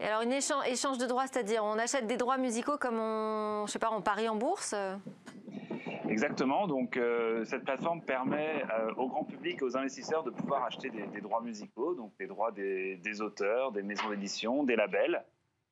Et 0.00 0.04
alors, 0.04 0.22
une 0.22 0.32
échange, 0.32 0.66
échange 0.66 0.98
de 0.98 1.06
droits, 1.06 1.26
c'est-à-dire 1.26 1.64
on 1.64 1.78
achète 1.78 2.06
des 2.06 2.16
droits 2.16 2.38
musicaux 2.38 2.78
comme 2.78 2.98
on, 2.98 3.66
je 3.66 3.72
sais 3.72 3.78
pas, 3.78 3.90
on 3.92 4.02
parie 4.02 4.28
en 4.28 4.36
bourse? 4.36 4.74
Exactement. 6.08 6.66
Donc, 6.66 6.96
euh, 6.96 7.44
cette 7.44 7.64
plateforme 7.64 8.00
permet 8.02 8.64
euh, 8.72 8.92
au 8.96 9.08
grand 9.08 9.24
public 9.24 9.58
et 9.60 9.64
aux 9.64 9.76
investisseurs 9.76 10.22
de 10.22 10.30
pouvoir 10.30 10.64
acheter 10.64 10.90
des, 10.90 11.20
droits 11.20 11.40
musicaux, 11.40 11.94
donc 11.94 12.12
des 12.18 12.26
droits 12.26 12.52
des, 12.52 12.96
des 12.96 13.20
auteurs, 13.20 13.72
des 13.72 13.82
maisons 13.82 14.10
d'édition, 14.10 14.64
des 14.64 14.76
labels, 14.76 15.24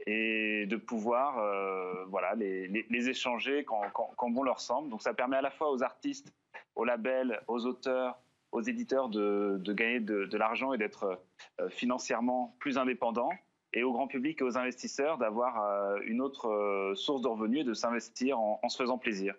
et 0.07 0.67
de 0.67 0.77
pouvoir 0.77 1.39
euh, 1.39 2.05
voilà, 2.09 2.35
les, 2.35 3.09
échanger 3.09 3.65
quand, 3.65 3.83
quand, 4.17 4.31
bon 4.31 4.43
leur 4.43 4.61
semble. 4.61 4.89
Donc 4.89 5.03
ça 5.03 5.15
permet 5.15 5.37
à 5.37 5.43
la 5.43 5.51
fois 5.51 5.71
aux 5.71 5.83
artistes, 5.83 6.33
aux 6.75 6.85
labels, 6.85 7.41
aux 7.49 7.67
auteurs, 7.67 8.19
aux 8.51 8.63
éditeurs 8.63 9.09
de, 9.09 9.61
gagner 9.73 10.01
de, 10.01 10.37
l'argent 10.37 10.73
et 10.73 10.79
d'être 10.79 11.21
euh, 11.61 11.69
financièrement 11.69 12.57
plus 12.59 12.79
indépendants, 12.79 13.31
et 13.73 13.85
au 13.85 13.93
grand 13.93 14.07
public 14.07 14.41
et 14.41 14.45
aux 14.45 14.59
investisseurs 14.59 15.17
d'avoir 15.19 15.63
euh, 15.63 15.99
une 16.05 16.21
autre 16.21 16.93
source 16.95 17.23
de 17.23 17.29
revenus 17.29 17.63
et 17.63 17.65
de 17.65 17.75
s'investir 17.75 18.39
en, 18.39 18.69
se 18.69 18.77
faisant 18.77 18.99
plaisir. 18.99 19.35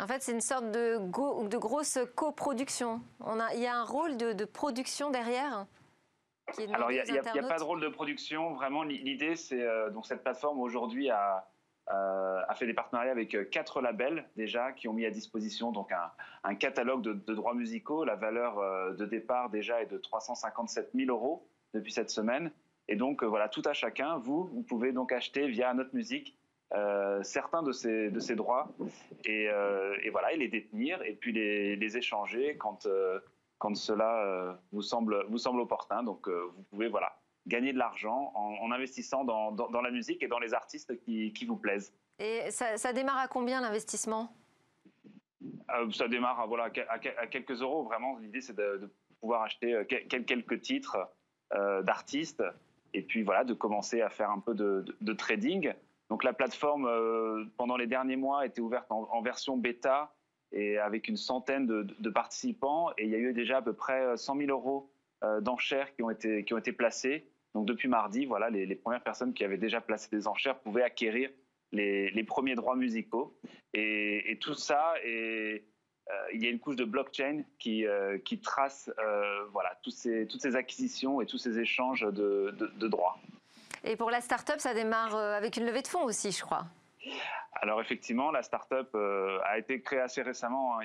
En 0.00 0.06
fait, 0.06 0.22
c'est 0.22 0.32
une 0.32 0.40
sorte 0.40 0.70
de, 0.70 0.96
grosse 1.58 1.98
coproduction. 2.14 3.02
Il 3.54 3.60
y 3.60 3.66
a 3.66 3.76
un 3.76 3.84
rôle 3.84 4.16
de 4.16 4.44
production 4.44 5.10
derrière 5.10 5.66
alors, 6.72 6.90
il 6.90 7.02
n'y 7.12 7.18
a, 7.18 7.42
pas 7.42 7.58
de 7.58 7.62
rôle 7.62 7.80
de 7.80 7.88
production. 7.88 8.54
Vraiment, 8.54 8.82
l'idée, 8.82 9.36
c'est 9.36 9.62
euh, 9.62 9.90
donc 9.90 10.06
cette 10.06 10.22
plateforme 10.22 10.60
aujourd'hui 10.60 11.10
a, 11.10 11.46
euh, 11.90 12.40
a, 12.48 12.54
fait 12.54 12.66
des 12.66 12.74
partenariats 12.74 13.12
avec 13.12 13.34
euh, 13.34 13.44
quatre 13.44 13.80
labels 13.80 14.28
déjà 14.36 14.72
qui 14.72 14.88
ont 14.88 14.92
mis 14.92 15.06
à 15.06 15.10
disposition 15.10 15.72
donc 15.72 15.92
un, 15.92 16.10
un 16.44 16.54
catalogue 16.54 17.02
de, 17.02 17.12
de, 17.12 17.34
droits 17.34 17.54
musicaux. 17.54 18.04
La 18.04 18.16
valeur 18.16 18.94
de 18.94 19.04
départ 19.04 19.50
déjà 19.50 19.82
est 19.82 19.86
de 19.86 19.98
357 19.98 20.90
000 20.94 21.10
euros 21.10 21.46
depuis 21.74 21.92
cette 21.92 22.10
semaine. 22.10 22.50
Et 22.88 22.96
donc 22.96 23.22
voilà, 23.22 23.48
tout 23.48 23.62
à 23.64 23.74
chacun. 23.74 24.18
Vous, 24.18 24.44
vous 24.46 24.62
pouvez 24.62 24.92
donc 24.92 25.12
acheter 25.12 25.46
via 25.48 25.74
notre 25.74 25.94
musique 25.94 26.36
certains 27.22 27.62
de 27.62 27.72
ces, 27.72 28.10
de 28.10 28.20
ces 28.20 28.34
droits 28.34 28.68
et, 29.24 29.44
et, 30.02 30.10
voilà, 30.10 30.32
et 30.32 30.36
les 30.36 30.48
détenir 30.48 31.02
et 31.02 31.14
puis 31.14 31.32
les, 31.32 31.76
les 31.76 31.96
échanger 31.96 32.56
quand 32.58 32.86
quand 33.58 33.76
cela 33.76 34.24
euh, 34.24 34.54
vous, 34.72 34.82
semble, 34.82 35.24
vous 35.28 35.38
semble 35.38 35.60
opportun. 35.60 36.02
Donc, 36.02 36.28
euh, 36.28 36.50
vous 36.56 36.62
pouvez 36.64 36.88
voilà, 36.88 37.16
gagner 37.46 37.72
de 37.72 37.78
l'argent 37.78 38.32
en, 38.34 38.70
investissant 38.70 39.24
dans, 39.24 39.52
dans, 39.52 39.80
la 39.80 39.90
musique 39.90 40.22
et 40.22 40.28
dans 40.28 40.38
les 40.38 40.54
artistes 40.54 40.98
qui, 41.00 41.32
qui 41.32 41.44
vous 41.44 41.56
plaisent. 41.56 41.92
Et 42.18 42.50
ça, 42.50 42.92
démarre 42.92 43.18
à 43.18 43.28
combien 43.28 43.60
l'investissement? 43.60 44.32
Euh, 45.70 45.90
Ça 45.92 46.08
démarre 46.08 46.46
voilà, 46.48 46.70
à, 46.88 47.26
quelques 47.26 47.62
euros. 47.62 47.84
Vraiment, 47.84 48.16
l'idée, 48.18 48.40
c'est 48.40 48.56
de, 48.56 48.90
pouvoir 49.20 49.42
acheter 49.42 49.84
quelques 50.08 50.60
titres 50.60 50.96
d'artistes 51.82 52.44
et 52.94 53.02
puis 53.02 53.22
voilà, 53.22 53.42
de 53.42 53.52
commencer 53.52 54.00
à 54.00 54.10
faire 54.10 54.30
un 54.30 54.38
peu 54.38 54.54
de, 54.54 54.84
de, 55.00 55.12
trading. 55.12 55.72
Donc, 56.08 56.22
la 56.22 56.32
plateforme, 56.32 56.88
pendant 57.56 57.76
les 57.76 57.86
derniers 57.86 58.16
mois, 58.16 58.46
était 58.46 58.60
ouverte 58.60 58.90
en, 58.92 59.08
en 59.10 59.22
version 59.22 59.56
bêta 59.56 60.12
et 60.52 60.78
avec 60.78 61.08
une 61.08 61.16
centaine 61.16 61.66
de, 61.66 62.10
participants. 62.10 62.90
Et 62.98 63.04
il 63.04 63.10
y 63.10 63.14
a 63.14 63.18
eu 63.18 63.32
déjà 63.32 63.58
à 63.58 63.62
peu 63.62 63.72
près 63.72 64.16
100 64.16 64.36
000 64.36 64.50
euros 64.50 64.90
euh, 65.24 65.40
d'enchères 65.40 65.94
qui 65.94 66.02
ont 66.02 66.10
été 66.10 66.44
qui 66.44 66.54
ont 66.54 66.58
été 66.58 66.72
placées. 66.72 67.26
Donc 67.54 67.66
depuis 67.66 67.88
mardi, 67.88 68.26
voilà, 68.26 68.50
les, 68.50 68.74
premières 68.76 69.02
personnes 69.02 69.32
qui 69.32 69.42
avaient 69.42 69.58
déjà 69.58 69.80
placé 69.80 70.08
des 70.12 70.28
enchères 70.28 70.58
pouvaient 70.60 70.82
acquérir 70.82 71.30
les, 71.72 72.24
premiers 72.24 72.54
droits 72.54 72.76
musicaux. 72.76 73.36
Et, 73.74 74.38
tout 74.40 74.54
ça, 74.54 74.94
euh, 75.06 75.58
il 76.32 76.42
y 76.42 76.46
a 76.46 76.50
une 76.50 76.60
couche 76.60 76.76
de 76.76 76.84
blockchain 76.84 77.42
qui, 77.58 77.86
euh, 77.86 78.18
trace 78.42 78.90
voilà, 79.52 79.78
tous 79.82 79.90
ces, 79.90 80.26
toutes 80.26 80.42
ces 80.42 80.56
acquisitions 80.56 81.20
et 81.20 81.26
tous 81.26 81.38
ces 81.38 81.58
échanges 81.58 82.02
de, 82.02 82.54
de 82.76 82.88
droits. 82.88 83.18
Et 83.82 83.96
pour 83.96 84.10
la 84.10 84.20
start-up, 84.20 84.60
ça 84.60 84.74
démarre 84.74 85.16
avec 85.16 85.56
une 85.56 85.64
levée 85.64 85.82
de 85.82 85.88
fonds 85.88 86.04
aussi, 86.04 86.30
je 86.30 86.42
crois. 86.42 86.66
Alors 87.52 87.80
effectivement, 87.80 88.30
la 88.30 88.42
start-up 88.42 88.90
euh, 88.94 89.38
a 89.44 89.58
été 89.58 89.80
créée 89.80 90.00
assez 90.00 90.22
récemment, 90.22 90.78
hein, 90.78 90.84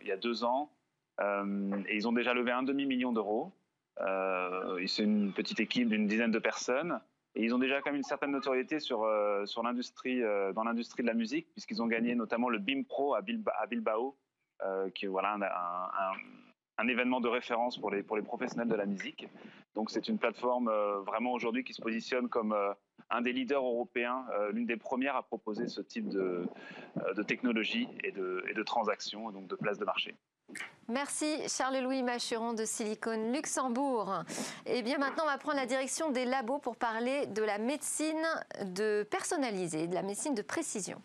il, 0.00 0.06
y 0.06 0.12
a, 0.12 0.16
deux 0.16 0.44
ans, 0.44 0.72
euh, 1.20 1.82
et 1.88 1.96
ils 1.96 2.08
ont 2.08 2.12
déjà 2.12 2.32
levé 2.34 2.52
un 2.52 2.62
demi-million 2.62 3.12
d'euros. 3.12 3.52
Euh, 4.00 4.86
c'est 4.86 5.02
une 5.02 5.32
petite 5.32 5.60
équipe 5.60 5.88
d'une 5.88 6.06
dizaine 6.06 6.30
de 6.30 6.38
personnes. 6.38 7.00
Et 7.34 7.44
ils 7.44 7.54
ont 7.54 7.58
déjà 7.58 7.82
quand 7.82 7.90
même 7.90 7.96
une 7.96 8.02
certaine 8.02 8.30
notoriété 8.30 8.80
sur, 8.80 9.00
dans 9.00 9.62
l'industrie 9.62 10.22
de 10.22 11.06
la 11.06 11.12
musique, 11.12 11.52
puisqu'ils 11.52 11.82
ont 11.82 11.86
gagné 11.86 12.14
notamment 12.14 12.48
le 12.48 12.58
BIM 12.58 12.84
Pro 12.84 13.14
à, 13.14 13.20
Bilbao, 13.20 14.16
qui 14.94 15.04
est 15.04 15.08
voilà, 15.08 15.36
un, 16.78 16.88
événement 16.88 17.20
de 17.20 17.28
référence 17.28 17.76
pour 17.76 17.90
les 17.90 18.02
professionnels 18.02 18.68
de 18.68 18.74
la 18.74 18.86
musique. 18.86 19.28
Donc 19.74 19.90
c'est 19.90 20.08
une 20.08 20.16
plateforme 20.16 20.70
vraiment 21.04 21.32
aujourd'hui 21.32 21.62
qui 21.62 21.74
se 21.74 21.82
positionne 21.82 22.30
comme 22.30 22.56
un 23.10 23.20
des 23.20 23.32
leaders 23.32 23.64
européens, 23.64 24.24
euh, 24.32 24.52
l'une 24.52 24.66
des 24.66 24.76
premières 24.76 25.16
à 25.16 25.22
proposer 25.22 25.68
ce 25.68 25.80
type 25.80 26.08
de, 26.08 26.46
euh, 26.96 27.22
technologie 27.24 27.88
et 28.04 28.12
de, 28.12 28.44
et 28.48 28.54
de 28.54 28.62
transactions, 28.62 29.30
donc 29.30 29.46
de 29.46 29.54
place 29.54 29.78
de 29.78 29.84
marché. 29.84 30.16
Merci 30.88 31.48
Charles-Louis 31.48 32.02
Machuron 32.02 32.52
de 32.52 32.64
Silicon 32.64 33.32
Luxembourg. 33.32 34.22
Et 34.64 34.78
eh 34.78 34.82
bien 34.82 34.98
maintenant, 34.98 35.24
on 35.24 35.30
va 35.30 35.38
prendre 35.38 35.56
la 35.56 35.66
direction 35.66 36.10
des 36.10 36.24
labos 36.24 36.58
pour 36.58 36.76
parler 36.76 37.26
de 37.26 37.42
la 37.42 37.58
médecine 37.58 38.24
de 38.64 39.04
personnalisée, 39.10 39.88
de 39.88 39.94
la 39.94 40.02
médecine 40.02 40.34
de 40.34 40.42
précision. 40.42 41.00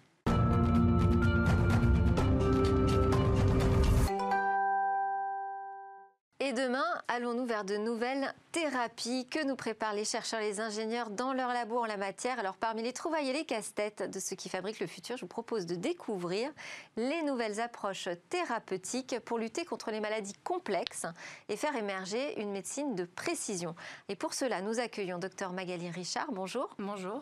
Et 6.51 6.53
demain, 6.53 6.83
allons-nous 7.07 7.45
vers 7.45 7.63
de 7.63 7.77
nouvelles 7.77 8.33
thérapies 8.51 9.25
que 9.29 9.41
nous 9.45 9.55
préparent 9.55 9.93
les 9.93 10.03
chercheurs, 10.03 10.41
les 10.41 10.59
ingénieurs 10.59 11.09
dans 11.09 11.31
leur 11.31 11.53
labo 11.53 11.79
en 11.79 11.85
la 11.85 11.95
matière? 11.95 12.39
Alors 12.39 12.57
parmi 12.57 12.83
les 12.83 12.91
trouvailles 12.91 13.29
et 13.29 13.33
les 13.33 13.45
casse-têtes 13.45 14.03
de 14.11 14.19
ceux 14.19 14.35
qui 14.35 14.49
fabriquent 14.49 14.81
le 14.81 14.87
futur, 14.87 15.15
je 15.15 15.21
vous 15.21 15.29
propose 15.29 15.65
de 15.65 15.75
découvrir 15.75 16.51
les 16.97 17.23
nouvelles 17.23 17.61
approches 17.61 18.09
thérapeutiques 18.27 19.17
pour 19.21 19.37
lutter 19.37 19.63
contre 19.63 19.91
les 19.91 20.01
maladies 20.01 20.33
complexes 20.43 21.05
et 21.47 21.55
faire 21.55 21.73
émerger 21.77 22.37
une 22.41 22.51
médecine 22.51 22.95
de 22.95 23.05
précision. 23.05 23.73
Et 24.09 24.17
pour 24.17 24.33
cela, 24.33 24.61
nous 24.61 24.81
accueillons 24.81 25.19
Dr 25.19 25.53
Magali 25.53 25.89
Richard. 25.89 26.33
Bonjour. 26.33 26.75
Bonjour. 26.79 27.21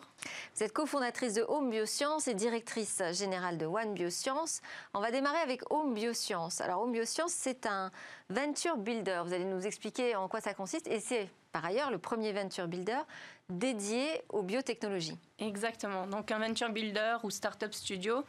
Vous 0.56 0.64
êtes 0.64 0.72
cofondatrice 0.72 1.34
de 1.34 1.44
Home 1.46 1.70
Bioscience 1.70 2.26
et 2.26 2.34
directrice 2.34 3.00
générale 3.12 3.58
de 3.58 3.66
One 3.66 3.94
Bioscience. 3.94 4.60
On 4.92 5.00
va 5.00 5.12
démarrer 5.12 5.38
avec 5.38 5.62
Home 5.70 5.94
Bioscience. 5.94 6.60
Alors 6.60 6.82
Home 6.82 6.90
Bioscience, 6.90 7.30
c'est 7.30 7.66
un 7.66 7.92
venture 8.30 8.78
builder 8.78 9.22
vous 9.24 9.34
allez 9.34 9.44
nous 9.44 9.66
expliquer 9.66 10.16
en 10.16 10.28
quoi 10.28 10.40
ça 10.40 10.54
consiste. 10.54 10.86
Et 10.86 11.00
c'est 11.00 11.28
par 11.52 11.64
ailleurs 11.64 11.90
le 11.90 11.98
premier 11.98 12.32
Venture 12.32 12.68
Builder 12.68 13.00
dédié 13.48 14.22
aux 14.28 14.42
biotechnologies. 14.42 15.18
Exactement. 15.38 16.06
Donc 16.06 16.30
un 16.30 16.38
Venture 16.38 16.70
Builder 16.70 17.16
ou 17.24 17.30
Startup 17.30 17.72
Studio, 17.74 18.24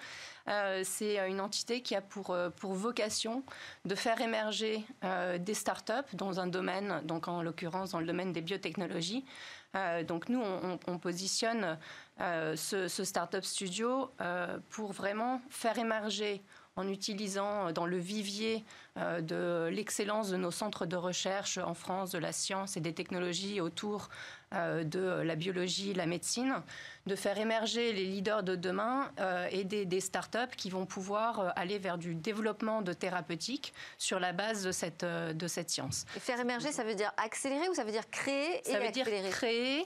euh, 0.47 0.81
c'est 0.83 1.29
une 1.29 1.39
entité 1.39 1.81
qui 1.81 1.95
a 1.95 2.01
pour, 2.01 2.31
euh, 2.31 2.49
pour 2.49 2.73
vocation 2.73 3.43
de 3.85 3.93
faire 3.93 4.19
émerger 4.21 4.83
euh, 5.03 5.37
des 5.37 5.53
startups 5.53 6.13
dans 6.13 6.39
un 6.39 6.47
domaine, 6.47 7.01
donc 7.03 7.27
en 7.27 7.43
l'occurrence 7.43 7.91
dans 7.91 7.99
le 7.99 8.07
domaine 8.07 8.33
des 8.33 8.41
biotechnologies. 8.41 9.23
donc 10.07 10.27
nous, 10.27 10.41
on, 10.87 10.97
positionne 10.97 11.77
ce, 12.19 12.87
ce, 12.89 13.03
Startup 13.05 13.43
Studio 13.43 14.11
pour 14.69 14.91
vraiment 14.91 15.41
faire 15.49 15.77
émerger 15.77 16.43
en 16.75 16.87
utilisant 16.89 17.71
dans 17.71 17.85
le 17.85 17.97
vivier 17.97 18.65
de 18.97 19.69
l'excellence 19.71 20.29
de 20.29 20.37
nos 20.37 20.51
centres 20.51 20.85
de 20.85 20.97
recherche 20.97 21.57
en 21.57 21.73
France, 21.73 22.11
de 22.11 22.19
la 22.19 22.31
science 22.33 22.75
et 22.75 22.81
des 22.81 22.93
technologies 22.93 23.61
autour 23.61 24.09
euh, 24.53 24.83
de 24.83 25.21
la 25.21 25.35
biologie, 25.35 25.93
la 25.93 26.05
médecine, 26.05 26.55
de 27.05 27.15
faire 27.15 27.37
émerger 27.37 27.93
les 27.93 28.03
leaders 28.03 28.43
de 28.43 28.57
demain 28.57 29.09
euh, 29.21 29.47
et 29.49 29.63
des, 29.63 29.85
des 29.85 30.01
startups 30.01 30.53
qui 30.57 30.69
vont 30.69 30.85
pouvoir 30.85 31.39
euh, 31.39 31.49
aller 31.55 31.77
vers 31.77 31.97
du 31.97 32.15
développement 32.15 32.81
de 32.81 32.91
thérapeutiques 32.91 33.73
sur 33.97 34.19
la 34.19 34.33
base 34.33 34.65
de 34.65 34.73
cette, 34.73 35.05
de 35.05 35.47
cette 35.47 35.69
science. 35.69 36.05
Et 36.17 36.19
faire 36.19 36.37
émerger, 36.37 36.73
ça 36.73 36.83
veut 36.83 36.95
dire 36.95 37.13
accélérer 37.15 37.69
ou 37.69 37.73
ça 37.73 37.85
veut 37.85 37.93
dire 37.93 38.09
créer 38.09 38.59
et 38.67 38.71
Ça 38.73 38.79
veut 38.79 38.87
accélérer? 38.87 39.21
dire 39.21 39.31
créer, 39.31 39.85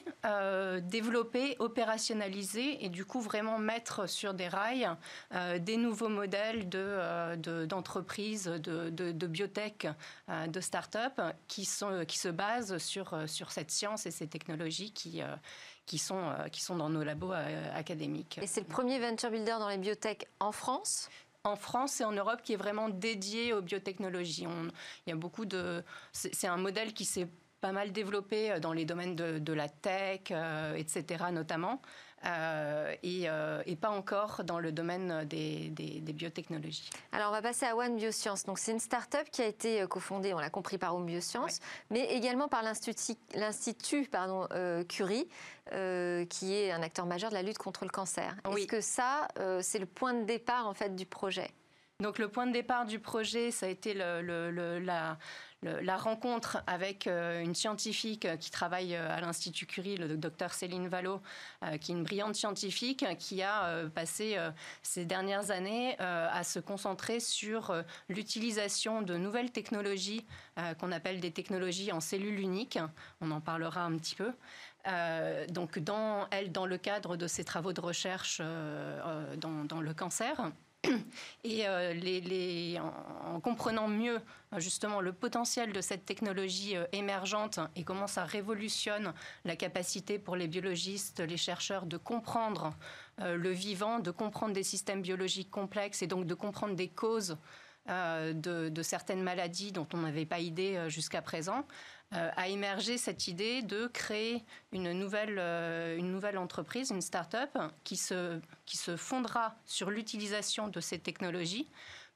développer, 0.82 1.56
opérationnaliser 1.60 2.84
et 2.84 2.90
du 2.90 3.06
coup 3.06 3.22
vraiment 3.22 3.60
mettre 3.60 4.10
sur 4.10 4.34
des 4.34 4.48
rails 4.48 4.90
des 5.60 5.78
nouveaux 5.78 6.10
modèles 6.10 6.68
d'entreprises, 6.70 8.46
de, 8.46 8.58
de, 8.58 8.90
de, 8.90 8.95
biotech, 9.04 9.88
de 10.48 10.60
start-up 10.60 11.22
qui, 11.48 11.66
sont, 11.66 12.06
qui 12.08 12.18
se 12.18 12.30
basent 12.30 12.78
sur, 12.78 13.18
sur 13.28 13.52
cette 13.52 13.72
science 13.72 14.06
et 14.06 14.12
ces 14.12 14.28
technologies 14.28 14.92
qui, 14.92 15.22
euh, 15.22 15.36
qui, 15.86 15.98
sont, 15.98 16.30
euh, 16.30 16.48
qui 16.48 16.62
sont 16.62 16.76
dans 16.76 16.90
nos 16.90 17.04
labos 17.04 17.34
euh, 17.34 17.78
académiques. 17.78 18.40
Et 18.42 18.48
c'est 18.48 18.62
le 18.62 18.68
premier 18.68 19.00
venture 19.00 19.30
builder 19.30 19.56
dans 19.60 19.70
les 19.70 19.78
biotech 19.78 20.28
en 20.40 20.52
France? 20.52 21.10
En 21.44 21.56
France 21.56 22.02
et 22.02 22.04
en 22.04 22.12
Europe 22.12 22.42
qui 22.44 22.54
est 22.54 22.58
vraiment 22.58 22.90
dédié 22.90 23.54
aux 23.54 23.62
biotechnologies. 23.62 24.48
il 25.06 25.10
y 25.10 25.14
a 25.14 25.16
beaucoup 25.16 25.46
de. 25.46 25.84
C'est 26.12 26.48
un 26.48 26.58
modèle 26.58 26.92
qui 26.94 27.06
s'est 27.06 27.28
pas 27.62 27.72
mal 27.72 27.92
développé 27.92 28.60
dans 28.60 28.74
les 28.74 28.84
domaines 28.84 29.16
de, 29.16 29.38
de 29.38 29.54
la 29.54 29.70
tech, 29.70 30.32
etc. 30.76 31.26
notamment. 31.32 31.82
Euh, 32.26 32.96
euh, 33.06 33.64
et, 33.66 33.76
pas 33.76 33.90
encore 33.90 34.44
dans 34.44 34.60
le 34.60 34.72
domaine 34.72 35.26
des, 35.26 35.70
biotechnologies. 36.14 36.90
Alors 37.12 37.30
on 37.30 37.32
va 37.32 37.42
passer 37.42 37.66
à 37.66 37.76
One 37.76 37.96
Bioscience. 37.98 38.46
Donc 38.46 38.58
c'est 38.58 38.72
une 38.72 38.80
start-up 38.80 39.28
qui 39.32 39.42
a 39.42 39.46
été 39.46 39.82
euh, 39.82 39.88
cofondée, 39.88 40.34
on 40.34 40.40
l'a 40.40 40.50
compris, 40.50 40.78
par 40.78 40.96
One 40.96 41.06
Bioscience, 41.06 41.60
mais 41.90 42.06
également 42.16 42.48
par 42.48 42.64
l'Institut 42.64 44.10
Curie, 44.88 45.28
qui 46.30 46.54
est 46.54 46.72
un 46.72 46.82
acteur 46.82 47.06
majeur 47.06 47.30
de 47.30 47.36
la 47.36 47.44
lutte 47.44 47.58
contre 47.58 47.86
le 47.86 47.92
cancer. 47.92 48.36
Est-ce 48.50 48.68
que 48.68 48.82
ça, 48.82 49.28
c'est 49.62 49.80
le 49.80 49.86
point 49.86 50.14
de 50.14 50.24
départ 50.24 50.68
en 50.68 50.74
fait 50.74 50.96
du 50.96 51.06
projet? 51.06 51.52
Donc 52.02 52.20
le 52.20 52.28
point 52.28 52.46
de 52.46 52.52
départ 52.52 52.86
du 52.86 53.00
projet, 53.00 53.52
ça 53.52 53.68
a 53.68 53.70
été 53.70 53.94
le, 53.94 54.80
la, 54.80 55.18
la 55.82 55.98
rencontre 55.98 56.64
avec 56.68 57.08
euh, 57.08 57.42
une 57.42 57.56
scientifique 57.56 58.28
qui 58.40 58.52
travaille 58.52 58.96
euh, 58.96 59.16
à 59.16 59.22
l'Institut 59.22 59.66
Curie, 59.66 59.98
le 59.98 60.18
docteur 60.18 60.54
Céline 60.54 60.88
Vallot, 60.88 61.22
euh, 61.64 61.78
qui 61.78 61.92
est 61.92 61.96
une 61.96 62.04
brillante 62.04 62.36
scientifique, 62.36 63.06
qui 63.20 63.42
a 63.42 63.86
passé 63.94 64.38
ces 64.82 65.06
dernières 65.06 65.52
années 65.52 65.98
à 66.00 66.44
se 66.44 66.60
concentrer 66.60 67.20
sur 67.20 67.74
l'utilisation 68.10 69.02
de 69.02 69.16
nouvelles 69.18 69.52
technologies 69.52 70.26
qu'on 70.80 70.92
appelle 70.92 71.20
des 71.20 71.32
technologies 71.32 71.92
en 71.92 72.00
cellules 72.00 72.40
uniques. 72.40 72.80
On 73.22 73.32
en 73.32 73.42
parlera 73.42 73.84
un 73.84 73.98
petit 73.98 74.16
peu. 74.16 74.32
donc, 75.50 75.80
dans, 75.80 76.28
elle, 76.32 76.52
dans 76.52 76.66
le 76.66 76.78
cadre 76.78 77.18
de 77.18 77.28
ses 77.28 77.44
travaux 77.44 77.74
de 77.74 77.82
recherche 77.82 78.42
dans, 78.42 79.82
le 79.82 79.94
cancer, 79.94 80.52
et 81.44 81.68
euh, 81.68 82.80
en, 82.80 83.40
comprenant 83.40 83.88
mieux 83.88 84.20
justement 84.58 85.02
le 85.02 85.14
potentiel 85.14 85.74
de 85.74 85.82
cette 85.82 86.06
technologie 86.06 86.76
euh, 86.76 86.86
émergente 86.92 87.60
et 87.76 87.84
comment 87.84 88.08
ça 88.08 88.24
révolutionne 88.24 89.14
la 89.44 89.56
capacité 89.56 90.20
pour 90.20 90.36
les 90.36 90.48
biologistes, 90.48 91.20
les 91.20 91.38
chercheurs 91.38 91.86
de 91.86 91.98
comprendre 91.98 92.74
euh, 93.22 93.36
le 93.36 93.52
vivant, 93.52 94.00
de 94.00 94.12
comprendre 94.12 94.54
des 94.54 94.64
systèmes 94.64 95.02
biologiques 95.02 95.52
complexes 95.52 96.02
et 96.02 96.08
donc 96.08 96.26
de 96.26 96.34
comprendre 96.34 96.76
des 96.76 96.90
causes 96.90 97.38
de, 97.88 98.82
certaines 98.82 99.22
maladies 99.22 99.72
dont 99.72 99.88
on 99.94 99.98
n'avait 99.98 100.26
pas 100.26 100.40
idée 100.40 100.86
jusqu'à 100.90 101.22
présent, 101.22 101.60
euh, 101.60 101.95
a 102.36 102.48
émergé 102.48 102.98
cette 102.98 103.28
idée 103.28 103.62
de 103.62 103.88
créer 103.88 104.44
une 104.72 104.92
nouvelle, 104.94 105.38
euh, 105.40 105.98
une 105.98 106.12
nouvelle 106.12 106.38
entreprise, 106.38 106.92
une 106.92 107.02
start-up, 107.02 107.58
qui 107.84 107.98
se, 107.98 108.40
qui 108.66 108.78
se 108.78 108.98
fondera 108.98 109.56
sur 109.66 109.90
l'utilisation 109.90 110.68
de 110.68 110.80
ces 110.80 111.00
technologies 111.00 111.68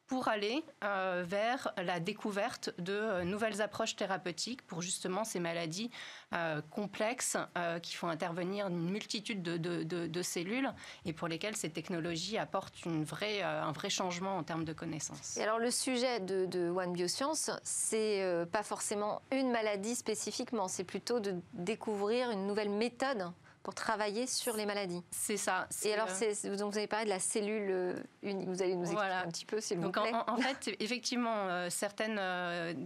pour 0.10 0.28
aller 0.28 0.66
euh, 0.84 1.24
vers 1.26 1.72
la 1.78 2.00
découverte 2.00 2.72
de 2.80 2.94
euh, 2.94 3.24
nouvelles 3.24 3.62
approches 3.62 3.96
thérapeutiques 3.96 4.66
pour 4.66 4.82
justement 4.82 5.24
ces 5.24 5.40
maladies 5.40 5.92
euh, 6.34 6.62
complexes 6.72 7.38
qui 7.84 7.96
font 7.96 8.08
intervenir 8.08 8.68
une 8.68 8.90
multitude 8.90 9.44
de, 9.44 10.22
cellules 10.24 10.74
et 11.06 11.14
pour 11.14 11.28
lesquelles 11.28 11.56
ces 11.56 11.70
technologies 11.70 12.38
apportent 12.38 12.74
un 12.86 13.04
vrai 13.04 13.90
changement 13.90 14.38
en 14.38 14.44
termes 14.44 14.66
de 14.66 14.74
connaissances. 14.74 15.38
Et 15.38 15.44
alors 15.44 15.60
le 15.60 15.70
sujet 15.70 16.20
de, 16.20 16.70
One 16.70 16.94
Bioscience, 16.94 17.52
c'est 17.64 18.24
pas 18.52 18.64
forcément 18.64 19.22
une 19.32 19.52
maladie 19.52 19.96
spécifiquement, 19.96 20.68
c'est 20.68 20.84
plutôt 20.84 21.20
de 21.20 21.36
découvrir 21.54 22.32
une 22.32 22.48
nouvelle 22.48 22.70
méthode 22.70 23.32
pour 23.64 23.76
travailler 23.76 24.28
sur 24.28 24.56
les 24.56 24.66
maladies. 24.66 25.04
C'est 25.12 25.38
ça. 25.38 25.68
Et 25.84 25.94
alors, 25.94 26.08
euh, 26.10 26.58
donc 26.58 26.72
vous 26.72 26.78
avez 26.78 26.88
parlé 26.88 27.06
de 27.06 27.10
la 27.10 27.20
cellule 27.20 27.70
euh, 27.70 27.96
unique. 28.24 28.48
Vous 28.48 28.62
allez 28.62 28.76
nous 28.76 28.84
expliquer 28.84 29.12
un 29.12 29.28
petit 29.28 29.46
peu, 29.46 29.60
s'il 29.60 29.80
vous 29.80 29.92
plaît. 29.92 30.14
En, 30.14 30.34
en, 30.34 30.38
fait, 30.42 30.76
effectivement, 30.80 31.48
euh, 31.48 31.70
certaines, 31.70 32.20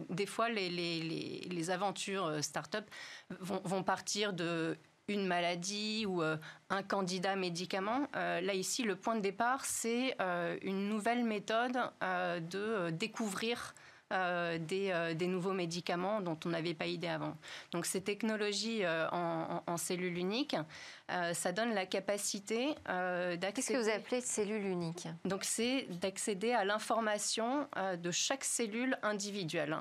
des 0.09 0.25
fois, 0.25 0.49
les, 0.49 0.69
les, 0.69 1.47
les, 1.49 1.69
aventures 1.69 2.43
start-up 2.43 2.85
vont, 3.39 3.61
vont, 3.63 3.83
partir 3.83 4.33
de 4.33 4.77
une 5.07 5.27
maladie 5.27 6.05
ou 6.05 6.21
un 6.21 6.83
candidat 6.83 7.35
médicament. 7.35 8.07
là, 8.13 8.53
ici, 8.53 8.83
le 8.83 8.95
point 8.95 9.15
de 9.15 9.21
départ, 9.21 9.65
c'est 9.65 10.15
une 10.61 10.89
nouvelle 10.89 11.23
méthode 11.23 11.77
de 12.01 12.89
découvrir 12.91 13.73
euh, 14.11 14.59
euh, 14.71 15.13
des, 15.13 15.27
nouveaux 15.27 15.53
médicaments 15.53 16.21
dont 16.21 16.37
on 16.45 16.49
n'avait 16.49 16.73
pas 16.73 16.85
idée 16.85 17.07
avant. 17.07 17.35
Donc 17.71 17.85
ces 17.85 18.01
technologies 18.01 18.83
euh, 18.83 19.07
en, 19.11 19.77
cellules 19.77 20.17
uniques, 20.17 20.55
ça 21.33 21.51
donne 21.51 21.73
la 21.73 21.85
capacité 21.85 22.75
d'accéder... 22.85 23.51
Qu'est-ce 23.53 23.73
que 23.73 23.83
vous 23.83 23.89
appelez 23.89 24.21
cellule 24.21 24.65
unique? 24.65 25.07
Donc 25.25 25.43
c'est 25.43 25.87
d'accéder 25.89 26.51
à 26.51 26.63
l'information 26.63 27.67
de 27.97 28.11
chaque 28.11 28.43
cellule 28.43 28.97
individuelle. 29.03 29.77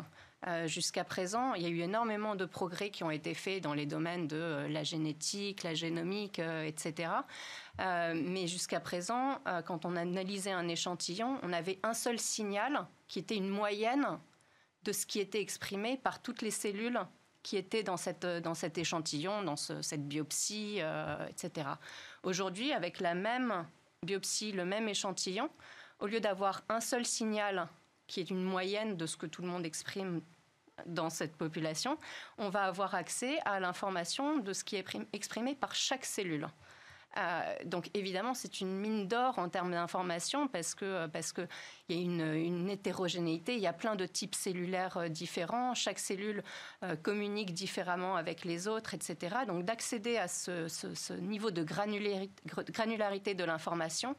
Jusqu'à 0.66 1.04
présent, 1.04 1.54
il 1.54 1.62
y 1.62 1.66
a 1.66 1.68
eu 1.68 1.80
énormément 1.80 2.34
de 2.34 2.44
progrès 2.44 2.90
qui 2.90 3.04
ont 3.04 3.10
été 3.10 3.34
faits 3.34 3.62
dans 3.62 3.74
les 3.74 3.86
domaines 3.86 4.26
de 4.26 4.66
la 4.68 4.82
génétique, 4.82 5.62
la 5.62 5.74
génomique, 5.74 6.40
etc. 6.40 7.10
mais 7.78 8.46
jusqu'à 8.46 8.80
présent, 8.80 9.40
quand 9.66 9.84
on 9.84 9.94
analysait 9.96 10.52
un 10.52 10.68
échantillon, 10.68 11.38
on 11.42 11.52
avait 11.52 11.78
un 11.82 11.94
seul 11.94 12.18
signal 12.18 12.86
qui 13.12 13.18
était 13.18 13.36
une 13.36 13.50
moyenne 13.50 14.18
de 14.84 14.90
ce 14.90 15.04
qui 15.04 15.20
était 15.20 15.42
exprimé 15.42 15.98
par 15.98 16.22
toutes 16.22 16.40
les 16.40 16.50
cellules 16.50 16.98
qui 17.42 17.58
étaient 17.58 17.82
dans, 17.82 17.98
cette, 17.98 18.24
dans 18.24 18.54
cet 18.54 18.78
échantillon, 18.78 19.42
dans 19.42 19.56
cette 19.56 20.08
biopsie, 20.08 20.76
euh, 20.78 21.28
etc. 21.28 21.68
Aujourd'hui, 22.22 22.72
avec 22.72 23.00
la 23.00 23.12
même 23.12 23.66
biopsie, 24.02 24.52
le 24.52 24.64
même 24.64 24.88
échantillon, 24.88 25.50
au 25.98 26.06
lieu 26.06 26.20
d'avoir 26.20 26.62
un 26.70 26.80
seul 26.80 27.04
signal 27.04 27.68
qui 28.06 28.20
est 28.20 28.30
une 28.30 28.42
moyenne 28.42 28.96
de 28.96 29.04
ce 29.04 29.18
que 29.18 29.26
tout 29.26 29.42
le 29.42 29.48
monde 29.48 29.66
exprime 29.66 30.22
dans 30.86 31.10
cette 31.10 31.36
population, 31.36 31.98
on 32.38 32.48
va 32.48 32.64
avoir 32.64 32.94
accès 32.94 33.40
à 33.44 33.60
l'information 33.60 34.38
de 34.38 34.54
ce 34.54 34.64
qui 34.64 34.76
est 34.76 34.86
exprimé 35.12 35.54
par 35.54 35.74
chaque 35.74 36.06
cellule. 36.06 36.48
Euh, 37.18 37.54
donc 37.64 37.90
évidemment, 37.94 38.34
c'est 38.34 38.60
une 38.60 38.74
mine 38.74 39.06
d'or 39.06 39.38
en 39.38 39.48
termes 39.48 39.72
d'information 39.72 40.48
parce 40.48 40.74
que 40.74 41.06
parce 41.08 41.32
que 41.32 41.46
il 41.88 41.96
y 41.96 41.98
a 41.98 42.02
une, 42.02 42.70
hétérogénéité, 42.70 43.54
il 43.54 43.60
y 43.60 43.66
a 43.66 43.72
plein 43.72 43.96
de 43.96 44.06
types 44.06 44.34
cellulaires 44.34 44.96
euh, 44.96 45.08
différents, 45.08 45.74
chaque 45.74 45.98
cellule 45.98 46.42
euh, 46.82 46.96
communique 46.96 47.52
différemment 47.52 48.16
avec 48.16 48.44
les 48.44 48.66
autres, 48.66 48.94
etc. 48.94 49.36
Donc 49.46 49.64
d'accéder 49.64 50.16
à 50.16 50.28
ce, 50.28 51.12
niveau 51.20 51.50
de 51.50 51.62
granularité, 51.62 53.34
de 53.34 53.44
l'information. 53.44 54.16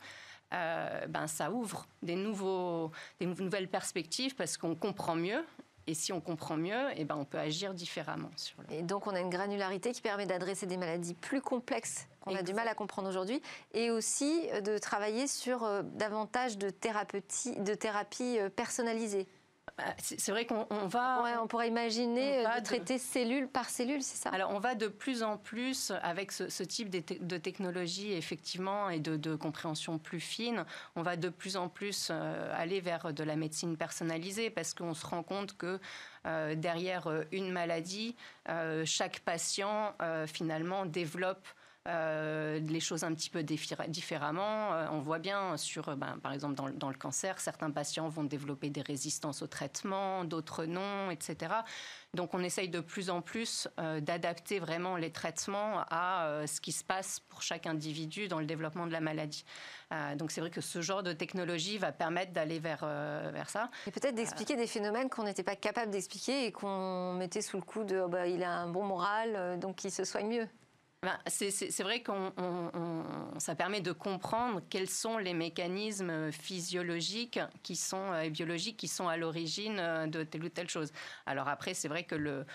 ben, 0.51 1.27
ça 1.27 1.49
ouvre 1.51 1.87
des, 2.03 2.15
nouveaux, 2.15 2.91
des 3.19 3.25
nouvelles 3.25 3.69
perspectives 3.69 4.35
parce 4.35 4.57
qu'on 4.57 4.75
comprend 4.75 5.15
mieux 5.15 5.43
et 5.87 5.93
si 5.93 6.13
on 6.13 6.21
comprend 6.21 6.57
mieux, 6.57 6.89
eh 6.95 7.05
ben 7.05 7.15
on 7.15 7.25
peut 7.25 7.39
agir 7.39 7.73
différemment. 7.73 8.29
Sur 8.35 8.57
Et 8.71 8.83
donc 8.83 9.07
on 9.07 9.11
a 9.11 9.19
une 9.19 9.29
granularité 9.29 9.91
qui 9.91 10.01
permet 10.01 10.25
d'adresser 10.25 10.65
des 10.65 10.77
maladies 10.77 11.13
plus 11.13 11.41
complexes 11.41 12.07
qu'on 12.23 12.35
a 12.35 12.41
du 12.41 12.53
mal 12.53 12.67
à 12.67 12.73
comprendre 12.73 13.09
aujourd'hui, 13.09 13.41
et 13.73 13.91
aussi 13.91 14.47
euh, 14.53 14.61
de 14.61 14.77
travailler 14.77 15.27
sur 15.27 15.63
euh, 15.63 15.81
davantage 15.83 16.57
de, 16.57 16.69
thérapie, 16.69 17.21
de 17.59 17.73
thérapie 17.73 18.39
euh, 18.39 18.49
personnalisée. 18.49 19.23
Bah, 19.23 19.42
c'est 19.97 20.31
vrai 20.31 20.45
qu'on 20.45 20.65
va. 20.87 21.41
on 21.41 21.47
pourrait 21.47 21.67
imaginer 21.67 22.43
de 22.43 22.63
traiter 22.63 22.97
cellule 22.97 23.47
par 23.47 23.69
cellule, 23.69 24.01
c'est 24.01 24.17
ça? 24.17 24.29
Alors, 24.29 24.51
on 24.51 24.59
va 24.59 24.75
de 24.75 24.87
plus 24.87 25.23
en 25.23 25.37
plus, 25.37 25.91
avec 26.01 26.31
ce, 26.31 26.63
type 26.63 26.89
de, 26.89 27.37
technologie, 27.37 28.13
effectivement, 28.13 28.89
et 28.89 28.99
de, 28.99 29.35
compréhension 29.35 29.97
plus 29.97 30.19
fine, 30.19 30.65
on 30.95 31.01
va 31.01 31.15
de 31.15 31.29
plus 31.29 31.57
en 31.57 31.69
plus 31.69 32.11
aller 32.53 32.81
vers 32.81 33.13
de 33.13 33.23
la 33.23 33.35
médecine 33.35 33.77
personnalisée 33.77 34.49
parce 34.49 34.73
qu'on 34.73 34.93
se 34.93 35.05
rend 35.05 35.23
compte 35.23 35.57
que 35.57 35.79
derrière 36.53 37.09
une 37.31 37.51
maladie, 37.51 38.15
chaque 38.85 39.19
patient, 39.21 39.95
finalement, 40.27 40.85
développe 40.85 41.47
les 41.85 42.79
choses 42.79 43.03
un 43.03 43.13
petit 43.13 43.29
peu 43.29 43.43
différemment. 43.43 44.69
on 44.91 44.99
voit 44.99 45.19
bien 45.19 45.57
sur, 45.57 45.95
ben, 45.95 46.17
par 46.21 46.33
exemple, 46.33 46.55
dans, 46.55 46.69
dans, 46.69 46.89
le 46.89 46.95
cancer, 46.95 47.39
certains 47.39 47.71
patients 47.71 48.07
vont 48.09 48.23
développer 48.23 48.69
des 48.69 48.81
résistances 48.81 49.41
au 49.41 49.47
traitement, 49.47 50.23
d'autres 50.23 50.65
non, 50.65 51.11
etc. 51.11 51.53
Donc 52.13 52.35
on 52.35 52.43
essaye 52.43 52.69
de 52.69 52.79
plus 52.79 53.09
en 53.09 53.21
plus 53.21 53.67
euh, 53.79 53.99
d'adapter 53.99 54.59
vraiment 54.59 54.97
les 54.97 55.11
traitements 55.11 55.79
à 55.89 56.25
euh, 56.25 56.47
ce 56.47 56.61
qui 56.61 56.71
se 56.71 56.83
passe 56.83 57.19
pour 57.19 57.41
chaque 57.41 57.65
individu 57.65 58.27
dans 58.27 58.39
le 58.39 58.45
développement 58.45 58.85
de 58.85 58.91
la 58.91 59.01
maladie. 59.01 59.45
Euh, 59.91 60.15
donc 60.15 60.31
c'est 60.31 60.39
vrai 60.39 60.51
que 60.51 60.61
ce 60.61 60.81
genre 60.81 61.01
de 61.01 61.11
technologie 61.11 61.79
va 61.79 61.91
permettre 61.91 62.31
d'aller 62.31 62.59
vers, 62.59 62.85
vers 62.85 63.49
ça. 63.49 63.69
Et 63.87 63.91
peut-être 63.91 64.15
d'expliquer 64.15 64.55
des 64.55 64.67
phénomènes 64.67 65.09
qu'on 65.09 65.23
n'était 65.23 65.43
pas 65.43 65.55
capable 65.55 65.91
d'expliquer 65.91 66.45
et 66.45 66.51
qu'on 66.51 67.13
mettait 67.13 67.41
sous 67.41 67.57
le 67.57 67.63
coup 67.63 67.83
de 67.83 67.97
oh 67.97 68.07
bah, 68.07 68.27
il 68.27 68.43
a 68.43 68.51
un 68.51 68.69
bon 68.69 68.83
moral, 68.83 69.59
donc 69.59 69.83
il 69.83 69.91
se 69.91 70.03
soigne 70.03 70.27
mieux. 70.27 70.47
Ben, 71.03 71.19
c'est 71.27 71.83
vrai 71.83 71.99
que 71.99 72.11
ça 73.37 73.55
permet 73.55 73.81
de 73.81 73.91
comprendre 73.91 74.61
quels 74.69 74.89
sont 74.89 75.17
les 75.17 75.33
mécanismes 75.33 76.31
physiologiques 76.31 77.41
qui 77.61 77.75
sont, 77.75 78.17
et 78.21 78.29
biologiques 78.29 78.77
qui 78.77 78.87
sont 78.87 79.09
à 79.09 79.17
l'origine 79.17 80.07
de 80.07 80.23
telle 80.23 80.45
ou 80.45 80.49
telle 80.49 80.69
chose. 80.69 80.93
Alors 81.25 81.49
après, 81.49 81.73
c'est 81.73 81.89
vrai 81.89 82.05
que 82.05 82.15
le, 82.15 82.45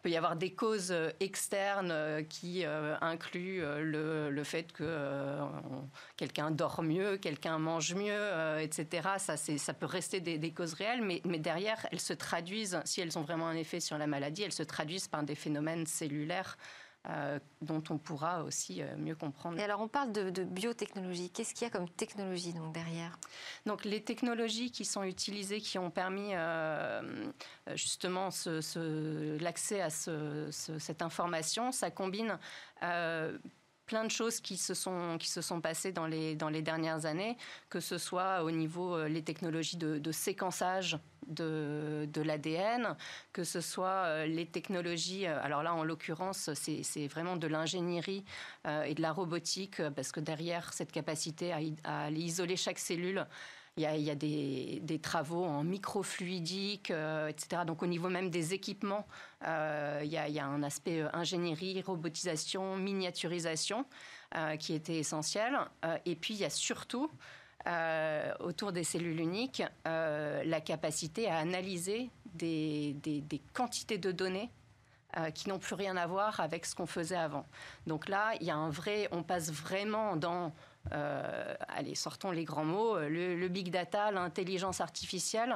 peut 0.00 0.08
y 0.08 0.16
avoir 0.16 0.36
des 0.36 0.54
causes 0.54 0.94
externes 1.20 2.26
qui 2.30 2.64
euh, 2.64 2.96
incluent 3.02 3.60
le, 3.60 4.30
le, 4.30 4.44
fait 4.44 4.72
que 4.72 4.82
euh, 4.84 5.44
quelqu'un 6.16 6.50
dort 6.50 6.82
mieux, 6.82 7.18
quelqu'un 7.18 7.58
mange 7.58 7.94
mieux, 7.94 8.60
etc. 8.60 9.08
Ça, 9.18 9.36
ça 9.36 9.74
peut 9.74 9.86
rester 9.86 10.20
des, 10.20 10.38
des, 10.38 10.52
causes 10.52 10.72
réelles, 10.72 11.02
mais, 11.02 11.20
mais 11.26 11.38
derrière, 11.38 11.86
elles 11.92 12.00
se 12.00 12.14
traduisent, 12.14 12.80
si 12.86 13.02
elles 13.02 13.18
ont 13.18 13.22
vraiment 13.22 13.48
un 13.48 13.56
effet 13.56 13.80
sur 13.80 13.98
la 13.98 14.06
maladie, 14.06 14.42
elles 14.42 14.52
se 14.52 14.62
traduisent 14.62 15.08
par 15.08 15.22
des 15.22 15.34
phénomènes 15.34 15.86
cellulaires 15.86 16.56
euh, 17.08 17.40
dont 17.62 17.82
on 17.90 17.98
pourra 17.98 18.44
aussi 18.44 18.80
euh, 18.80 18.96
mieux 18.96 19.16
comprendre. 19.16 19.58
Et 19.58 19.62
alors 19.64 19.80
on 19.80 19.88
parle 19.88 20.12
de, 20.12 20.44
biotechnologie. 20.44 21.30
Qu'est-ce 21.30 21.52
qu'il 21.52 21.66
y 21.66 21.66
a 21.66 21.70
comme 21.70 21.88
technologie 21.88 22.52
donc 22.52 22.72
derrière? 22.72 23.18
Donc 23.66 23.84
les 23.84 24.04
technologies 24.04 24.70
qui 24.70 24.84
sont 24.84 25.02
utilisées, 25.02 25.60
qui 25.60 25.80
ont 25.80 25.90
permis 25.90 26.30
euh, 26.32 27.32
justement 27.74 28.28
l'accès 29.40 29.80
à 29.80 29.90
cette 29.90 31.02
information, 31.02 31.72
ça 31.72 31.90
combine 31.90 32.38
plein 33.86 34.04
de 34.04 34.10
choses 34.10 34.40
qui 34.40 34.56
se 34.56 34.74
sont, 34.74 35.16
qui 35.18 35.28
se 35.28 35.40
sont 35.40 35.60
passées 35.60 35.92
dans 35.92 36.06
les, 36.06 36.34
dans 36.34 36.48
les 36.48 36.62
dernières 36.62 37.06
années, 37.06 37.36
que 37.68 37.80
ce 37.80 37.98
soit 37.98 38.42
au 38.42 38.50
niveau 38.50 38.96
euh, 38.96 39.08
les 39.08 39.22
technologies 39.22 39.76
de, 39.76 40.12
séquençage 40.12 40.98
de, 41.26 42.08
de 42.12 42.22
l'ADN, 42.22 42.96
que 43.32 43.44
ce 43.44 43.60
soit 43.60 44.04
euh, 44.06 44.26
les 44.26 44.46
technologies, 44.46 45.26
euh, 45.26 45.38
alors 45.42 45.62
là 45.62 45.74
en 45.74 45.84
l'occurrence 45.84 46.50
c'est 46.54 47.06
vraiment 47.06 47.36
de 47.36 47.46
l'ingénierie 47.46 48.24
et 48.86 48.94
de 48.94 49.02
la 49.02 49.12
robotique, 49.12 49.82
parce 49.94 50.12
que 50.12 50.20
derrière 50.20 50.72
cette 50.72 50.92
capacité 50.92 51.52
à, 51.52 51.58
à 51.84 52.10
isoler 52.10 52.56
chaque 52.56 52.78
cellule, 52.78 53.26
il 53.78 53.84
y 53.84 54.10
a, 54.10 54.14
des, 54.14 54.98
travaux 55.02 55.44
en 55.44 55.64
microfluidique, 55.64 56.90
euh, 56.90 57.28
etc. 57.28 57.62
Donc 57.66 57.82
au 57.82 57.86
niveau 57.86 58.10
même 58.10 58.28
des 58.28 58.52
équipements, 58.52 59.06
euh, 59.46 60.00
il, 60.04 60.10
y 60.10 60.18
a, 60.18 60.46
un 60.46 60.62
aspect 60.62 61.00
euh, 61.00 61.08
ingénierie, 61.14 61.80
robotisation, 61.82 62.76
miniaturisation 62.76 63.86
qui 64.58 64.72
était 64.72 64.96
essentiel. 64.96 65.58
et 66.06 66.16
puis 66.16 66.32
il 66.32 66.40
y 66.40 66.46
a 66.46 66.48
surtout 66.48 67.10
autour 68.40 68.72
des 68.72 68.82
cellules 68.82 69.20
uniques 69.20 69.62
la 69.84 70.60
capacité 70.62 71.28
à 71.28 71.36
analyser 71.36 72.08
des, 72.32 72.96
quantités 73.52 73.98
de 73.98 74.10
données 74.10 74.48
qui 75.34 75.50
n'ont 75.50 75.58
plus 75.58 75.74
rien 75.74 75.98
à 75.98 76.06
voir 76.06 76.40
avec 76.40 76.64
ce 76.64 76.74
qu'on 76.74 76.86
faisait 76.86 77.14
avant. 77.14 77.44
Donc 77.86 78.08
là, 78.08 78.32
il 78.40 78.46
y 78.46 78.50
a 78.50 78.56
un 78.56 78.70
vrai, 78.70 79.06
on 79.12 79.22
passe 79.22 79.52
vraiment 79.52 80.16
dans 80.16 80.46
euh, 80.46 80.48
allez, 80.90 81.94
sortons 81.94 82.30
les 82.30 82.44
grands 82.44 82.64
mots, 82.64 82.98
le, 82.98 83.48
big 83.48 83.70
data, 83.70 84.10
l'intelligence 84.10 84.80
artificielle, 84.80 85.54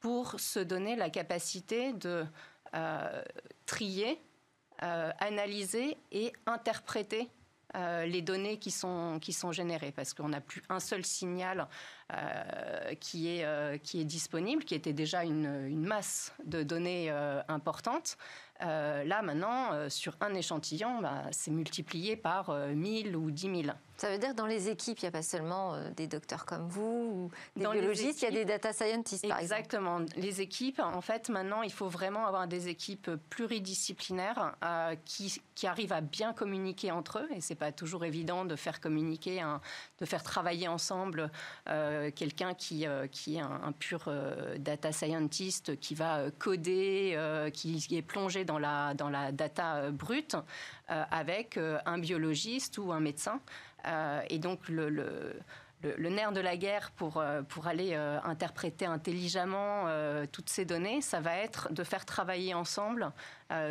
pour 0.00 0.38
se 0.40 0.58
donner 0.58 0.96
la 0.96 1.10
capacité 1.10 1.92
de 1.92 2.26
euh, 2.74 3.22
trier, 3.66 4.20
euh, 4.82 5.10
analyser 5.20 5.96
et 6.10 6.32
interpréter 6.46 7.28
les 8.04 8.20
données 8.20 8.58
qui 8.58 8.70
sont, 8.70 9.18
qui 9.18 9.32
sont 9.32 9.50
générées, 9.50 9.92
parce 9.92 10.12
qu'on 10.12 10.28
n'a 10.28 10.42
plus 10.42 10.62
un 10.68 10.78
seul 10.78 11.06
signal 11.06 11.68
qui, 13.00 13.28
est, 13.28 13.82
qui 13.82 13.98
est 13.98 14.04
disponible, 14.04 14.62
qui 14.62 14.74
était 14.74 14.92
déjà 14.92 15.24
une, 15.24 15.80
masse 15.80 16.34
de 16.44 16.62
données 16.64 17.08
importante. 17.48 18.18
là, 18.60 19.22
maintenant, 19.22 19.88
sur 19.88 20.18
un 20.20 20.34
échantillon, 20.34 21.00
bah, 21.00 21.22
c'est 21.30 21.50
multiplié 21.50 22.14
par 22.14 22.54
1000 22.54 23.16
ou 23.16 23.30
10 23.30 23.62
000. 23.62 23.74
Ça 24.02 24.10
veut 24.10 24.18
dire 24.18 24.30
que 24.30 24.34
dans 24.34 24.46
les 24.46 24.68
équipes, 24.68 24.98
il 24.98 25.04
n'y 25.04 25.10
a 25.10 25.12
pas 25.12 25.22
seulement 25.22 25.74
euh, 25.74 25.88
des 25.92 26.08
docteurs 26.08 26.44
comme 26.44 26.66
vous, 26.66 27.30
ou 27.30 27.30
des 27.54 27.68
biologistes, 27.68 28.20
il 28.22 28.24
y 28.24 28.26
a 28.26 28.32
des 28.32 28.44
data 28.44 28.72
scientists, 28.72 29.28
par 29.28 29.38
exemple. 29.38 29.60
Exactement. 29.60 30.00
Les 30.16 30.40
équipes, 30.40 30.80
en 30.80 31.00
fait, 31.00 31.28
maintenant, 31.28 31.62
il 31.62 31.70
faut 31.72 31.88
vraiment 31.88 32.26
avoir 32.26 32.48
des 32.48 32.66
équipes 32.66 33.12
pluridisciplinaires 33.30 34.56
euh, 34.64 34.96
qui, 35.04 35.40
qui, 35.54 35.68
arrivent 35.68 35.92
à 35.92 36.00
bien 36.00 36.32
communiquer 36.32 36.90
entre 36.90 37.20
eux. 37.20 37.28
Et 37.32 37.40
c'est 37.40 37.54
pas 37.54 37.70
toujours 37.70 38.04
évident 38.04 38.44
de 38.44 38.56
faire 38.56 38.80
communiquer, 38.80 39.40
de 40.00 40.04
faire 40.04 40.24
travailler 40.24 40.66
ensemble 40.66 41.30
euh, 41.68 42.10
quelqu'un 42.10 42.54
qui, 42.54 42.86
qui 43.12 43.36
est 43.36 43.40
un, 43.40 43.70
pur 43.70 44.12
data 44.58 44.90
scientist, 44.90 45.78
qui 45.78 45.94
va 45.94 46.32
coder, 46.40 47.50
qui 47.54 47.86
est 47.92 48.02
plongé 48.02 48.44
dans 48.44 48.58
la, 48.58 48.94
dans 48.94 49.10
la 49.10 49.30
data 49.30 49.92
brute, 49.92 50.34
avec 50.88 51.56
un 51.86 51.98
biologiste 51.98 52.78
ou 52.78 52.90
un 52.90 53.00
médecin. 53.00 53.40
Euh, 53.86 54.22
et 54.30 54.38
donc 54.38 54.68
le, 54.68 54.88
le, 54.88 55.34
nerf 55.98 56.32
de 56.32 56.40
la 56.40 56.56
guerre 56.56 56.90
pour, 56.92 57.18
euh, 57.18 57.42
pour 57.42 57.66
aller 57.66 57.90
euh, 57.92 58.18
interpréter 58.24 58.86
intelligemment 58.86 59.86
toutes 60.32 60.50
ces 60.50 60.64
données, 60.64 61.00
ça 61.00 61.20
va 61.20 61.36
être 61.36 61.72
de 61.72 61.84
faire 61.84 62.04
travailler 62.04 62.54
ensemble 62.54 63.12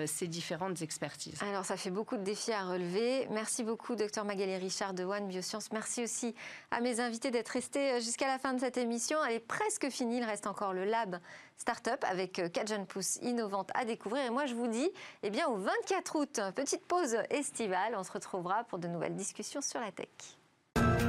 ces 0.06 0.28
différentes 0.28 0.84
expertises. 0.84 1.42
Alors, 1.42 1.66
ça 1.66 1.76
fait 1.76 1.90
beaucoup 1.90 2.16
de 2.16 2.22
défis 2.22 2.52
à 2.52 2.66
relever. 2.66 3.28
Merci 3.32 3.64
beaucoup, 3.64 3.96
docteur 3.96 4.26
Magali 4.26 4.56
Richard 4.58 4.94
de 4.94 5.04
One 5.04 5.28
Bioscience. 5.28 5.72
Merci 5.72 6.04
aussi 6.04 6.36
à 6.70 6.82
mes 6.82 7.00
invités 7.00 7.32
d'être 7.32 7.50
restés 7.50 8.00
jusqu'à 8.00 8.28
la 8.28 8.38
fin 8.38 8.54
de 8.54 8.60
cette 8.60 8.78
émission. 8.78 9.18
Elle 9.26 9.36
est 9.36 9.40
presque 9.40 9.90
finie. 9.90 10.18
Il 10.18 10.24
reste 10.24 10.46
encore 10.46 10.74
le 10.74 10.86
lab 10.86 11.20
Startup 11.58 12.04
avec 12.04 12.42
quatre 12.54 12.68
jeunes 12.68 12.86
pousses 12.86 13.16
innovantes 13.18 13.72
à 13.74 13.86
découvrir. 13.86 14.24
Et 14.26 14.30
moi, 14.30 14.46
je 14.46 14.54
vous 14.54 14.68
dis, 14.68 14.90
eh 15.24 15.30
bien, 15.32 15.48
au 15.48 15.58
24 15.58 16.16
août, 16.20 16.42
petite 16.56 16.86
pause 16.86 17.18
estivale. 17.30 17.96
On 17.98 18.04
se 18.04 18.12
retrouvera 18.12 18.64
pour 18.66 18.78
de 18.78 18.88
nouvelles 18.88 19.16
discussions 19.16 19.62
sur 19.62 19.80
la 19.80 19.92
tech. 19.92 20.41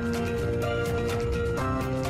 Thank 0.03 1.96
you. 1.96 2.01